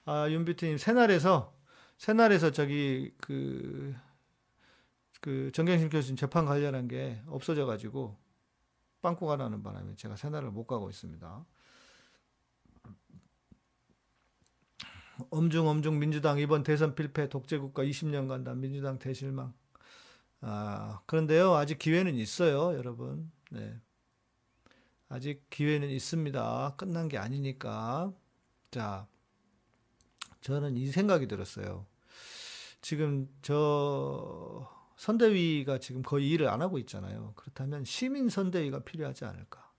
아, 0.03 0.29
윤비트님, 0.29 0.77
새날에서, 0.77 1.55
새날에서 1.97 2.51
저기, 2.51 3.13
그, 3.21 3.95
그, 5.21 5.51
정경심 5.53 5.89
교수님 5.89 6.17
재판 6.17 6.45
관련한 6.45 6.89
게 6.89 7.21
없어져가지고, 7.27 8.17
빵꾸가 9.01 9.37
나는 9.37 9.63
바람에 9.63 9.95
제가 9.95 10.17
새날을 10.17 10.51
못 10.51 10.65
가고 10.67 10.89
있습니다. 10.89 11.45
엄중 15.29 15.67
엄중 15.67 15.99
민주당 15.99 16.39
이번 16.39 16.63
대선 16.63 16.95
필패 16.95 17.29
독재국가 17.29 17.83
20년 17.83 18.27
간다. 18.27 18.53
민주당 18.53 18.99
대실망. 18.99 19.53
아, 20.41 21.01
그런데요, 21.05 21.53
아직 21.53 21.77
기회는 21.79 22.15
있어요, 22.15 22.77
여러분. 22.77 23.31
네. 23.51 23.79
아직 25.09 25.49
기회는 25.49 25.89
있습니다. 25.89 26.75
끝난 26.77 27.07
게 27.07 27.17
아니니까. 27.17 28.13
자, 28.71 29.07
저는 30.41 30.77
이 30.77 30.87
생각이 30.87 31.27
들었어요. 31.27 31.85
지금 32.81 33.27
저 33.41 34.69
선대위가 34.95 35.79
지금 35.79 36.01
거의 36.01 36.29
일을 36.29 36.47
안 36.47 36.61
하고 36.61 36.77
있잖아요. 36.79 37.33
그렇다면 37.35 37.83
시민 37.83 38.29
선대위가 38.29 38.83
필요하지 38.83 39.25
않을까. 39.25 39.69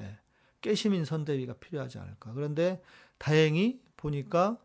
예, 0.00 0.18
깨시민 0.60 1.04
선대위가 1.04 1.54
필요하지 1.54 1.98
않을까. 1.98 2.32
그런데 2.32 2.82
다행히 3.18 3.82
보니까 3.96 4.58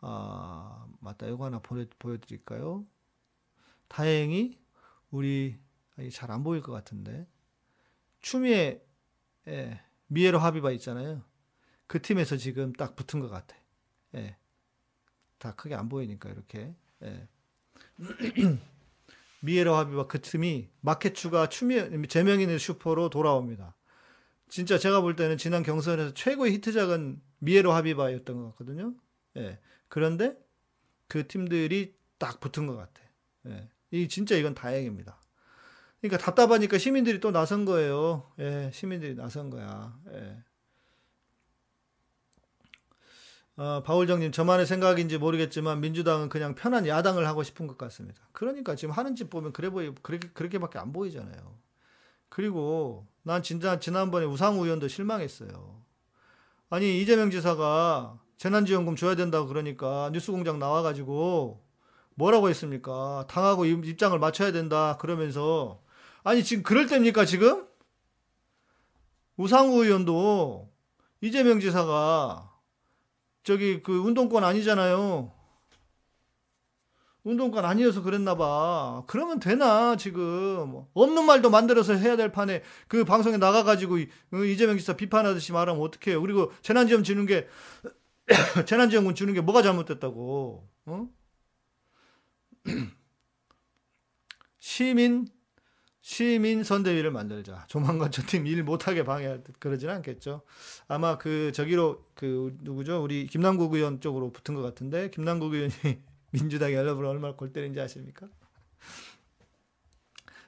아, 0.00 0.86
맞다. 1.00 1.26
이거 1.26 1.44
하나 1.46 1.58
보여, 1.60 1.86
보여드릴까요? 1.98 2.86
다행히 3.88 4.58
우리 5.10 5.58
잘 6.12 6.30
안 6.30 6.42
보일 6.44 6.62
것 6.62 6.72
같은데 6.72 7.26
추미애 8.20 8.82
예, 9.48 9.80
미에로 10.08 10.38
하비바 10.38 10.72
있잖아요. 10.72 11.22
그 11.86 12.02
팀에서 12.02 12.36
지금 12.36 12.72
딱 12.74 12.96
붙은 12.96 13.20
것 13.20 13.28
같아. 13.30 13.56
예, 14.16 14.36
다 15.38 15.54
크게 15.54 15.74
안 15.74 15.88
보이니까 15.88 16.30
이렇게. 16.30 16.74
예. 17.02 17.28
미에로 19.40 19.74
하비바 19.76 20.06
그 20.08 20.20
팀이 20.20 20.70
마켓추가 20.80 21.48
추미 21.48 22.08
제명인의 22.08 22.58
슈퍼로 22.58 23.10
돌아옵니다. 23.10 23.76
진짜 24.48 24.78
제가 24.78 25.00
볼 25.00 25.16
때는 25.16 25.38
지난 25.38 25.62
경선에서 25.62 26.14
최고의 26.14 26.52
히트작은 26.54 27.20
미에로 27.40 27.72
하비바였던 27.72 28.36
것 28.36 28.50
같거든요. 28.52 28.94
예. 29.36 29.58
그런데 29.88 30.36
그 31.08 31.26
팀들이 31.26 31.94
딱 32.18 32.40
붙은 32.40 32.66
것 32.66 32.76
같아. 32.76 33.02
예. 33.46 33.68
이 33.90 34.08
진짜 34.08 34.36
이건 34.36 34.54
다행입니다. 34.54 35.20
그러니까 36.00 36.24
답답하니까 36.24 36.78
시민들이 36.78 37.20
또 37.20 37.30
나선 37.30 37.64
거예요. 37.64 38.30
예, 38.38 38.70
시민들이 38.72 39.14
나선 39.14 39.50
거야. 39.50 39.98
예. 40.12 40.36
어, 43.56 43.82
바울정님, 43.82 44.32
저만의 44.32 44.66
생각인지 44.66 45.16
모르겠지만 45.16 45.80
민주당은 45.80 46.28
그냥 46.28 46.54
편한 46.54 46.86
야당을 46.86 47.26
하고 47.26 47.42
싶은 47.42 47.66
것 47.66 47.78
같습니다. 47.78 48.20
그러니까 48.32 48.74
지금 48.74 48.92
하는 48.92 49.16
짓 49.16 49.30
보면 49.30 49.52
그래 49.52 49.70
보이 49.70 49.94
그렇게 50.02 50.28
그렇게밖에 50.28 50.78
안 50.78 50.92
보이잖아요. 50.92 51.56
그리고 52.28 53.06
난 53.22 53.42
진짜 53.42 53.80
지난번에 53.80 54.26
우상우 54.26 54.62
의원도 54.62 54.88
실망했어요. 54.88 55.82
아니 56.68 57.00
이재명 57.00 57.30
지사가 57.30 58.20
재난지원금 58.38 58.96
줘야 58.96 59.14
된다고 59.14 59.46
그러니까 59.48 60.10
뉴스공장 60.12 60.58
나와가지고 60.58 61.62
뭐라고 62.14 62.48
했습니까? 62.48 63.26
당하고 63.28 63.64
입장을 63.64 64.18
맞춰야 64.18 64.52
된다 64.52 64.96
그러면서 65.00 65.80
아니 66.22 66.42
지금 66.42 66.62
그럴 66.62 66.86
때입니까 66.86 67.24
지금? 67.24 67.66
우상우 69.36 69.84
의원도 69.84 70.70
이재명 71.20 71.60
지사가 71.60 72.52
저기 73.42 73.82
그 73.82 73.96
운동권 73.98 74.44
아니잖아요. 74.44 75.32
운동권 77.22 77.64
아니어서 77.64 78.02
그랬나 78.02 78.36
봐. 78.36 79.02
그러면 79.06 79.40
되나 79.40 79.96
지금 79.96 80.84
없는 80.94 81.24
말도 81.24 81.50
만들어서 81.50 81.94
해야 81.94 82.16
될 82.16 82.30
판에 82.32 82.62
그 82.88 83.04
방송에 83.04 83.36
나가가지고 83.36 83.98
이재명 84.48 84.78
지사 84.78 84.94
비판하듯이 84.94 85.52
말하면 85.52 85.82
어떡해요. 85.82 86.20
그리고 86.20 86.52
재난지원 86.62 87.02
주는 87.02 87.26
게 87.26 87.48
재난지원금 88.66 89.14
주는 89.14 89.32
게 89.34 89.40
뭐가 89.40 89.62
잘못됐다고? 89.62 90.68
어? 90.86 91.08
시민 94.58 95.26
시민 96.00 96.62
선대위를 96.62 97.10
만들자. 97.10 97.66
조만간 97.68 98.10
저 98.12 98.22
팀 98.22 98.46
일 98.46 98.62
못하게 98.62 99.04
방해할 99.04 99.42
듯 99.42 99.58
그러진 99.58 99.90
않겠죠. 99.90 100.42
아마 100.88 101.18
그 101.18 101.50
저기로 101.52 102.04
그 102.14 102.56
누구죠? 102.60 103.02
우리 103.02 103.26
김남국 103.26 103.74
의원 103.74 104.00
쪽으로 104.00 104.30
붙은 104.32 104.54
것 104.54 104.62
같은데 104.62 105.10
김남국 105.10 105.52
의원이 105.54 105.72
민주당 106.30 106.72
여러분 106.72 107.06
얼마나 107.06 107.34
골 107.34 107.52
때린지 107.52 107.80
아십니까? 107.80 108.28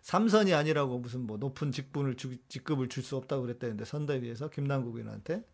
삼선이 0.02 0.54
아니라고 0.54 0.98
무슨 1.00 1.20
뭐 1.26 1.36
높은 1.38 1.70
직분을 1.72 2.16
주, 2.16 2.36
직급을 2.48 2.88
줄 2.88 3.02
수 3.04 3.16
없다고 3.16 3.42
그랬다는데 3.42 3.84
선대위에서 3.84 4.50
김남국 4.50 4.96
의원한테 4.96 5.44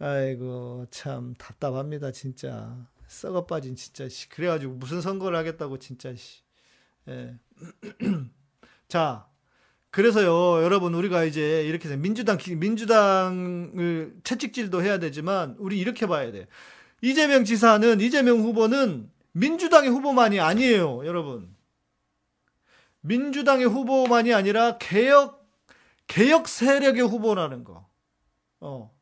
아이고 0.00 0.86
참 0.90 1.34
답답합니다 1.38 2.12
진짜 2.12 2.86
썩어 3.08 3.46
빠진 3.46 3.74
진짜 3.74 4.06
그래가지고 4.30 4.74
무슨 4.74 5.00
선거를 5.00 5.36
하겠다고 5.38 5.78
진짜 5.78 6.12
예. 7.08 7.38
자, 8.88 9.28
그래서요, 9.90 10.62
여러분, 10.62 10.94
우리가 10.94 11.24
이제 11.24 11.64
이렇게 11.64 11.94
민주당, 11.96 12.38
민주당을 12.38 14.16
채찍질도 14.22 14.82
해야 14.82 14.98
되지만, 14.98 15.56
우리 15.58 15.78
이렇게 15.78 16.06
봐야 16.06 16.30
돼. 16.30 16.46
이재명 17.00 17.44
지사는, 17.44 18.00
이재명 18.00 18.40
후보는 18.40 19.10
민주당의 19.32 19.90
후보만이 19.90 20.40
아니에요, 20.40 21.06
여러분. 21.06 21.54
민주당의 23.00 23.66
후보만이 23.66 24.34
아니라 24.34 24.76
개혁, 24.78 25.48
개혁 26.06 26.48
세력의 26.48 27.02
후보라는 27.02 27.64
거. 27.64 27.88
어. 28.60 28.97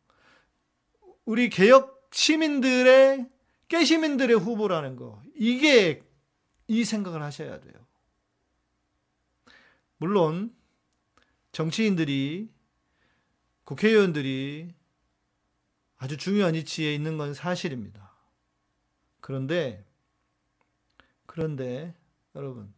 우리 1.26 1.50
개혁 1.50 2.08
시민들의, 2.12 3.28
깨시민들의 3.68 4.38
후보라는 4.38 4.96
거. 4.96 5.22
이게, 5.34 6.02
이 6.68 6.84
생각을 6.84 7.22
하셔야 7.22 7.60
돼요. 7.60 7.74
물론 9.98 10.54
정치인들이 11.52 12.48
국회의원들이 13.64 14.74
아주 15.98 16.16
중요한 16.16 16.54
위치에 16.54 16.94
있는 16.94 17.16
건 17.16 17.34
사실입니다. 17.34 18.14
그런데 19.20 19.84
그런데 21.24 21.94
여러분 22.34 22.72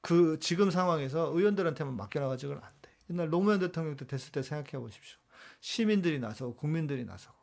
그 0.00 0.38
지금 0.40 0.70
상황에서 0.70 1.30
의원들한테만 1.34 1.96
맡겨놔가지고는 1.96 2.62
안 2.62 2.72
돼. 2.80 2.90
옛날 3.10 3.28
노무현 3.28 3.58
대통령 3.58 3.96
때 3.96 4.06
됐을 4.06 4.32
때 4.32 4.42
생각해 4.42 4.78
보십시오. 4.82 5.18
시민들이 5.60 6.18
나서고 6.18 6.54
국민들이 6.54 7.04
나서고 7.04 7.36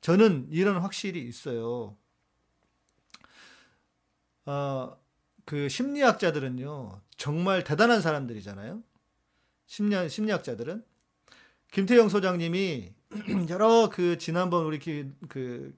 저는 0.00 0.48
이런 0.50 0.78
확실히 0.78 1.22
있어요. 1.22 1.96
어, 4.44 4.96
그 5.44 5.68
심리학자들은요, 5.68 7.00
정말 7.16 7.64
대단한 7.64 8.00
사람들이잖아요. 8.00 8.82
심리, 9.66 10.08
심리학자들은. 10.08 10.84
김태영 11.72 12.08
소장님이 12.08 12.94
여러 13.50 13.90
그 13.90 14.18
지난번 14.18 14.64
우리 14.64 14.78
그, 14.78 15.12
그 15.28 15.76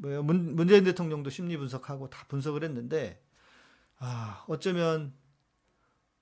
뭐야, 0.00 0.22
문, 0.22 0.56
문재인 0.56 0.84
대통령도 0.84 1.30
심리 1.30 1.56
분석하고 1.56 2.10
다 2.10 2.24
분석을 2.28 2.64
했는데, 2.64 3.22
아, 3.98 4.44
어쩌면, 4.48 5.12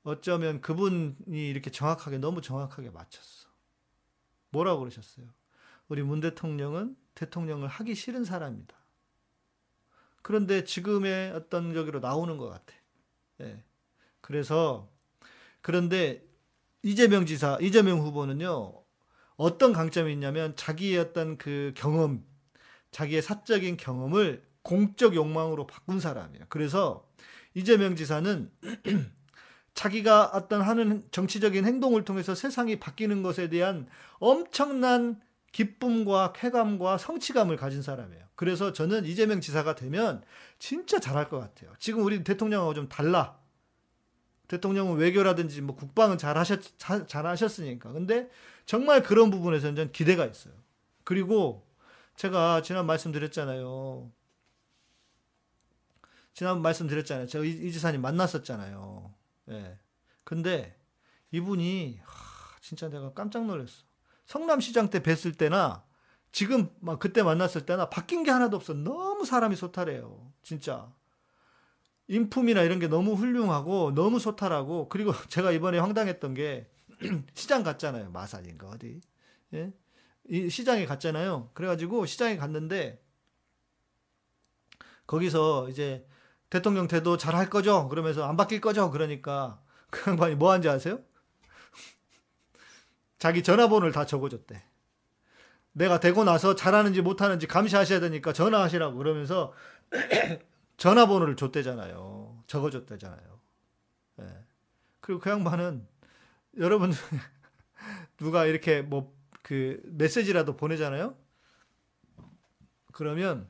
어쩌면 0.03 0.61
그분이 0.61 1.15
이렇게 1.29 1.71
정확하게, 1.71 2.19
너무 2.19 2.41
정확하게 2.41 2.91
맞췄어. 2.91 3.49
뭐라고 4.51 4.81
그러셨어요? 4.81 5.27
우리 5.89 6.03
문 6.03 6.21
대통령은 6.21 6.97
대통령을 7.19 7.69
하기 7.69 7.95
싫은 7.95 8.25
사람이다. 8.25 8.77
그런데 10.23 10.65
지금의 10.65 11.33
어떤 11.33 11.75
저기로 11.75 12.01
나오는 12.01 12.37
것 12.37 12.49
같아. 12.49 12.75
예. 13.41 13.65
그래서 14.21 14.89
그런데 15.61 16.25
이재명 16.83 17.27
지사, 17.27 17.59
이재명 17.61 18.01
후보는요, 18.01 18.73
어떤 19.37 19.73
강점이 19.73 20.13
있냐면 20.13 20.55
자기의 20.55 20.99
어떤 20.99 21.39
그 21.39 21.73
경험, 21.77 22.25
자기의 22.91 23.23
사적인 23.23 23.77
경험을 23.77 24.45
공적 24.63 25.15
욕망으로 25.15 25.67
바꾼 25.67 25.99
사람이에요. 26.01 26.47
그래서 26.49 27.09
이재명 27.55 27.97
지사는 27.97 28.51
자기가 29.75 30.27
어떤 30.35 30.61
하는 30.61 31.07
정치적인 31.11 31.65
행동을 31.65 32.05
통해서 32.05 32.35
세상이 32.35 32.79
바뀌는 32.79 33.23
것에 33.23 33.49
대한 33.49 33.89
엄청난 34.19 35.21
기쁨과 35.53 36.33
쾌감과 36.35 36.99
성취감을 36.99 37.57
가진 37.57 37.83
사람이에요. 37.83 38.25
그래서 38.35 38.73
저는 38.73 39.05
이재명 39.05 39.41
지사가 39.41 39.75
되면 39.75 40.23
진짜 40.59 40.99
잘할 41.01 41.29
것 41.29 41.39
같아요. 41.39 41.73
지금 41.79 42.05
우리 42.05 42.23
대통령하고 42.23 42.75
좀 42.75 42.89
달라. 42.89 43.39
대통령은 44.49 44.97
외교라든지 44.97 45.61
뭐 45.61 45.77
국방은 45.77 46.19
잘 46.19 46.39
하셨 46.39 46.61
잘 46.79 47.27
하셨으니까. 47.27 47.93
근데 47.93 48.31
정말 48.65 49.03
그런 49.03 49.31
부분에서는 49.31 49.77
전 49.77 49.93
기대가 49.93 50.25
있어요. 50.25 50.55
그리고 51.05 51.67
제가 52.17 52.63
지난 52.63 52.87
말씀드렸잖아요. 52.87 54.11
지난 56.35 56.63
말씀드렸잖아요. 56.63 57.27
제가 57.27 57.45
이, 57.45 57.51
이 57.51 57.73
지사님 57.73 58.01
만났었잖아요. 58.01 59.13
예. 59.51 59.79
근데 60.25 60.79
이분이 61.33 62.01
하, 62.03 62.61
진짜 62.61 62.89
내가 62.89 63.13
깜짝 63.13 63.45
놀랐어. 63.47 63.88
성남시장 64.29 64.91
때 64.91 65.01
뵀을 65.03 65.39
때나 65.39 65.85
지금 66.33 66.71
막 66.81 67.01
그때 67.01 67.25
만났을 67.25 67.67
때나 67.67 67.91
바뀐 67.91 68.23
게 68.25 68.31
하나도 68.31 68.57
없어. 68.59 68.75
너무 68.75 69.27
사람이 69.27 69.57
소탈해요. 69.57 70.33
진짜. 70.45 70.93
인품이나 72.09 72.63
이런 72.63 72.79
게 72.79 72.89
너무 72.89 73.15
훌륭하고 73.15 73.93
너무 73.95 74.19
소탈하고 74.19 74.89
그리고 74.89 75.13
제가 75.29 75.53
이번에 75.53 75.79
황당했던 75.79 76.35
게 76.35 76.71
시장 77.35 77.63
갔잖아요. 77.63 78.11
마산인가 78.11 78.69
어디. 78.69 79.01
예? 79.55 79.73
이 80.29 80.49
시장에 80.51 80.87
갔잖아요. 80.87 81.51
그래가지고 81.55 82.07
시장에 82.07 82.37
갔는데 82.37 83.03
거기서 85.07 85.69
이제 85.71 86.07
대통령 86.51 86.89
태도 86.89 87.17
잘 87.17 87.35
할 87.35 87.51
거죠? 87.51 87.89
그러면서 87.89 88.25
안 88.29 88.37
바뀔 88.37 88.61
거죠? 88.61 88.91
그러니까 88.91 89.61
그 89.91 90.11
양반이 90.11 90.35
뭐 90.37 90.53
한지 90.53 90.69
아세요? 90.69 91.01
자기 93.19 93.43
전화번호를 93.43 93.93
다 93.93 94.07
적어줬대. 94.07 94.63
내가 95.73 96.01
되고 96.01 96.25
나서 96.25 96.55
잘하는지 96.55 97.03
못하는지 97.03 97.47
감시하셔야 97.47 98.01
되니까 98.01 98.33
전화하시라고 98.33 98.97
그러면서 98.97 99.53
전화번호를 100.77 101.37
줬대잖아요. 101.37 102.45
적어줬대잖아요. 102.47 103.41
네. 104.17 104.27
그리고 105.01 105.21
그 105.21 105.31
양반은 105.31 105.87
여러분 106.59 106.93
누가 108.19 108.47
이렇게 108.47 108.83
뭐 108.83 109.19
그 109.49 109.81
메시지라도 109.85 110.59
보내잖아요. 110.59 111.17
그러면 112.93 113.49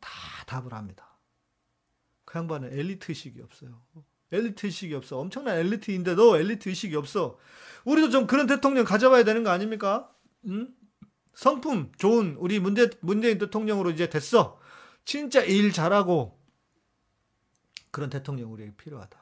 다 0.00 0.08
답을 0.46 0.72
합니다. 0.72 1.16
그 2.24 2.38
양반은 2.38 2.72
엘리트 2.72 3.10
의식이 3.10 3.42
없어요. 3.42 3.82
엘리트 4.30 4.66
의식이 4.66 4.94
없어. 4.94 5.18
엄청난 5.18 5.58
엘리트인데도 5.58 6.36
엘리트 6.38 6.68
의식이 6.68 6.94
없어. 6.94 7.40
우리도 7.84 8.10
좀 8.10 8.26
그런 8.26 8.46
대통령 8.46 8.84
가져봐야 8.84 9.24
되는 9.24 9.42
거 9.42 9.50
아닙니까? 9.50 10.10
응? 10.46 10.74
성품 11.34 11.92
좋은 11.96 12.36
우리 12.38 12.60
문재, 12.60 12.90
문재인 13.00 13.38
대통령으로 13.38 13.90
이제 13.90 14.08
됐어. 14.08 14.60
진짜 15.04 15.42
일 15.42 15.72
잘하고 15.72 16.38
그런 17.90 18.10
대통령 18.10 18.52
우리에게 18.52 18.74
필요하다. 18.76 19.18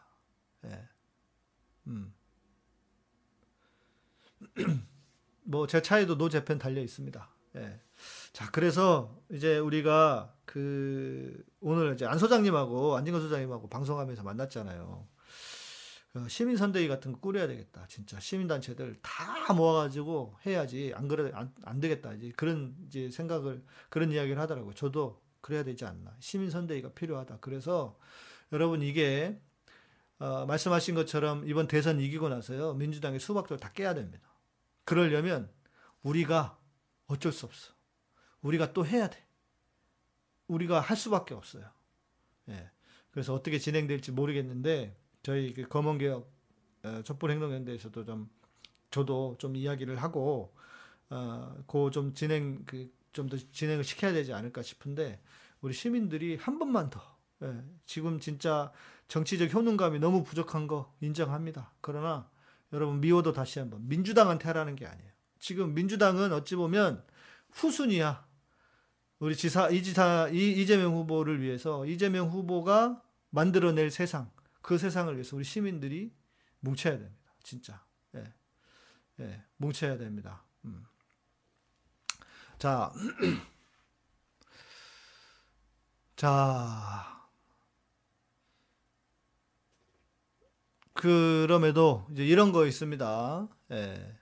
예. 0.66 0.88
음. 1.86 2.14
뭐제 5.44 5.82
차에도 5.82 6.14
노재팬 6.16 6.58
달려 6.58 6.80
있습니다. 6.80 7.28
예. 7.56 7.80
자, 8.32 8.50
그래서 8.50 9.18
이제 9.30 9.58
우리가 9.58 10.34
그 10.44 11.44
오늘 11.60 11.94
이제 11.94 12.06
안 12.06 12.18
소장님하고 12.18 12.96
안진건 12.96 13.22
소장님하고 13.22 13.68
방송하면서 13.68 14.22
만났잖아요. 14.22 15.06
어, 16.14 16.26
시민 16.28 16.56
선대위 16.56 16.88
같은 16.88 17.12
거 17.12 17.20
꾸려야 17.20 17.46
되겠다. 17.46 17.86
진짜 17.86 18.18
시민 18.18 18.48
단체들 18.48 18.98
다 19.00 19.52
모아가지고 19.52 20.36
해야지 20.44 20.92
안 20.94 21.06
그래 21.06 21.30
안, 21.34 21.54
안 21.62 21.80
되겠다. 21.80 22.12
이제 22.14 22.32
그런 22.36 22.74
이제 22.86 23.10
생각을 23.10 23.64
그런 23.88 24.10
이야기를 24.10 24.40
하더라고요. 24.40 24.74
저도 24.74 25.22
그래야 25.40 25.62
되지 25.62 25.84
않나. 25.84 26.16
시민 26.18 26.50
선대위가 26.50 26.92
필요하다. 26.92 27.38
그래서 27.40 27.96
여러분 28.52 28.82
이게 28.82 29.40
어, 30.18 30.44
말씀하신 30.46 30.96
것처럼 30.96 31.48
이번 31.48 31.68
대선 31.68 32.00
이기고 32.00 32.28
나서요 32.28 32.74
민주당의 32.74 33.20
수박들 33.20 33.58
다 33.58 33.70
깨야 33.72 33.94
됩니다. 33.94 34.28
그러려면 34.84 35.48
우리가 36.02 36.58
어쩔 37.06 37.32
수 37.32 37.46
없어. 37.46 37.72
우리가 38.42 38.72
또 38.72 38.84
해야 38.84 39.08
돼. 39.08 39.24
우리가 40.48 40.80
할 40.80 40.96
수밖에 40.96 41.34
없어요. 41.34 41.64
예. 42.48 42.70
그래서 43.12 43.32
어떻게 43.34 43.58
진행될지 43.58 44.10
모르겠는데 44.10 44.96
저희 45.22 45.52
그 45.54 45.68
검언개혁 45.68 46.30
어, 46.84 47.02
촛불행동연대에서도 47.02 48.04
좀 48.04 48.30
저도 48.90 49.36
좀 49.38 49.56
이야기를 49.56 49.96
하고 49.96 50.54
어그좀 51.10 52.14
진행 52.14 52.64
그 52.64 53.00
좀 53.12 53.28
더 53.28 53.36
진행을 53.36 53.84
시켜야 53.84 54.12
되지 54.12 54.32
않을까 54.32 54.62
싶은데 54.62 55.20
우리 55.60 55.74
시민들이 55.74 56.36
한 56.36 56.58
번만 56.58 56.90
더 56.90 57.00
예, 57.42 57.62
지금 57.84 58.20
진짜 58.20 58.72
정치적 59.08 59.52
효능감이 59.52 59.98
너무 59.98 60.22
부족한 60.22 60.66
거 60.66 60.94
인정합니다. 61.00 61.72
그러나 61.80 62.28
여러분 62.72 63.00
미워도 63.00 63.32
다시 63.32 63.58
한번 63.58 63.88
민주당한테 63.88 64.44
하라는 64.48 64.76
게 64.76 64.86
아니에요. 64.86 65.10
지금 65.38 65.74
민주당은 65.74 66.32
어찌 66.32 66.54
보면 66.54 67.02
후순위야. 67.50 68.24
우리 69.18 69.34
지사 69.36 69.68
이지사 69.68 70.28
이, 70.32 70.52
이재명 70.52 70.94
후보를 70.94 71.42
위해서 71.42 71.84
이재명 71.86 72.28
후보가 72.28 73.02
만들어낼 73.30 73.90
세상 73.90 74.30
그 74.62 74.78
세상을 74.78 75.12
위해서 75.14 75.36
우리 75.36 75.44
시민들이 75.44 76.14
뭉쳐야 76.60 76.98
됩니다. 76.98 77.32
진짜. 77.42 77.84
예. 78.14 78.24
예. 79.20 79.44
뭉쳐야 79.56 79.98
됩니다. 79.98 80.44
음. 80.64 80.84
자. 82.58 82.92
자. 86.16 87.28
그럼에도 90.92 92.06
이제 92.12 92.26
이런 92.26 92.52
거 92.52 92.66
있습니다. 92.66 93.48
예. 93.70 94.18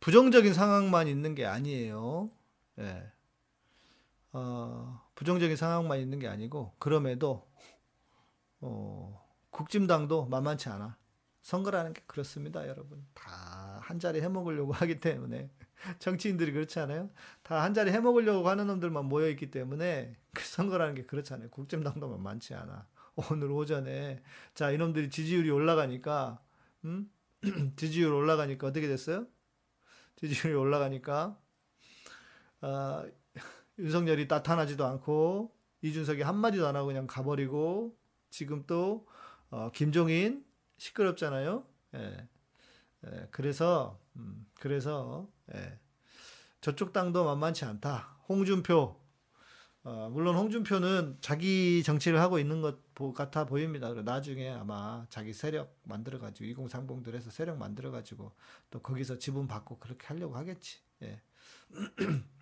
부정적인 0.00 0.54
상황만 0.54 1.08
있는 1.08 1.34
게 1.34 1.44
아니에요. 1.44 2.30
예. 2.78 3.12
어, 4.32 5.02
부정적인 5.14 5.56
상황만 5.56 5.98
있는 5.98 6.18
게 6.18 6.28
아니고 6.28 6.74
그럼에도 6.78 7.50
어, 8.60 9.25
국진당도 9.56 10.26
만만치 10.26 10.68
않아. 10.68 10.98
선거라는 11.42 11.94
게 11.94 12.02
그렇습니다, 12.06 12.68
여러분. 12.68 13.06
다 13.14 13.64
한 13.86 14.00
자리 14.00 14.20
해먹으려고 14.20 14.72
하기 14.74 14.98
때문에 15.00 15.48
정치인들이 16.00 16.50
그렇지 16.52 16.80
않아요? 16.80 17.08
다 17.44 17.62
한 17.62 17.72
자리 17.72 17.90
해먹으려고 17.92 18.48
하는 18.48 18.66
놈들만 18.66 19.04
모여 19.06 19.28
있기 19.30 19.50
때문에 19.50 20.16
그 20.34 20.44
선거라는 20.44 20.94
게 20.96 21.04
그렇잖아요. 21.06 21.48
국진당도 21.50 22.08
만만치 22.08 22.54
않아. 22.54 22.86
오늘 23.30 23.50
오전에 23.50 24.22
자 24.54 24.70
이놈들이 24.72 25.08
지지율이 25.08 25.48
올라가니까 25.50 26.40
음? 26.84 27.10
지지율 27.76 28.12
올라가니까 28.12 28.66
어떻게 28.66 28.88
됐어요? 28.88 29.26
지지율이 30.16 30.54
올라가니까 30.58 31.38
어, 32.60 33.04
윤석열이 33.78 34.26
나타나지도 34.26 34.84
않고 34.84 35.54
이준석이 35.82 36.22
한마디도 36.22 36.66
안 36.66 36.76
하고 36.76 36.88
그냥 36.88 37.06
가버리고 37.06 37.96
지금 38.30 38.64
또 38.66 39.06
어, 39.50 39.70
김종인 39.72 40.44
시끄럽잖아요. 40.78 41.66
예. 41.94 42.28
예, 43.06 43.28
그래서 43.30 44.00
음, 44.16 44.46
그래서 44.58 45.28
예. 45.54 45.78
저쪽 46.60 46.92
당도 46.92 47.24
만만치 47.24 47.64
않다. 47.64 48.16
홍준표 48.28 49.00
어, 49.84 50.10
물론 50.10 50.34
홍준표는 50.34 51.18
자기 51.20 51.84
정치를 51.84 52.20
하고 52.20 52.40
있는 52.40 52.60
것 52.60 52.80
같아 53.14 53.44
보입니다. 53.44 53.92
나중에 53.94 54.50
아마 54.50 55.06
자기 55.10 55.32
세력 55.32 55.78
만들어가지고 55.84 56.66
2030들 56.66 57.14
해서 57.14 57.30
세력 57.30 57.56
만들어가지고 57.58 58.32
또 58.70 58.80
거기서 58.80 59.18
지분 59.18 59.46
받고 59.46 59.78
그렇게 59.78 60.08
하려고 60.08 60.34
하겠지. 60.36 60.80
예. 61.02 61.22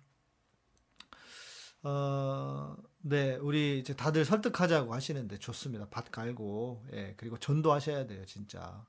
어, 1.83 2.75
네, 3.07 3.35
우리 3.35 3.77
이제 3.77 3.95
다들 3.95 4.25
설득하자고 4.25 4.91
하시는데 4.91 5.37
좋습니다. 5.37 5.87
밭 5.91 6.09
갈고, 6.11 6.83
예, 6.91 7.13
그리고 7.17 7.37
전도하셔야 7.37 8.07
돼요, 8.07 8.25
진짜. 8.25 8.83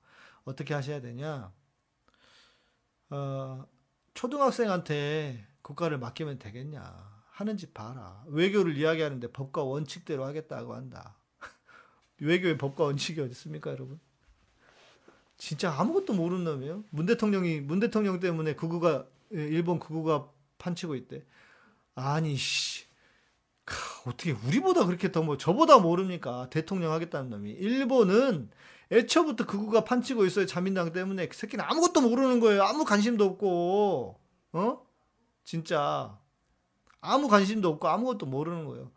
어떻게 0.44 0.72
하셔야 0.72 1.02
되냐? 1.02 1.52
어, 3.10 3.66
초등학생한테 4.14 5.46
국가를 5.60 5.98
맡기면 5.98 6.38
되겠냐? 6.38 6.82
하는지 7.28 7.70
봐라. 7.74 8.24
외교를 8.28 8.78
이야기하는데 8.78 9.32
법과 9.32 9.64
원칙대로 9.64 10.24
하겠다고 10.24 10.74
한다. 10.74 11.18
외교의 12.18 12.56
법과 12.56 12.84
원칙이 12.84 13.20
어디 13.20 13.32
있습니까, 13.32 13.70
여러분? 13.70 14.00
진짜 15.36 15.70
아무것도 15.78 16.14
모르는 16.14 16.44
놈이에요. 16.44 16.84
문 16.88 17.04
대통령이 17.04 17.60
문 17.60 17.80
대통령 17.80 18.18
때문에 18.18 18.54
구구가 18.54 19.06
일본 19.30 19.78
구구가 19.78 20.30
판치고 20.56 20.94
있대. 20.94 21.22
아니 21.94 22.34
씨. 22.34 22.85
어떻게 24.06 24.32
우리보다 24.32 24.86
그렇게 24.86 25.10
더 25.12 25.22
뭐 25.22 25.36
저보다 25.36 25.78
모릅니까? 25.78 26.48
대통령 26.50 26.92
하겠다는 26.92 27.30
놈이. 27.30 27.50
일본은 27.52 28.50
애초부터 28.92 29.46
그구가 29.46 29.84
판치고 29.84 30.24
있어요. 30.26 30.46
자민당 30.46 30.92
때문에. 30.92 31.28
그 31.28 31.36
새끼는 31.36 31.64
아무것도 31.64 32.00
모르는 32.02 32.40
거예요. 32.40 32.62
아무 32.62 32.84
관심도 32.84 33.24
없고. 33.24 34.20
어? 34.52 34.86
진짜. 35.44 36.18
아무 37.00 37.28
관심도 37.28 37.68
없고 37.68 37.88
아무것도 37.88 38.26
모르는 38.26 38.64
거예요. 38.66 38.92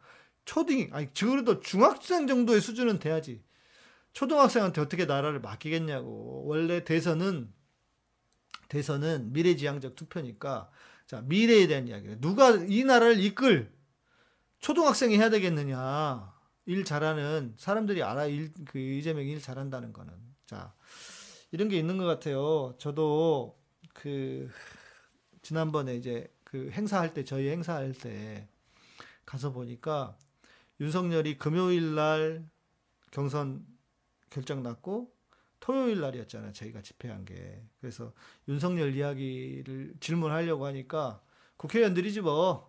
초딩, 0.46 0.90
아니, 0.94 1.14
그래도 1.14 1.60
중학생 1.60 2.28
정도의 2.28 2.62
수준은 2.62 3.00
돼야지. 3.00 3.44
초등학생한테 4.14 4.82
어떻게 4.82 5.06
나라를 5.06 5.42
맡기겠냐고. 5.42 6.44
원래 6.46 6.84
대선은 6.84 7.52
대선은 8.70 9.34
미래지향적 9.34 9.96
투표니까 9.96 10.70
자 11.08 11.22
미래에 11.22 11.68
대한 11.68 11.88
이야기를 11.88 12.22
누가 12.22 12.52
이 12.52 12.84
나라를 12.84 13.20
이끌 13.20 13.72
초등학생이 14.60 15.18
해야 15.18 15.30
되겠느냐. 15.30 16.34
일 16.66 16.86
잘하는 16.86 17.56
사람들이 17.58 18.04
알아 18.04 18.26
일, 18.28 18.54
그 18.66 18.78
이재명이 18.78 19.32
일 19.32 19.42
잘한다는 19.42 19.92
거는 19.92 20.14
자 20.46 20.74
이런 21.52 21.68
게 21.68 21.78
있는 21.78 21.98
것 21.98 22.06
같아요. 22.06 22.76
저도 22.78 23.60
그 23.94 24.50
지난번에 25.42 25.96
이제 25.96 26.32
그 26.44 26.70
행사할 26.72 27.14
때 27.14 27.24
저희 27.24 27.50
행사할 27.50 27.94
때 27.94 28.48
가서 29.26 29.52
보니까 29.52 30.16
윤석열이 30.80 31.38
금요일 31.38 31.96
날 31.96 32.48
경선 33.12 33.66
결정 34.30 34.62
났고 34.62 35.12
토요일 35.60 36.02
날이었잖아요. 36.02 36.54
저희가 36.54 36.82
집회한 36.82 37.26
게. 37.26 37.64
그래서 37.82 38.14
윤석열 38.48 38.96
이야기를 38.96 39.96
질문하려고 40.00 40.66
하니까 40.66 41.22
국회의원들이지 41.58 42.22
뭐. 42.22 42.69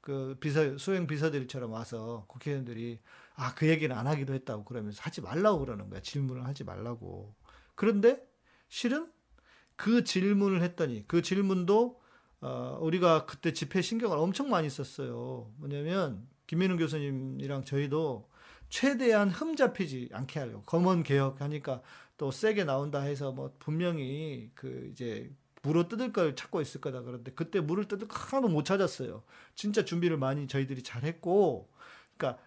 그 0.00 0.36
비서, 0.40 0.78
수행 0.78 1.06
비서들처럼 1.06 1.72
와서 1.72 2.24
국회의원들이 2.28 3.00
아, 3.34 3.54
그 3.54 3.68
얘기는 3.68 3.94
안 3.96 4.06
하기도 4.06 4.34
했다고 4.34 4.64
그러면서 4.64 5.00
하지 5.02 5.20
말라고 5.20 5.60
그러는 5.60 5.88
거야. 5.90 6.00
질문을 6.00 6.46
하지 6.46 6.64
말라고. 6.64 7.34
그런데 7.74 8.22
실은 8.68 9.10
그 9.76 10.04
질문을 10.04 10.62
했더니 10.62 11.06
그 11.06 11.22
질문도 11.22 12.00
어, 12.42 12.78
우리가 12.80 13.26
그때 13.26 13.52
집회 13.52 13.82
신경을 13.82 14.16
엄청 14.16 14.48
많이 14.48 14.68
썼어요. 14.70 15.52
뭐냐면 15.56 16.26
김민우 16.46 16.76
교수님이랑 16.78 17.64
저희도 17.64 18.28
최대한 18.68 19.30
흠 19.30 19.56
잡히지 19.56 20.08
않게 20.12 20.40
하려고 20.40 20.62
검언 20.62 21.02
개혁 21.02 21.40
하니까 21.40 21.82
또 22.16 22.30
세게 22.30 22.64
나온다 22.64 23.00
해서 23.00 23.32
뭐 23.32 23.54
분명히 23.58 24.50
그 24.54 24.88
이제 24.92 25.30
물어 25.62 25.88
뜯을 25.88 26.12
걸 26.12 26.34
찾고 26.36 26.60
있을 26.60 26.80
거다 26.80 27.02
그런데 27.02 27.32
그때 27.32 27.60
물을 27.60 27.86
뜯을 27.86 28.08
거 28.08 28.16
하나도 28.16 28.48
못 28.48 28.64
찾았어요. 28.64 29.22
진짜 29.54 29.84
준비를 29.84 30.16
많이 30.16 30.46
저희들이 30.46 30.82
잘했고, 30.82 31.70
그러니까 32.16 32.42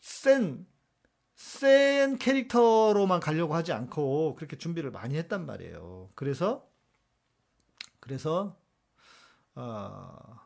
센, 0.00 0.66
센 1.34 2.18
캐릭터로만 2.18 3.20
가려고 3.20 3.54
하지 3.54 3.72
않고 3.72 4.36
그렇게 4.36 4.56
준비를 4.56 4.90
많이 4.90 5.16
했단 5.16 5.46
말이에요. 5.46 6.10
그래서, 6.14 6.68
그래서, 8.00 8.56
어, 9.56 10.40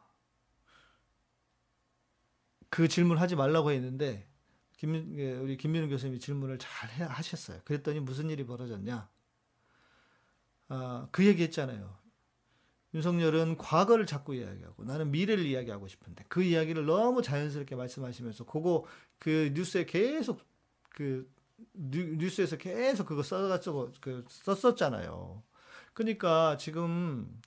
그 2.70 2.88
질문 2.88 3.18
하지 3.18 3.36
말라고 3.36 3.70
했는데, 3.72 4.26
김, 4.78 5.18
예, 5.18 5.32
우리 5.34 5.56
김민우 5.56 5.88
교수님이 5.88 6.20
질문을 6.20 6.58
잘 6.58 6.88
하셨어요. 7.08 7.60
그랬더니 7.64 8.00
무슨 8.00 8.30
일이 8.30 8.46
벌어졌냐? 8.46 9.08
아, 10.68 11.08
그 11.12 11.26
얘기 11.26 11.42
했잖아요. 11.44 11.96
윤석열은 12.94 13.58
과거를 13.58 14.06
자꾸 14.06 14.34
이야기하고 14.34 14.84
나는 14.84 15.10
미래를 15.10 15.44
이야기하고 15.46 15.88
싶은데 15.88 16.24
그 16.28 16.42
이야기를 16.42 16.86
너무 16.86 17.22
자연스럽게 17.22 17.76
말씀하시면서 17.76 18.44
그거 18.46 18.84
그 19.18 19.50
뉴스에 19.54 19.86
계속 19.86 20.40
그 20.90 21.28
뉴스에서 21.74 22.56
계속 22.56 23.06
그거 23.06 23.22
써가지고 23.22 23.92
그 24.00 24.24
썼었잖아요. 24.28 25.42
그러니까 25.94 26.56
지금 26.58 27.40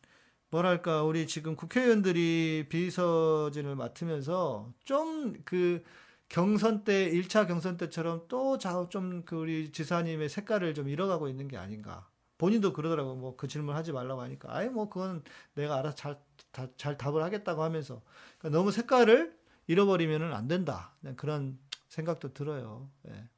뭐랄까 0.49 1.03
우리 1.03 1.27
지금 1.27 1.55
국회의원들이 1.55 2.67
비서진을 2.69 3.75
맡으면서 3.75 4.73
좀 4.85 5.35
그 5.45 5.83
경선 6.29 6.83
때 6.85 7.11
1차 7.11 7.47
경선 7.47 7.77
때처럼 7.77 8.27
또 8.29 8.57
좀 8.57 9.23
그 9.25 9.35
우리 9.37 9.71
지사님의 9.71 10.29
색깔을 10.29 10.73
좀 10.73 10.89
잃어가고 10.89 11.29
있는 11.29 11.47
게 11.47 11.57
아닌가. 11.57 12.09
본인도 12.41 12.73
그러더라고. 12.73 13.15
뭐 13.15 13.37
그 13.37 13.47
질문 13.47 13.75
하지 13.75 13.91
말라고 13.91 14.21
하니까. 14.21 14.49
아예 14.55 14.67
뭐 14.69 14.89
그건 14.89 15.23
내가 15.53 15.77
알아서 15.77 15.95
잘, 15.95 16.19
다, 16.51 16.67
잘 16.77 16.97
답을 16.97 17.23
하겠다고 17.23 17.61
하면서. 17.63 18.01
그러니까 18.39 18.57
너무 18.57 18.71
색깔을 18.71 19.37
잃어버리면 19.67 20.33
안 20.33 20.47
된다. 20.47 20.93
그런 21.17 21.59
생각도 21.89 22.33
들어요. 22.33 22.89
예. 23.09 23.29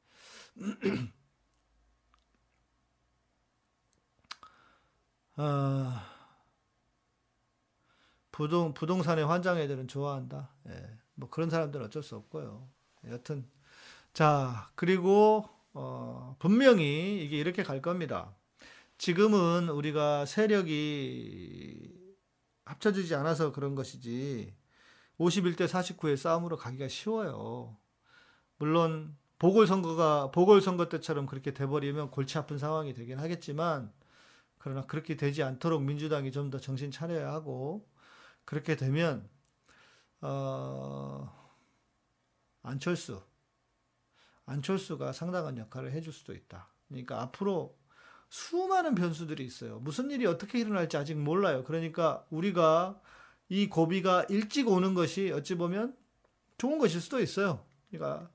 아, 5.36 6.06
부동, 8.32 8.74
부동산의 8.74 9.24
환장 9.26 9.58
애들은 9.58 9.88
좋아한다. 9.88 10.48
예. 10.68 10.98
뭐 11.14 11.28
그런 11.30 11.50
사람들은 11.50 11.86
어쩔 11.86 12.02
수 12.02 12.16
없고요. 12.16 12.68
여튼. 13.08 13.46
자, 14.14 14.70
그리고, 14.76 15.48
어, 15.74 16.36
분명히 16.40 17.24
이게 17.24 17.38
이렇게 17.38 17.62
갈 17.62 17.82
겁니다. 17.82 18.34
지금은 19.04 19.68
우리가 19.68 20.24
세력이 20.24 21.92
합쳐지지 22.64 23.14
않아서 23.16 23.52
그런 23.52 23.74
것이지 23.74 24.56
51대 25.18 25.68
49의 25.68 26.16
싸움으로 26.16 26.56
가기가 26.56 26.88
쉬워요. 26.88 27.76
물론 28.56 29.14
보궐선거가 29.38 30.30
보궐선거 30.30 30.88
때처럼 30.88 31.26
그렇게 31.26 31.52
돼버리면 31.52 32.12
골치 32.12 32.38
아픈 32.38 32.56
상황이 32.56 32.94
되긴 32.94 33.18
하겠지만 33.18 33.92
그러나 34.56 34.86
그렇게 34.86 35.18
되지 35.18 35.42
않도록 35.42 35.82
민주당이 35.82 36.32
좀 36.32 36.48
더 36.50 36.58
정신 36.58 36.90
차려야 36.90 37.30
하고 37.30 37.86
그렇게 38.46 38.74
되면 38.74 39.28
어, 40.22 41.30
안철수 42.62 43.22
안철수가 44.46 45.12
상당한 45.12 45.58
역할을 45.58 45.92
해줄 45.92 46.10
수도 46.14 46.32
있다. 46.32 46.70
그러니까 46.88 47.20
앞으로 47.20 47.83
수많은 48.34 48.96
변수들이 48.96 49.44
있어요. 49.44 49.78
무슨 49.78 50.10
일이 50.10 50.26
어떻게 50.26 50.58
일어날지 50.58 50.96
아직 50.96 51.16
몰라요. 51.16 51.62
그러니까 51.62 52.26
우리가 52.30 53.00
이 53.48 53.68
고비가 53.68 54.26
일찍 54.28 54.68
오는 54.68 54.92
것이 54.94 55.30
어찌 55.30 55.54
보면 55.54 55.96
좋은 56.58 56.78
것일 56.78 57.00
수도 57.00 57.20
있어요. 57.20 57.64
그러니까 57.92 58.28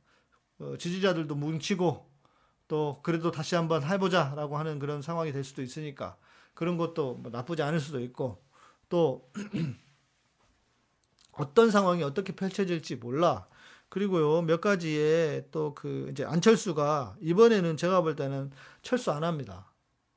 어, 0.59 0.77
지지자들도 0.77 1.35
뭉치고 1.35 2.09
또 2.69 3.01
그래도 3.03 3.29
다시 3.31 3.55
한번 3.55 3.83
해보자 3.83 4.35
라고 4.37 4.57
하는 4.57 4.79
그런 4.79 5.01
상황이 5.01 5.33
될 5.33 5.43
수도 5.43 5.61
있으니까 5.61 6.15
그런 6.53 6.77
것도 6.77 7.15
뭐 7.15 7.29
나쁘지 7.29 7.61
않을 7.61 7.81
수도 7.81 7.99
있고 7.99 8.41
또 8.87 9.29
어떤 11.33 11.71
상황이 11.71 12.03
어떻게 12.03 12.33
펼쳐질지 12.33 12.95
몰라. 12.95 13.49
그리고요 13.89 14.43
몇 14.43 14.61
가지의 14.61 15.47
또 15.51 15.73
그 15.75 16.07
이제 16.09 16.23
안철수가 16.23 17.17
이번에는 17.19 17.75
제가 17.75 17.99
볼 17.99 18.15
때는 18.15 18.51
철수 18.81 19.11
안 19.11 19.25
합니다. 19.25 19.68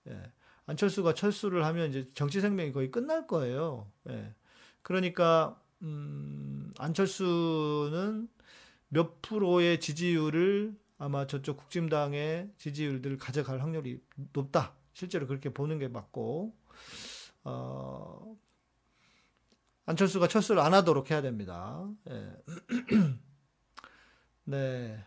예. 0.09 0.32
안철수가 0.66 1.14
철수를 1.14 1.64
하면 1.66 1.90
이제 1.90 2.09
정치 2.14 2.40
생명이 2.40 2.72
거의 2.72 2.90
끝날 2.90 3.26
거예요. 3.26 3.90
예. 4.09 4.34
그러니까 4.82 5.61
음, 5.82 6.72
안철수는 6.78 8.28
몇 8.88 9.22
프로의 9.22 9.80
지지율을 9.80 10.76
아마 10.98 11.26
저쪽 11.26 11.57
국진당의 11.57 12.53
지지율들을 12.59 13.18
가져갈 13.18 13.61
확률이 13.61 14.00
높다. 14.32 14.74
실제로 14.92 15.26
그렇게 15.26 15.53
보는 15.53 15.78
게 15.78 15.88
맞고 15.88 16.55
어, 17.44 18.36
안철수가 19.86 20.28
철수를 20.28 20.62
안 20.62 20.74
하도록 20.74 21.11
해야 21.11 21.22
됩니다. 21.22 21.88
예. 22.09 22.32
네. 24.44 25.05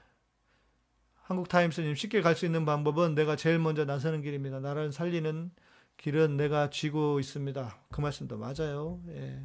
한국타임스님 1.25 1.95
쉽게 1.95 2.21
갈 2.21 2.35
수 2.35 2.45
있는 2.45 2.65
방법은 2.65 3.15
내가 3.15 3.35
제일 3.35 3.57
먼저 3.57 3.83
나서는 3.83 4.21
길입니다. 4.21 4.59
나라를 4.59 4.91
살리는 4.91 5.51
길은 5.97 6.37
내가 6.37 6.69
쥐고 6.69 7.19
있습니다. 7.19 7.87
그 7.91 8.01
말씀도 8.01 8.37
맞아요. 8.37 9.01
예. 9.07 9.43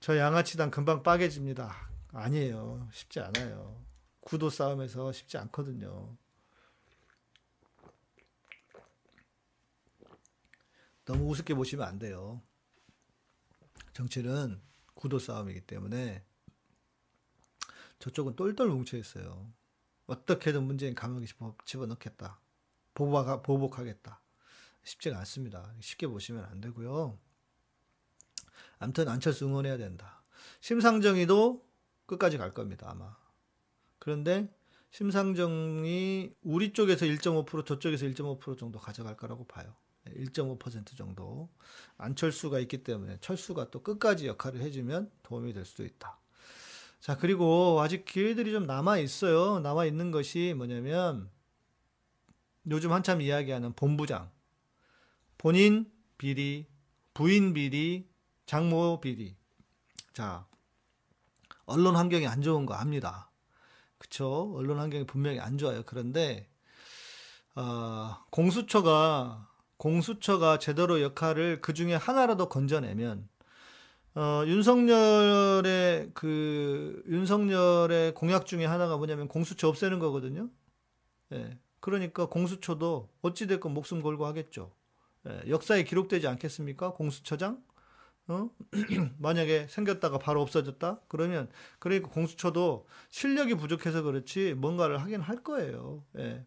저 0.00 0.18
양아치당 0.18 0.70
금방 0.70 1.02
빠개집니다. 1.02 1.74
아니에요. 2.12 2.88
쉽지 2.92 3.20
않아요. 3.20 3.82
구도 4.20 4.50
싸움에서 4.50 5.12
쉽지 5.12 5.38
않거든요. 5.38 6.14
너무 11.06 11.30
우습게 11.30 11.54
보시면 11.54 11.86
안 11.86 11.98
돼요. 11.98 12.42
정치는 13.94 14.60
구도 14.94 15.18
싸움이기 15.18 15.62
때문에 15.62 16.22
저쪽은 17.98 18.36
똘똘 18.36 18.68
뭉쳐 18.68 18.98
있어요. 18.98 19.50
어떻게든 20.06 20.62
문재인 20.62 20.94
감옥에 20.94 21.26
집어넣겠다. 21.64 22.40
보복, 22.94 23.42
보복하겠다. 23.42 24.20
쉽지가 24.84 25.18
않습니다. 25.18 25.74
쉽게 25.80 26.06
보시면 26.06 26.44
안 26.44 26.60
되고요. 26.60 27.18
아무튼 28.78 29.08
안철수 29.08 29.46
응원해야 29.46 29.76
된다. 29.76 30.22
심상정이도 30.60 31.66
끝까지 32.06 32.38
갈 32.38 32.54
겁니다. 32.54 32.88
아마. 32.90 33.16
그런데 33.98 34.48
심상정이 34.90 36.32
우리 36.42 36.72
쪽에서 36.72 37.04
1.5% 37.04 37.66
저쪽에서 37.66 38.06
1.5% 38.06 38.58
정도 38.58 38.78
가져갈 38.78 39.16
거라고 39.16 39.44
봐요. 39.46 39.74
1.5% 40.06 40.96
정도. 40.96 41.50
안철수가 41.98 42.60
있기 42.60 42.84
때문에 42.84 43.18
철수가 43.20 43.70
또 43.70 43.82
끝까지 43.82 44.28
역할을 44.28 44.60
해주면 44.60 45.10
도움이 45.22 45.52
될 45.52 45.64
수도 45.64 45.84
있다. 45.84 46.18
자, 47.00 47.16
그리고 47.16 47.80
아직 47.80 48.04
기회들이 48.04 48.52
좀 48.52 48.66
남아 48.66 48.98
있어요. 48.98 49.60
남아 49.60 49.84
있는 49.84 50.10
것이 50.10 50.54
뭐냐면 50.56 51.30
요즘 52.68 52.92
한참 52.92 53.20
이야기하는 53.20 53.74
본부장, 53.74 54.30
본인 55.38 55.90
비리, 56.18 56.66
부인 57.14 57.54
비리, 57.54 58.08
장모 58.46 59.00
비리. 59.00 59.36
자, 60.12 60.46
언론 61.64 61.96
환경이 61.96 62.26
안 62.26 62.42
좋은 62.42 62.66
거 62.66 62.74
압니다. 62.74 63.30
그쵸? 63.98 64.52
언론 64.56 64.78
환경이 64.78 65.06
분명히 65.06 65.40
안 65.40 65.58
좋아요. 65.58 65.82
그런데, 65.84 66.48
어, 67.54 68.16
공수처가, 68.30 69.48
공수처가 69.76 70.58
제대로 70.58 71.00
역할을 71.02 71.60
그 71.60 71.74
중에 71.74 71.94
하나라도 71.94 72.48
건져내면, 72.48 73.28
어, 74.16 74.44
윤석열의 74.46 76.12
그, 76.14 77.02
윤석열의 77.06 78.14
공약 78.14 78.46
중에 78.46 78.64
하나가 78.64 78.96
뭐냐면 78.96 79.28
공수처 79.28 79.68
없애는 79.68 79.98
거거든요. 79.98 80.48
예. 81.32 81.58
그러니까 81.80 82.26
공수처도 82.26 83.10
어찌 83.20 83.46
됐건 83.46 83.74
목숨 83.74 84.00
걸고 84.00 84.24
하겠죠. 84.24 84.72
예, 85.28 85.42
역사에 85.50 85.84
기록되지 85.84 86.28
않겠습니까? 86.28 86.94
공수처장? 86.94 87.62
어? 88.28 88.48
만약에 89.18 89.66
생겼다가 89.68 90.18
바로 90.18 90.40
없어졌다? 90.40 91.00
그러면, 91.08 91.50
그러니까 91.78 92.08
공수처도 92.08 92.86
실력이 93.10 93.56
부족해서 93.56 94.00
그렇지 94.00 94.54
뭔가를 94.54 94.96
하긴 95.02 95.20
할 95.20 95.42
거예요. 95.44 96.02
예. 96.18 96.46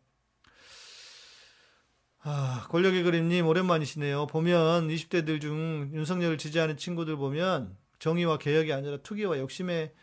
아, 2.22 2.68
권력의 2.70 3.04
그림님, 3.04 3.48
오랜만이시네요. 3.48 4.28
보면 4.28 4.90
20대들 4.90 5.40
중 5.40 5.90
윤석열을 5.94 6.38
지지하는 6.38 6.76
친구들 6.76 7.16
보면 7.16 7.78
정의와 8.00 8.38
개혁이 8.38 8.74
아니라 8.74 8.98
투기와 8.98 9.40
욕심에, 9.40 9.94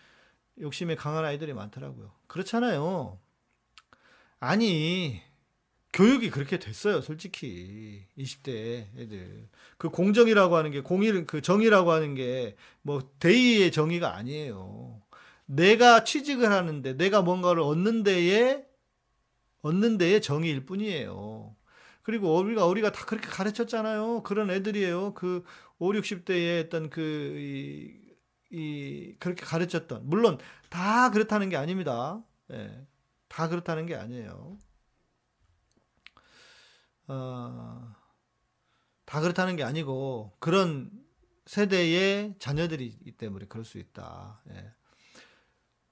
욕심에 0.61 0.95
강한 0.95 1.25
아이들이 1.25 1.53
많더라고요. 1.53 2.12
그렇잖아요. 2.27 3.19
아니, 4.41 5.21
교육이 5.93 6.31
그렇게 6.31 6.59
됐어요, 6.59 7.01
솔직히. 7.03 8.07
20대 8.19 8.89
애들. 8.99 9.49
그 9.79 9.91
공정이라고 9.91 10.57
하는 10.57 10.71
게, 10.71 10.81
공일, 10.81 11.27
그 11.27 11.43
정의라고 11.43 11.91
하는 11.91 12.14
게, 12.14 12.57
뭐, 12.83 13.11
대의의 13.19 13.73
정의가 13.73 14.14
아니에요. 14.14 15.03
내가 15.47 16.05
취직을 16.05 16.51
하는데, 16.51 16.95
내가 16.97 17.23
뭔가를 17.23 17.62
얻는 17.62 18.03
데에, 18.05 18.64
얻는 19.62 19.99
데에 19.99 20.21
정의일 20.21 20.67
뿐이에요. 20.67 21.56
그리고 22.07 22.37
우리가, 22.39 22.67
우리가 22.67 22.93
다 22.93 23.05
그렇게 23.05 23.27
가르쳤잖아요. 23.27 24.23
그런 24.23 24.49
애들이에요. 24.49 25.15
그 25.15 25.43
5, 25.81 25.91
60대에 25.91 26.61
했던 26.61 26.89
그, 26.89 27.01
이, 27.37 28.57
이, 28.57 29.17
그렇게 29.19 29.45
가르쳤던. 29.45 30.09
물론, 30.09 30.39
다 30.71 31.11
그렇다는 31.11 31.49
게 31.49 31.57
아닙니다. 31.57 32.23
예. 32.53 32.87
다 33.27 33.49
그렇다는 33.49 33.87
게 33.87 33.97
아니에요. 33.97 34.57
어, 37.09 37.93
다 39.05 39.21
그렇다는 39.21 39.57
게 39.57 39.65
아니고 39.65 40.37
그런 40.39 40.93
세대의 41.47 42.37
자녀들이 42.39 42.87
있기 42.87 43.17
때문에 43.17 43.47
그럴 43.47 43.65
수 43.65 43.79
있다. 43.79 44.43
예. 44.51 44.73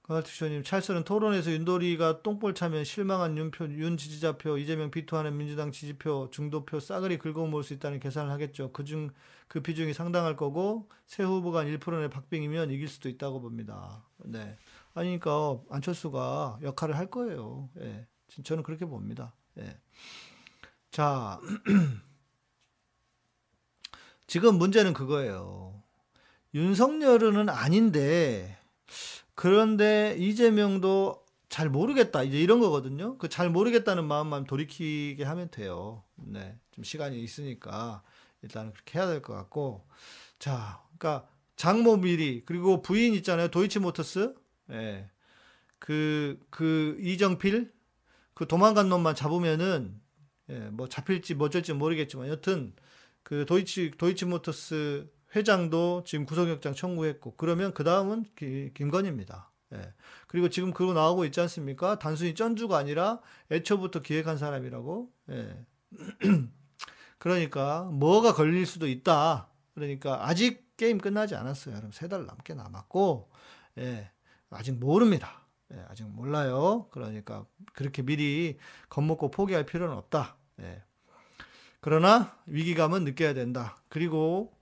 가을투쇼님 0.07 0.63
찰스는 0.63 1.03
토론에서 1.03 1.51
윤도리가 1.51 2.21
똥볼 2.21 2.53
차면 2.53 2.83
실망한 2.83 3.39
윤표, 3.39 3.69
윤 3.71 3.97
지지자표, 3.97 4.59
이재명 4.59 4.91
비토하는 4.91 5.35
민주당 5.35 5.71
지지표, 5.71 6.29
중도표 6.31 6.79
싸그리 6.79 7.17
긁어모을 7.17 7.63
수 7.63 7.73
있다는 7.73 7.99
계산을 7.99 8.29
하겠죠. 8.31 8.71
그중 8.71 9.09
그 9.47 9.61
비중이 9.61 9.93
상당할 9.93 10.35
거고 10.35 10.87
새 11.07 11.23
후보가 11.23 11.63
1%의 11.63 12.11
박빙이면 12.11 12.69
이길 12.69 12.87
수도 12.87 13.09
있다고 13.09 13.41
봅니다. 13.41 14.05
네. 14.17 14.55
아니니까 14.93 15.59
안철수가 15.71 16.59
역할을 16.61 16.95
할 16.95 17.09
거예요. 17.09 17.69
예. 17.79 18.05
저는 18.43 18.61
그렇게 18.61 18.85
봅니다. 18.85 19.33
예. 19.57 19.75
자, 20.91 21.39
지금 24.27 24.59
문제는 24.59 24.93
그거예요. 24.93 25.81
윤석열은 26.53 27.49
아닌데, 27.49 28.55
그런데 29.35 30.15
이재명도 30.17 31.23
잘 31.49 31.69
모르겠다. 31.69 32.23
이제 32.23 32.39
이런 32.41 32.59
거거든요. 32.59 33.17
그 33.17 33.27
잘 33.29 33.49
모르겠다는 33.49 34.05
마음만 34.05 34.45
돌이키게 34.45 35.23
하면 35.23 35.49
돼요. 35.51 36.03
네. 36.15 36.57
좀 36.71 36.83
시간이 36.83 37.21
있으니까 37.21 38.03
일단은 38.41 38.73
그렇게 38.73 38.99
해야 38.99 39.07
될 39.07 39.21
것 39.21 39.33
같고. 39.33 39.87
자, 40.39 40.81
그러니까 40.97 41.27
장모 41.55 41.97
미리, 41.97 42.43
그리고 42.45 42.81
부인 42.81 43.13
있잖아요. 43.15 43.49
도이치모터스. 43.49 44.35
예. 44.71 44.73
네. 44.75 45.09
그, 45.79 46.39
그 46.49 46.97
이정필? 46.99 47.73
그 48.33 48.47
도망간 48.47 48.89
놈만 48.89 49.15
잡으면은 49.15 50.01
예, 50.49 50.59
뭐 50.71 50.87
잡힐지 50.89 51.35
뭐 51.35 51.47
어쩔지 51.47 51.73
모르겠지만 51.73 52.27
여튼 52.27 52.73
그 53.23 53.45
도이치 53.45 53.91
도이치모터스 53.97 55.07
회장도 55.35 56.03
지금 56.05 56.25
구속영장 56.25 56.73
청구했고 56.73 57.35
그러면 57.37 57.73
그 57.73 57.83
다음은 57.83 58.25
김건희입니다. 58.73 59.51
예. 59.73 59.93
그리고 60.27 60.49
지금 60.49 60.71
그거 60.71 60.93
나오고 60.93 61.25
있지 61.25 61.41
않습니까? 61.41 61.99
단순히 61.99 62.35
쩐주가 62.35 62.77
아니라 62.77 63.19
애초부터 63.51 64.01
기획한 64.01 64.37
사람이라고. 64.37 65.11
예. 65.31 65.65
그러니까 67.17 67.83
뭐가 67.83 68.33
걸릴 68.33 68.65
수도 68.65 68.87
있다. 68.87 69.49
그러니까 69.73 70.27
아직 70.27 70.65
게임 70.77 70.97
끝나지 70.97 71.35
않았어요. 71.35 71.73
여러분 71.73 71.91
세 71.91 72.07
달 72.07 72.25
남게 72.25 72.53
남았고 72.53 73.29
예. 73.79 74.11
아직 74.49 74.73
모릅니다. 74.73 75.41
예, 75.73 75.83
아직 75.89 76.05
몰라요. 76.07 76.87
그러니까 76.91 77.45
그렇게 77.73 78.03
미리 78.03 78.57
겁먹고 78.89 79.31
포기할 79.31 79.65
필요는 79.65 79.95
없다. 79.97 80.37
예. 80.61 80.83
그러나 81.81 82.35
위기감은 82.45 83.03
느껴야 83.03 83.33
된다. 83.33 83.77
그리고 83.89 84.54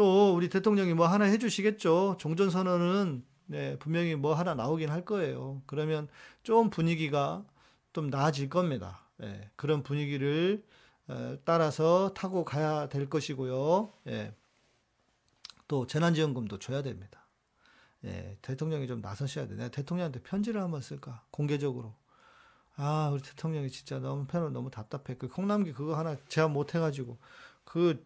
또 0.00 0.34
우리 0.34 0.48
대통령이 0.48 0.94
뭐 0.94 1.06
하나 1.06 1.26
해주시겠죠. 1.26 2.16
종전선언은 2.18 3.22
네, 3.48 3.78
분명히 3.78 4.14
뭐 4.14 4.32
하나 4.32 4.54
나오긴 4.54 4.88
할 4.88 5.04
거예요. 5.04 5.60
그러면 5.66 6.08
좀 6.42 6.70
분위기가 6.70 7.44
좀 7.92 8.08
나아질 8.08 8.48
겁니다. 8.48 9.04
예, 9.22 9.50
그런 9.56 9.82
분위기를 9.82 10.64
어, 11.06 11.36
따라서 11.44 12.14
타고 12.14 12.46
가야 12.46 12.88
될 12.88 13.10
것이고요. 13.10 13.92
예, 14.06 14.34
또 15.68 15.86
재난지원금도 15.86 16.60
줘야 16.60 16.80
됩니다. 16.82 17.26
예, 18.06 18.38
대통령이 18.40 18.86
좀 18.86 19.02
나서셔야 19.02 19.48
돼. 19.48 19.54
내가 19.54 19.68
대통령한테 19.68 20.22
편지를 20.22 20.62
한번 20.62 20.80
쓸까? 20.80 21.26
공개적으로. 21.30 21.94
아, 22.76 23.10
우리 23.12 23.20
대통령이 23.20 23.68
진짜 23.68 23.98
너무 23.98 24.24
편을 24.24 24.54
너무 24.54 24.70
답답해. 24.70 25.18
그 25.18 25.28
콩남기 25.28 25.74
그거 25.74 25.94
하나 25.94 26.16
제한 26.28 26.54
못 26.54 26.74
해가지고. 26.74 27.18
그, 27.64 28.02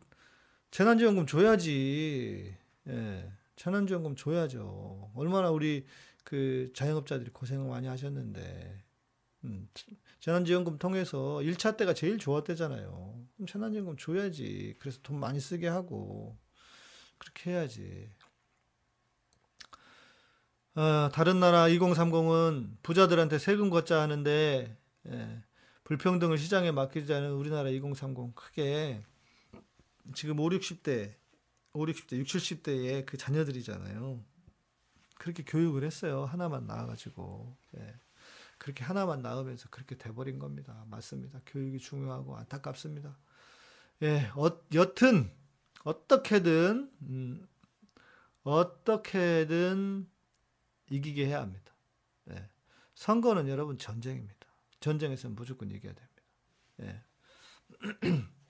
재난지원금 0.75 1.29
줘야지. 1.29 2.53
예, 2.89 3.33
재난지원금 3.55 4.17
줘야죠. 4.17 5.13
얼마나 5.15 5.51
우리 5.51 5.87
그 6.25 6.73
자영업자들이 6.75 7.31
고생을 7.31 7.69
많이 7.69 7.87
하셨는데. 7.87 8.83
음, 9.45 9.69
재난지원금 10.19 10.79
통해서 10.79 11.39
1차 11.43 11.77
때가 11.77 11.95
제일 11.95 12.19
좋았대잖아요. 12.19 13.25
그럼 13.37 13.47
재난지원금 13.47 13.99
줘야지. 13.99 14.75
그래서 14.81 14.99
돈 15.05 15.21
많이 15.21 15.39
쓰게 15.39 15.69
하고. 15.69 16.37
그렇게 17.19 17.53
해야지. 17.53 18.11
어, 20.75 21.09
다른 21.13 21.39
나라 21.39 21.69
2030은 21.69 22.79
부자들한테 22.83 23.39
세금 23.39 23.71
걷자 23.71 24.01
하는데 24.01 24.77
예, 25.07 25.43
불평등을 25.85 26.37
시장에 26.37 26.73
맡기자는 26.73 27.31
우리나라 27.31 27.69
2030 27.69 28.35
크게 28.35 29.05
지금 30.13 30.39
5, 30.39 30.49
60대, 30.51 31.15
5, 31.73 31.87
60대, 31.87 32.19
6, 32.19 32.27
70대의 32.27 33.07
그 33.07 33.17
자녀들이잖아요. 33.17 34.23
그렇게 35.19 35.43
교육을 35.45 35.85
했어요. 35.85 36.25
하나만 36.25 36.67
나와가지고. 36.67 37.57
예. 37.79 37.95
그렇게 38.59 38.85
하나만 38.85 39.23
낳으면서 39.23 39.69
그렇게 39.71 39.97
돼버린 39.97 40.39
겁니다. 40.39 40.85
맞습니다. 40.89 41.41
교육이 41.47 41.79
중요하고 41.79 42.37
안타깝습니다. 42.37 43.17
예, 44.03 44.31
어, 44.37 44.61
여튼, 44.75 45.31
어떻게든, 45.85 46.91
음, 47.03 47.49
어떻게든 48.43 50.09
이기게 50.91 51.27
해야 51.27 51.41
합니다. 51.41 51.75
예. 52.31 52.49
선거는 52.95 53.49
여러분 53.49 53.79
전쟁입니다. 53.79 54.47
전쟁에서는 54.81 55.35
무조건 55.37 55.71
이겨야 55.71 55.93
됩니다. 55.93 56.23
예. 56.83 57.03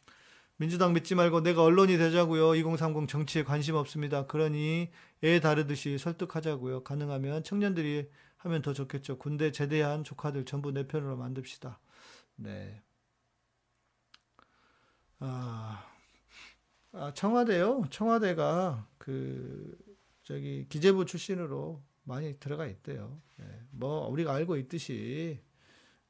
민주당 0.57 0.93
믿지 0.93 1.15
말고 1.15 1.43
내가 1.43 1.63
언론이 1.63 1.97
되자고요. 1.99 2.55
2030 2.55 3.09
정치에 3.09 3.43
관심 3.43 3.75
없습니다. 3.75 4.27
그러니 4.27 4.91
애 5.23 5.41
다르듯이 5.41 5.99
설득하자고요. 5.99 6.85
가능하면 6.85 7.43
청년들이 7.43 8.09
하면 8.37 8.63
더 8.63 8.73
좋겠죠. 8.73 9.19
군대 9.19 9.51
제대한 9.51 10.05
조카들 10.05 10.45
전부 10.45 10.71
내 10.71 10.87
편으로 10.87 11.17
만듭시다. 11.17 11.81
네. 12.37 12.83
아, 15.19 15.85
아 16.93 17.13
청와대요. 17.15 17.85
청와대가 17.91 18.87
그 18.99 19.77
저기 20.23 20.67
기재부 20.69 21.07
출신으로 21.07 21.83
많이 22.05 22.39
들어가 22.39 22.67
있대요. 22.67 23.21
예, 23.41 23.45
뭐 23.71 24.09
우리가 24.09 24.35
알고 24.35 24.57
있듯이 24.57 25.41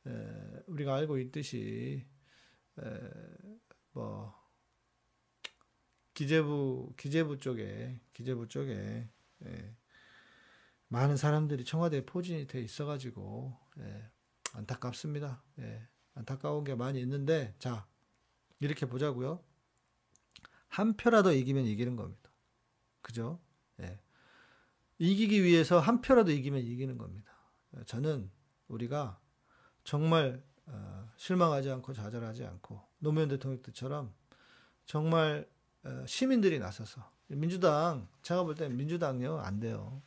예, 0.07 0.63
우리가 0.67 0.95
알고 0.97 1.19
있듯이 1.19 2.05
예, 2.83 2.83
뭐 2.83 3.64
기재부 6.15 6.95
기재부 6.97 7.39
쪽에 7.39 8.01
기재부 8.13 8.49
쪽에 8.49 9.09
예, 9.45 9.77
많은 10.89 11.17
사람들이 11.17 11.65
청와대에 11.65 12.07
포진이 12.07 12.47
돼 12.47 12.61
있어가지고 12.61 13.57
예, 13.81 14.11
안타깝습니다. 14.53 15.43
예, 15.59 15.87
안타까운 16.15 16.65
게 16.65 16.75
많이 16.75 17.01
있는데 17.01 17.55
자 17.59 17.87
이렇게 18.61 18.87
보자고요. 18.87 19.45
한 20.69 20.97
표라도 20.97 21.33
이기면 21.33 21.65
이기는 21.67 21.97
겁니다. 21.97 22.31
그죠? 23.03 23.41
예. 23.81 24.01
이기기 24.99 25.43
위해서 25.43 25.81
한 25.81 26.01
표라도 26.01 26.31
이기면 26.31 26.63
이기는 26.63 26.97
겁니다. 26.97 27.33
저는 27.87 28.31
우리가 28.69 29.21
정말 29.83 30.43
어, 30.67 31.11
실망하지 31.17 31.71
않고 31.71 31.93
좌절하지 31.93 32.45
않고 32.45 32.81
노무현 32.99 33.29
대통령 33.29 33.61
때처럼 33.63 34.15
정말 34.87 35.47
어, 35.47 35.54
시민들이 36.07 36.59
나서서 36.59 37.11
민주당 37.29 38.09
제가 38.23 38.43
볼 38.45 38.55
때는 38.55 38.77
민주당요 38.77 39.39
안 39.39 39.61
돼요. 39.61 40.03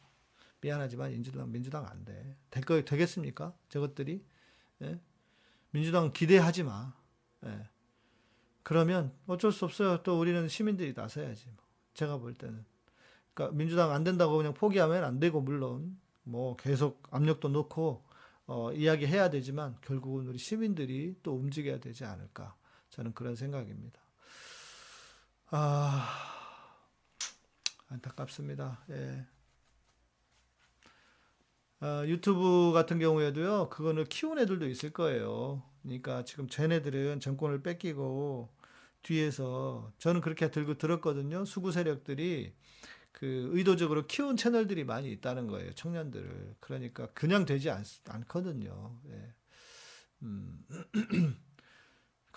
미안하지만 0.61 1.11
민주당 1.11 1.51
민주당 1.51 1.85
안 1.85 2.03
돼. 2.05 2.35
될 2.49 2.63
거 2.63 2.81
되겠습니까? 2.81 3.53
저것들이 3.69 4.23
예? 4.81 4.99
민주당 5.71 6.11
기대하지 6.13 6.63
마. 6.63 6.93
예. 7.45 7.69
그러면 8.63 9.13
어쩔 9.27 9.51
수 9.51 9.65
없어요. 9.65 10.03
또 10.03 10.19
우리는 10.19 10.47
시민들이 10.47 10.93
나서야지. 10.95 11.45
뭐. 11.55 11.65
제가 11.93 12.17
볼 12.17 12.33
때는. 12.33 12.65
그러니까 13.33 13.55
민주당 13.55 13.91
안 13.91 14.03
된다고 14.03 14.35
그냥 14.37 14.53
포기하면 14.53 15.03
안 15.03 15.19
되고 15.19 15.41
물론 15.41 15.99
뭐 16.23 16.55
계속 16.57 17.01
압력도 17.11 17.49
넣고 17.49 18.03
어, 18.47 18.71
이야기해야 18.73 19.29
되지만 19.29 19.77
결국은 19.81 20.27
우리 20.27 20.37
시민들이 20.37 21.15
또 21.21 21.35
움직여야 21.35 21.79
되지 21.79 22.05
않을까 22.05 22.55
저는 22.89 23.13
그런 23.13 23.35
생각입니다. 23.35 23.99
아 25.49 26.03
안타깝습니다. 27.89 28.83
예. 28.89 29.25
어, 31.79 32.03
유튜브 32.07 32.71
같은 32.73 32.97
경우에도요, 32.99 33.69
그거는 33.69 34.05
키운 34.05 34.39
애들도 34.39 34.67
있을 34.67 34.91
거예요. 34.91 35.61
그러니까 35.83 36.25
지금 36.25 36.47
쟤네들은 36.49 37.19
정권을 37.19 37.61
뺏기고 37.61 38.49
뒤에서 39.03 39.93
저는 39.99 40.21
그렇게 40.21 40.49
들고 40.51 40.77
들었거든요. 40.77 41.45
수구 41.45 41.71
세력들이 41.71 42.53
그 43.11 43.49
의도적으로 43.53 44.07
키운 44.07 44.37
채널들이 44.37 44.83
많이 44.85 45.11
있다는 45.11 45.47
거예요. 45.47 45.73
청년들을. 45.75 46.57
그러니까 46.59 47.07
그냥 47.13 47.45
되지 47.45 47.69
않, 47.69 47.83
않거든요. 48.09 48.99
예. 49.09 49.33
음. 50.23 50.65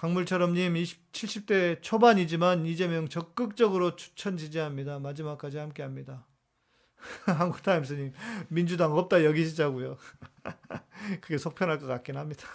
강물처럼님 0.00 0.76
20, 0.76 1.12
70대 1.12 1.82
초반이지만 1.82 2.64
이재명 2.64 3.06
적극적으로 3.10 3.96
추천 3.96 4.38
지지합니다. 4.38 4.98
마지막까지 4.98 5.58
함께합니다. 5.58 6.26
한국타임스님 7.26 8.14
민주당 8.48 8.96
없다 8.96 9.24
여기시자고요. 9.24 9.98
그게 11.20 11.36
속편할 11.36 11.78
것 11.78 11.86
같긴 11.86 12.16
합니다. 12.16 12.48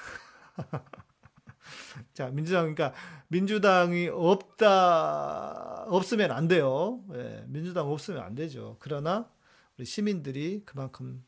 자, 2.16 2.30
민주당, 2.32 2.74
그러니까, 2.74 2.98
민주당이 3.28 4.08
없다, 4.08 5.84
없으면 5.88 6.32
안 6.32 6.48
돼요. 6.48 7.04
예, 7.14 7.44
민주당 7.46 7.92
없으면 7.92 8.24
안 8.24 8.34
되죠. 8.34 8.78
그러나, 8.80 9.30
우리 9.78 9.86
시민들이 9.86 10.64
그만큼 10.66 11.24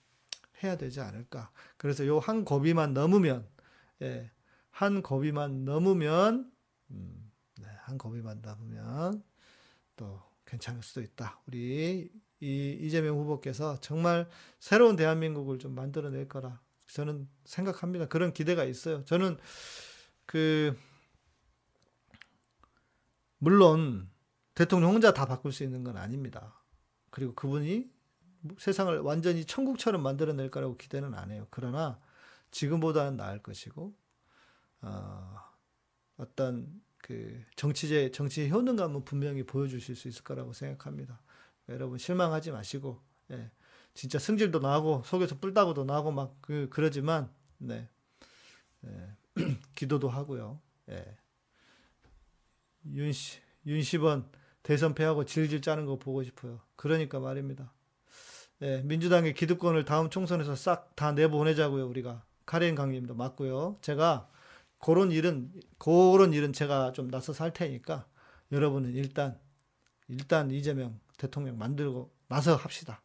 해야 0.63 0.77
되지 0.77 0.99
않을까. 0.99 1.51
그래서 1.77 2.07
요 2.07 2.17
한 2.19 2.43
고비만 2.43 2.95
넘으면, 2.95 3.47
예, 4.01 4.31
한 4.77 5.01
고비만 5.01 5.65
넘으면, 5.65 6.51
음, 6.91 7.31
네, 7.59 7.65
한 7.81 7.97
고비만 7.97 8.43
넘으면, 8.43 9.23
또 9.95 10.21
괜찮을 10.45 10.83
수도 10.83 11.01
있다. 11.01 11.41
우리 11.47 12.11
이 12.39 12.77
이재명 12.79 13.17
후보께서 13.17 13.79
정말 13.79 14.29
새로운 14.59 14.95
대한민국을 14.95 15.57
좀 15.57 15.73
만들어낼 15.73 16.29
거라 16.29 16.61
저는 16.91 17.27
생각합니다. 17.45 18.05
그런 18.07 18.33
기대가 18.33 18.65
있어요. 18.65 19.03
저는 19.05 19.37
그 20.27 20.77
물론 23.39 24.11
대통령 24.53 24.91
혼자 24.91 25.11
다 25.11 25.25
바꿀 25.25 25.53
수 25.53 25.63
있는 25.63 25.83
건 25.83 25.97
아닙니다. 25.97 26.53
그리고 27.09 27.33
그분이 27.33 27.89
세상을 28.59 28.99
완전히 28.99 29.43
천국처럼 29.43 30.03
만들어낼 30.03 30.51
거라고 30.51 30.77
기대는 30.77 31.15
안 31.15 31.31
해요. 31.31 31.47
그러나 31.49 31.99
지금보다는 32.51 33.17
나을 33.17 33.41
것이고 33.41 33.95
어, 34.81 35.39
어떤 36.17 36.81
그 36.97 37.43
정치제 37.55 38.11
정치의 38.11 38.51
효능감은 38.51 39.05
분명히 39.05 39.43
보여주실 39.43 39.95
수 39.95 40.07
있을 40.07 40.23
거라고 40.23 40.53
생각합니다. 40.53 41.21
여러분 41.69 41.97
실망하지 41.97 42.51
마시고 42.51 43.01
예, 43.31 43.51
진짜 43.93 44.19
승질도 44.19 44.59
나고 44.59 45.03
속에서 45.05 45.37
뿔따구도 45.39 45.85
나고 45.85 46.11
막 46.11 46.37
그 46.41 46.67
그러지만 46.71 47.29
네. 47.57 47.89
예. 48.85 49.15
기도도 49.75 50.09
하고요. 50.09 50.59
예. 50.89 51.17
윤시, 52.85 53.39
윤시번 53.65 54.29
대선 54.63 54.93
패하고 54.95 55.25
질질 55.25 55.61
짜는 55.61 55.85
거 55.85 55.97
보고 55.97 56.23
싶어요. 56.23 56.61
그러니까 56.75 57.19
말입니다. 57.19 57.71
예, 58.61 58.81
민주당의 58.83 59.33
기득권을 59.33 59.85
다음 59.85 60.09
총선에서 60.09 60.55
싹 60.55 60.95
다 60.95 61.11
내보내자고요, 61.11 61.87
우리가. 61.87 62.23
카레인 62.45 62.75
강님도 62.75 63.13
맞고요. 63.13 63.77
제가 63.81 64.29
그런 64.79 65.11
일은, 65.11 65.51
그런 65.77 66.33
일은 66.33 66.53
제가 66.53 66.91
좀 66.91 67.07
나서서 67.09 67.43
할 67.43 67.51
테니까 67.53 68.07
여러분은 68.51 68.93
일단, 68.93 69.39
일단 70.07 70.51
이재명 70.51 70.99
대통령 71.17 71.57
만들고 71.57 72.13
나서 72.27 72.55
합시다. 72.55 73.01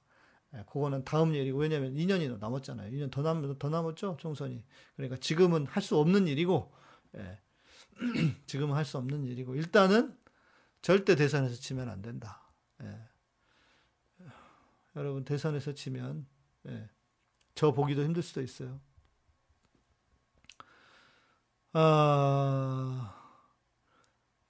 예, 0.55 0.65
그거는 0.67 1.05
다음 1.05 1.35
일이고 1.35 1.59
왜냐면 1.59 1.95
2년이 1.95 2.39
남았잖아요. 2.39 2.91
2년 2.91 3.11
더 3.11 3.23
남, 3.23 3.59
더 3.59 3.69
남았죠 3.69 4.19
총선이. 4.21 4.65
그러니까 4.97 5.17
지금은 5.19 5.67
할 5.67 5.83
수 5.83 5.97
없는 5.97 6.27
일이고 6.27 6.73
예. 7.17 7.39
지금은 8.47 8.77
할 8.77 8.85
수 8.85 8.99
없는 8.99 9.25
일이고 9.25 9.55
일단은 9.57 10.17
절대 10.83 11.17
대선에서 11.17 11.55
치면 11.55 11.89
안 11.89 12.03
된다. 12.03 12.43
예. 12.83 12.99
여러분 14.97 15.25
대선에서 15.25 15.73
치면 15.73 16.27
예. 16.69 16.91
저 17.55 17.73
보기도 17.73 18.03
힘들 18.05 18.23
수도 18.23 18.43
있어요. 18.43 18.81
아. 21.73 23.19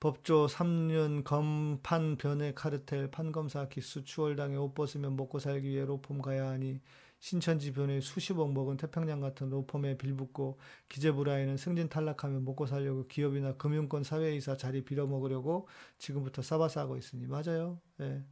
법조 0.01 0.47
3년 0.47 1.23
검판 1.23 2.17
변의 2.17 2.57
카르텔 2.57 3.09
판검사 3.13 3.69
기수 3.69 4.03
추월당해 4.03 4.57
옷 4.57 4.75
벗으면 4.75 5.15
먹고 5.15 5.39
살기 5.39 5.69
위해 5.69 5.85
로펌 5.85 6.21
가야 6.21 6.49
하니 6.49 6.81
신천지 7.21 7.73
변에 7.73 8.01
수십억 8.01 8.53
먹은 8.53 8.79
태평양 8.79 9.21
같은 9.21 9.49
로펌에 9.51 9.97
빌붙고 9.99 10.59
기재부라인은 10.89 11.57
승진 11.57 11.89
탈락하면 11.89 12.45
먹고 12.45 12.67
살려고 12.67 13.07
기업이나 13.07 13.55
금융권 13.57 14.03
사회이사 14.03 14.57
자리 14.57 14.85
빌어먹으려고 14.85 15.69
지금부터 15.99 16.43
싸바싸고 16.43 16.97
있으니 16.97 17.29
맞아요. 17.29 17.81
예. 18.01 18.25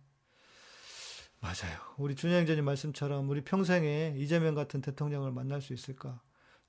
맞아요. 1.38 1.78
우리 1.98 2.16
준영전님 2.16 2.64
말씀처럼 2.64 3.30
우리 3.30 3.42
평생에 3.44 4.16
이재명 4.18 4.56
같은 4.56 4.80
대통령을 4.80 5.30
만날 5.30 5.62
수 5.62 5.72
있을까? 5.72 6.20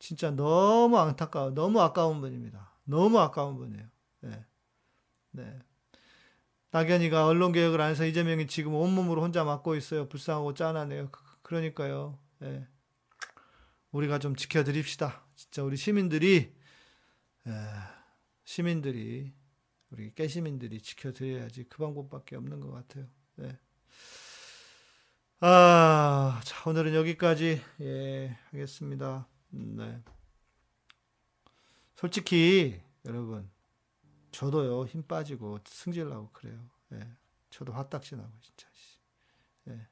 진짜 0.02 0.32
너무 0.32 0.98
안타까워, 0.98 1.52
너무 1.52 1.80
아까운 1.80 2.22
분입니다. 2.22 2.76
너무 2.86 3.20
아까운 3.20 3.56
분이에요. 3.58 3.86
예. 4.26 4.46
네. 5.30 5.60
낙연이가 6.72 7.28
언론 7.28 7.52
개혁을 7.52 7.80
안 7.80 7.92
해서 7.92 8.04
이재명이 8.06 8.48
지금 8.48 8.74
온몸으로 8.74 9.22
혼자 9.22 9.44
맡고 9.44 9.76
있어요. 9.76 10.10
불쌍하고 10.10 10.56
짠하네요. 10.56 11.10
그, 11.12 11.22
그러니까요. 11.44 12.18
네. 12.40 12.68
우리가 13.92 14.18
좀 14.18 14.36
지켜드립시다. 14.36 15.24
진짜 15.36 15.62
우리 15.62 15.78
시민들이, 15.78 16.52
에, 17.46 17.52
시민들이, 18.44 19.32
우리 19.92 20.16
깨시민들이 20.16 20.82
지켜드려야지 20.82 21.66
그 21.70 21.78
방법밖에 21.78 22.36
없는 22.38 22.60
것 22.60 22.72
같아요. 22.72 23.06
네. 23.36 23.56
아, 25.42 26.42
자, 26.44 26.68
오늘은 26.68 26.96
여기까지, 26.96 27.62
예, 27.82 28.38
하겠습니다. 28.50 29.28
네. 29.52 30.02
솔직히, 31.96 32.82
여러분, 33.06 33.50
저도요 34.32 34.86
힘 34.86 35.04
빠지고 35.04 35.60
승질 35.66 36.10
나고 36.10 36.30
그래요. 36.32 36.60
예. 36.94 37.00
저도 37.50 37.74
화딱지 37.74 38.16
나고 38.16 38.32
진짜. 38.42 38.68
예. 39.68 39.88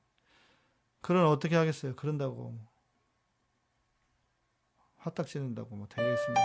그런 1.02 1.28
어떻게 1.28 1.56
하겠어요? 1.56 1.96
그런다고 1.96 2.52
뭐. 2.52 2.68
화딱지 4.98 5.40
는다고 5.40 5.76
뭐 5.76 5.88
되겠습니까? 5.88 6.42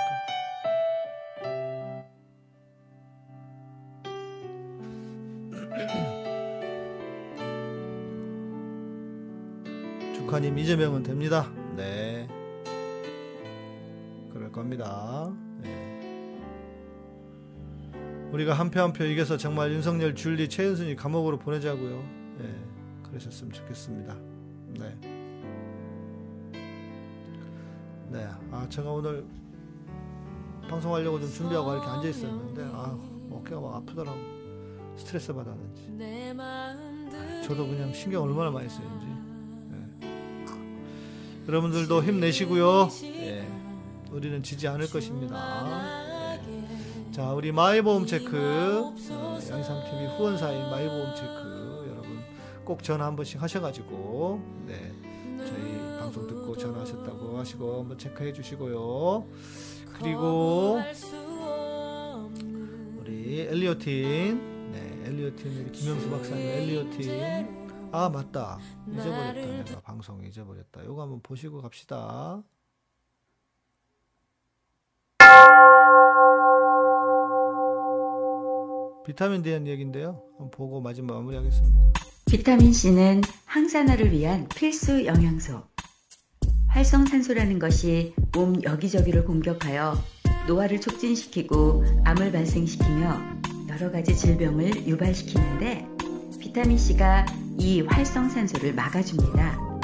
주카님 10.14 10.58
이재명은 10.58 11.02
됩니다. 11.02 11.50
겁니다. 14.55 15.30
네. 15.62 16.40
우리가 18.32 18.55
한 18.55 18.70
표 18.70 18.80
한 18.80 18.92
표 18.92 19.05
이겨서 19.05 19.36
정말 19.36 19.72
윤석열, 19.72 20.14
줄리, 20.14 20.48
최은순이 20.48 20.96
감옥으로 20.96 21.38
보내자고요. 21.38 21.96
네. 22.38 22.55
그러셨으면 23.09 23.52
좋겠습니다. 23.52 24.16
네. 24.78 24.98
네. 28.11 28.28
아, 28.52 28.66
제가 28.68 28.90
오늘 28.90 29.24
방송하려고 30.68 31.20
좀 31.20 31.30
준비하고 31.30 31.72
이렇게 31.72 31.86
앉아 31.88 32.09
있었는데, 32.09 32.62
아, 32.72 32.96
어깨가 33.30 33.61
막 33.61 33.74
아프더라고. 33.76 34.18
스트레스 34.96 35.32
받았는지. 35.32 35.90
저도 37.46 37.66
그냥 37.66 37.92
신경 37.92 38.22
얼마나 38.22 38.50
많이 38.50 38.68
쓰는지. 38.68 39.07
네. 39.70 40.07
여러분들도 41.48 42.02
힘내시고요. 42.02 42.88
예. 43.05 43.63
우리는 44.14 44.42
지지 44.42 44.68
않을 44.68 44.88
것입니다. 44.88 46.38
예. 46.46 47.10
자, 47.10 47.32
우리 47.32 47.50
마이보험 47.50 48.06
체크, 48.06 48.92
어, 49.10 49.38
양삼TV 49.50 50.06
후원사인 50.16 50.70
마이보험 50.70 51.14
체크, 51.16 51.86
여러분 51.90 52.20
꼭 52.64 52.82
전화 52.82 53.06
한 53.06 53.16
번씩 53.16 53.42
하셔가지고, 53.42 54.40
네. 54.66 54.92
저희 55.38 55.98
방송 55.98 56.26
듣고 56.28 56.56
전화하셨다고 56.56 57.38
하시고 57.38 57.80
한번 57.80 57.98
체크해 57.98 58.32
주시고요. 58.32 59.26
그리고 59.98 60.80
우리 62.98 63.40
엘리오틴 63.40 64.72
네, 64.72 65.02
엘리오틴 65.06 65.60
우리 65.60 65.72
김영수 65.72 66.10
박사님 66.10 66.44
엘리오틴 66.46 67.90
아 67.92 68.08
맞다 68.08 68.58
잊어버렸다 68.88 69.64
내가 69.64 69.80
방송 69.80 70.24
잊어버렸다 70.24 70.84
요거 70.84 71.02
한번 71.02 71.20
보시고 71.22 71.60
갑시다 71.62 72.42
비타민 79.05 79.42
대한 79.42 79.66
얘기인데요 79.66 80.22
보고 80.52 80.80
마지막 80.80 81.14
마무리하겠습니다 81.14 81.92
비타민 82.26 82.72
C는 82.72 83.20
항산화를 83.44 84.11
위한 84.11 84.48
필수 84.48 85.07
영양소. 85.07 85.62
활성산소라는 86.66 87.61
것이 87.61 88.12
몸 88.32 88.61
여기저기를 88.64 89.24
공격하여 89.24 89.94
노화를 90.48 90.80
촉진시키고 90.80 91.84
암을 92.05 92.32
발생시키며 92.32 93.20
여러 93.68 93.92
가지 93.92 94.16
질병을 94.16 94.88
유발시키는데 94.88 95.86
비타민 96.40 96.76
C가 96.76 97.26
이 97.57 97.82
활성산소를 97.82 98.74
막아줍니다. 98.74 99.80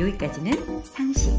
여기까지는 0.00 0.82
상식. 0.84 1.30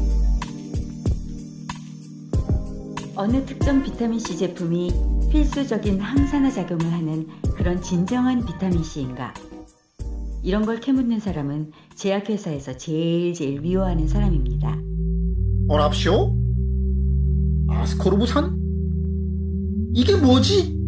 어느 3.16 3.44
특정 3.44 3.82
비타민 3.82 4.20
C 4.20 4.38
제품이 4.38 5.17
필수적인 5.30 6.00
항산화 6.00 6.50
작용을 6.50 6.90
하는 6.90 7.26
그런 7.56 7.82
진정한 7.82 8.44
비타민 8.46 8.82
C인가? 8.82 9.34
이런 10.42 10.64
걸 10.64 10.80
캐묻는 10.80 11.20
사람은 11.20 11.72
제약회사에서 11.96 12.78
제일 12.78 13.34
제일 13.34 13.60
미워하는 13.60 14.08
사람입니다. 14.08 14.78
어랍쇼? 15.68 16.34
아스코르부산? 17.68 18.56
이게 19.92 20.16
뭐지? 20.16 20.78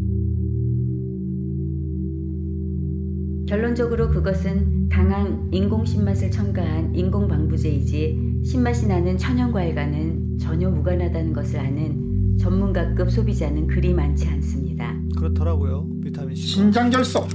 결론적으로 3.47 4.09
그것은 4.09 4.89
강한 4.89 5.51
인공 5.53 5.85
신맛을 5.85 6.31
첨가한 6.31 6.95
인공 6.95 7.29
방부제이지 7.29 8.41
신맛이 8.45 8.87
나는 8.87 9.19
천연과일과는 9.19 10.39
전혀 10.39 10.71
무관하다는 10.71 11.33
것을 11.35 11.59
아는 11.59 12.10
전문가급 12.41 13.11
소비자는 13.11 13.67
그리 13.67 13.93
많지 13.93 14.27
않습니다. 14.29 14.95
그렇더라고요 15.17 15.87
비타민 16.03 16.35
C 16.35 16.43
신장결석, 16.43 17.29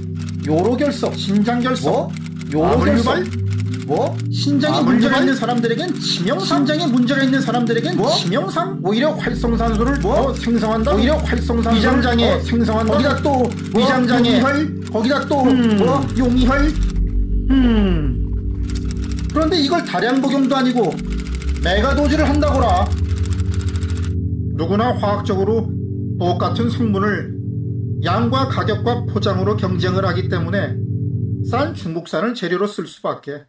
요로결석, 0.46 1.14
신장결석, 1.14 1.92
뭐? 1.92 2.12
요로결석? 2.52 3.24
뭐? 3.86 4.16
신장에? 4.32 4.82
문제가 4.82 5.20
있는 5.20 5.36
사람들에겐 5.36 5.94
치명상, 5.94 6.66
신장에 6.66 6.86
문제가 6.86 7.22
있는 7.22 7.40
사람들에겐 7.40 7.96
뭐? 7.96 8.10
치명상, 8.10 8.80
오히려 8.82 9.12
활성산소를 9.12 10.00
뭐? 10.00 10.16
더 10.16 10.34
생성한다, 10.34 10.94
오히려 10.96 11.16
활성산소를 11.18 11.78
위장장애, 11.78 12.30
더 12.30 12.40
생성한다, 12.40 12.92
거기다 12.92 13.16
또 13.22 13.30
뭐? 13.30 13.50
위장장애, 13.76 14.32
용이혈? 14.32 14.80
거기다 14.92 15.26
또 15.28 15.42
음. 15.44 15.76
뭐? 15.76 16.04
용이혈, 16.18 16.72
음. 17.50 18.12
그런데 19.32 19.60
이걸 19.60 19.84
다량 19.84 20.20
복용도 20.20 20.56
아니고 20.56 20.92
메가도즈를 21.62 22.28
한다고라. 22.28 23.05
누구나 24.56 24.96
화학적으로 24.96 25.68
똑같은 26.18 26.70
성분을 26.70 27.36
양과 28.02 28.48
가격과 28.48 29.04
포장으로 29.04 29.56
경쟁을 29.56 30.06
하기 30.06 30.30
때문에 30.30 30.76
싼 31.44 31.74
중국산을 31.74 32.34
재료로 32.34 32.66
쓸 32.66 32.86
수밖에. 32.86 33.44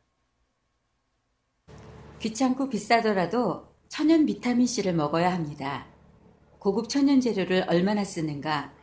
귀찮고 2.20 2.70
비싸더라도 2.70 3.68
천연 3.88 4.26
비타민C를 4.26 4.94
먹어야 4.94 5.32
합니다. 5.32 5.86
고급 6.60 6.90
천연 6.90 7.22
재료를 7.22 7.66
얼마나 7.70 8.04
쓰는가 8.04 8.74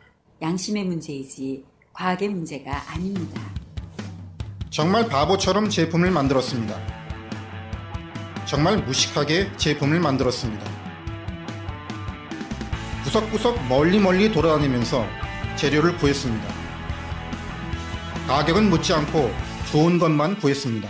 양심의 0.41 0.85
문제이지 0.85 1.63
과학의 1.93 2.29
문제가 2.29 2.91
아닙니다. 2.91 3.39
정말 4.71 5.07
바보처럼 5.07 5.69
제품을 5.69 6.09
만들었습니다. 6.09 6.75
정말 8.47 8.83
무식하게 8.83 9.55
제품을 9.57 9.99
만들었습니다. 9.99 10.84
구석구석 13.15 13.67
멀리 13.69 13.97
멀리 13.97 14.29
돌아다니면서 14.29 15.07
재료를 15.55 15.95
구했습니다. 15.95 16.53
가격은 18.27 18.69
묻지 18.69 18.93
않고 18.93 19.31
좋은 19.71 19.97
것만 19.97 20.37
구했습니다. 20.39 20.89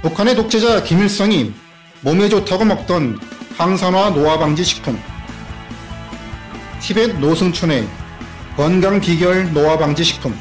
북한의 0.00 0.36
독재자 0.36 0.82
김일성이 0.82 1.52
몸에 2.00 2.30
좋다고 2.30 2.64
먹던 2.64 3.20
항산화 3.58 4.10
노화 4.10 4.38
방지 4.38 4.64
식품. 4.64 4.98
티벳 6.80 7.18
노승춘의 7.18 7.86
건강 8.56 8.98
비결 8.98 9.52
노화 9.52 9.76
방지 9.76 10.04
식품. 10.04 10.34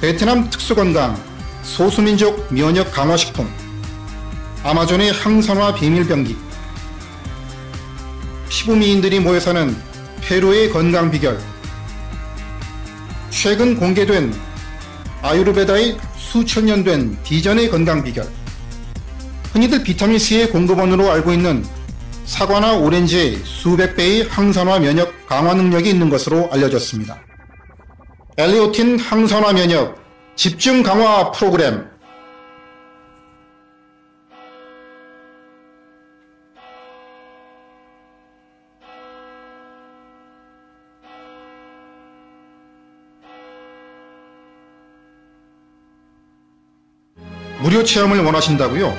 베트남 0.00 0.50
특수건강 0.50 1.16
소수민족 1.62 2.52
면역 2.52 2.90
강화 2.90 3.16
식품 3.16 3.48
아마존의 4.64 5.12
항산화 5.12 5.74
비밀병기 5.74 6.49
피부미인들이 8.50 9.20
모여 9.20 9.38
사는 9.38 9.74
페루의 10.22 10.70
건강 10.70 11.08
비결. 11.10 11.38
최근 13.30 13.76
공개된 13.76 14.34
아유르베다의 15.22 15.96
수천 16.18 16.66
년 16.66 16.82
된 16.82 17.16
비전의 17.22 17.70
건강 17.70 18.02
비결. 18.02 18.26
흔히들 19.52 19.82
비타민C의 19.84 20.50
공급원으로 20.50 21.10
알고 21.10 21.32
있는 21.32 21.64
사과나 22.24 22.74
오렌지의 22.74 23.40
수백 23.44 23.96
배의 23.96 24.24
항산화 24.24 24.80
면역 24.80 25.26
강화 25.26 25.54
능력이 25.54 25.88
있는 25.88 26.10
것으로 26.10 26.50
알려졌습니다. 26.52 27.20
엘리오틴 28.36 28.98
항산화 28.98 29.52
면역 29.52 29.96
집중 30.34 30.82
강화 30.82 31.30
프로그램 31.30 31.86
무료 47.80 47.86
체험을 47.86 48.22
원하신다고요? 48.24 48.94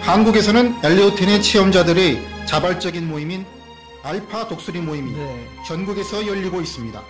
한국에서는 0.00 0.82
엘리오틴의 0.82 1.42
체험자들의 1.42 2.46
자발적인 2.46 3.06
모임인 3.06 3.44
알파 4.02 4.48
독수리 4.48 4.80
모임이 4.80 5.12
네 5.12 5.48
전국에서 5.66 6.26
열리고 6.26 6.62
있습니다. 6.62 7.02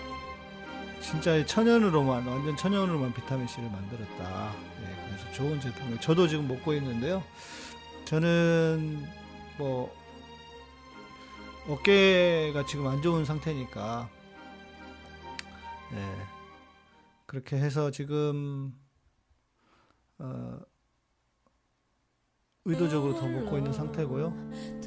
진짜 1.01 1.45
천연으로만 1.45 2.27
완전 2.27 2.57
천연으로만 2.57 3.13
비타민 3.13 3.47
C를 3.47 3.69
만들었다. 3.69 4.53
예, 4.81 5.05
그래서 5.07 5.31
좋은 5.31 5.61
제품이에요. 5.61 5.99
저도 6.01 6.27
지금 6.27 6.49
먹고 6.49 6.73
있는데요. 6.73 7.23
저는 8.03 9.07
뭐 9.57 9.95
어깨가 11.69 12.65
지금 12.65 12.87
안 12.87 13.01
좋은 13.01 13.23
상태니까 13.23 14.09
예, 15.93 16.15
그렇게 17.27 17.55
해서 17.55 17.91
지금 17.91 18.73
어, 20.19 20.57
의도적으로 22.65 23.15
더 23.19 23.27
먹고 23.27 23.57
있는 23.57 23.71
상태고요. 23.73 24.33
네. 24.51 24.81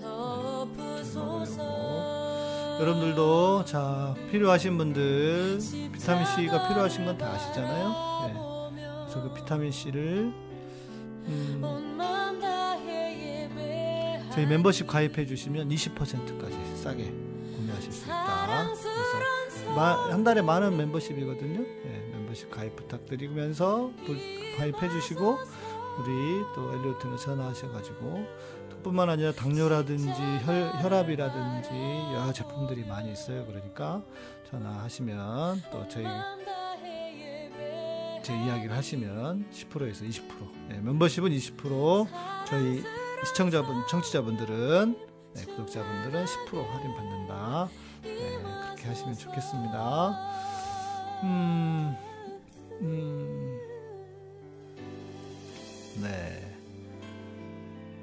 여러분들도 2.81 3.65
자 3.65 4.15
필요하신 4.31 4.77
분들 4.79 5.59
비타민 5.93 6.25
C가 6.27 6.69
필요하신 6.69 7.05
건 7.07 7.19
다 7.19 7.27
아시잖아요. 7.33 7.89
네. 8.27 8.83
그래서 9.05 9.23
그 9.23 9.33
비타민 9.35 9.71
C를 9.71 10.33
음, 11.27 11.61
저희 14.33 14.47
멤버십 14.47 14.87
가입해 14.87 15.27
주시면 15.27 15.69
20%까지 15.69 16.77
싸게 16.77 17.05
구매하실 17.57 17.93
수 17.93 18.05
있다. 18.07 18.15
그래서 18.75 19.75
마- 19.75 20.11
한 20.11 20.25
달에 20.25 20.41
만원 20.43 20.77
멤버십이거든요. 20.77 21.61
예, 21.61 22.13
멤버십 22.33 22.51
가입 22.51 22.75
부탁드리면서 22.77 23.93
또 24.07 24.15
가입해 24.57 24.89
주시고 24.89 25.39
우리 25.99 26.43
또 26.55 26.73
엘리오트는 26.73 27.17
전화하셔가지고 27.19 28.27
뿐만 28.83 29.11
아니라 29.11 29.33
당뇨라든지 29.33 30.21
혈, 30.45 30.73
혈압이라든지 30.81 31.69
여러 32.15 32.33
제품들이 32.33 32.85
많이 32.85 33.13
있어요. 33.13 33.47
그러니까 33.47 34.03
전화하시면 34.51 35.63
또 35.71 35.87
저희 35.89 36.05
제 38.23 38.35
이야기를 38.35 38.75
하시면 38.75 39.47
10%에서 39.53 40.05
20% 40.05 40.23
예, 40.71 40.81
멤버십은 40.81 41.31
20% 41.31 42.07
저희 42.47 42.83
시청자분 43.27 43.87
청취자분들은 43.89 44.97
네, 45.35 45.45
구독자분들은 45.45 46.25
10% 46.25 46.69
할인 46.69 46.95
받는다 46.95 47.69
네, 48.03 48.39
그렇게 48.39 48.87
하시면 48.87 49.15
좋겠습니다 49.17 50.33
음, 51.25 51.97
음, 52.83 53.61
네. 56.01 56.59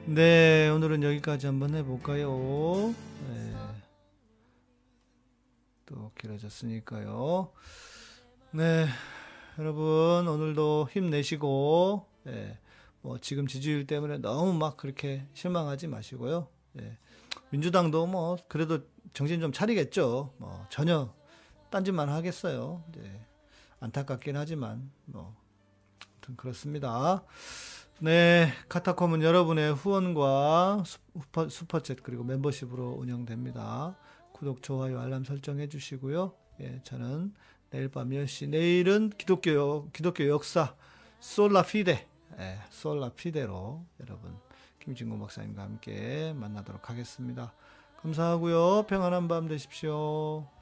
네, 0.05 0.69
오늘은 0.69 1.03
여기까지 1.03 1.47
한번 1.47 1.75
해볼까요? 1.75 2.95
네. 3.27 3.55
또 5.85 6.11
길어졌으니까요. 6.17 7.51
네, 8.51 8.87
여러분 9.57 10.27
오늘도 10.27 10.87
힘내시고, 10.91 12.05
예, 12.27 12.57
뭐 13.01 13.17
지금 13.19 13.47
지지율 13.47 13.85
때문에 13.85 14.19
너무 14.19 14.53
막 14.53 14.77
그렇게 14.77 15.27
실망하지 15.33 15.87
마시고요. 15.87 16.47
예, 16.79 16.97
민주당도 17.49 18.07
뭐 18.07 18.37
그래도 18.47 18.79
정신 19.11 19.41
좀 19.41 19.51
차리겠죠. 19.51 20.33
뭐 20.37 20.65
전혀 20.69 21.13
딴짓만 21.69 22.07
하겠어요. 22.07 22.81
이제 22.89 23.28
안타깝긴 23.79 24.35
하지만 24.35 24.91
뭐 25.05 25.35
아무튼 26.29 26.35
그렇습니다. 26.35 27.23
네, 27.99 28.53
카타콤은 28.69 29.21
여러분의 29.21 29.73
후원과 29.73 30.83
슈퍼, 30.85 31.47
슈퍼챗 31.47 31.99
그리고 32.01 32.23
멤버십으로 32.23 32.91
운영됩니다. 32.91 33.97
구독, 34.33 34.63
좋아요, 34.63 35.01
알람 35.01 35.25
설정해 35.25 35.67
주시고요. 35.67 36.33
예, 36.61 36.81
저는 36.83 37.33
내일 37.71 37.89
밤 37.89 38.09
10시 38.09 38.49
내일은 38.49 39.09
기독교 39.11 39.89
기독교 39.91 40.27
역사 40.27 40.75
솔라 41.19 41.63
피데 41.63 42.07
예, 42.39 42.57
솔라 42.69 43.09
피데로 43.09 43.85
여러분 43.99 44.37
김진구 44.79 45.17
목사님과 45.17 45.61
함께 45.61 46.33
만나도록 46.35 46.89
하겠습니다. 46.89 47.53
감사하고요. 47.97 48.83
평안한 48.87 49.27
밤 49.27 49.47
되십시오. 49.47 50.58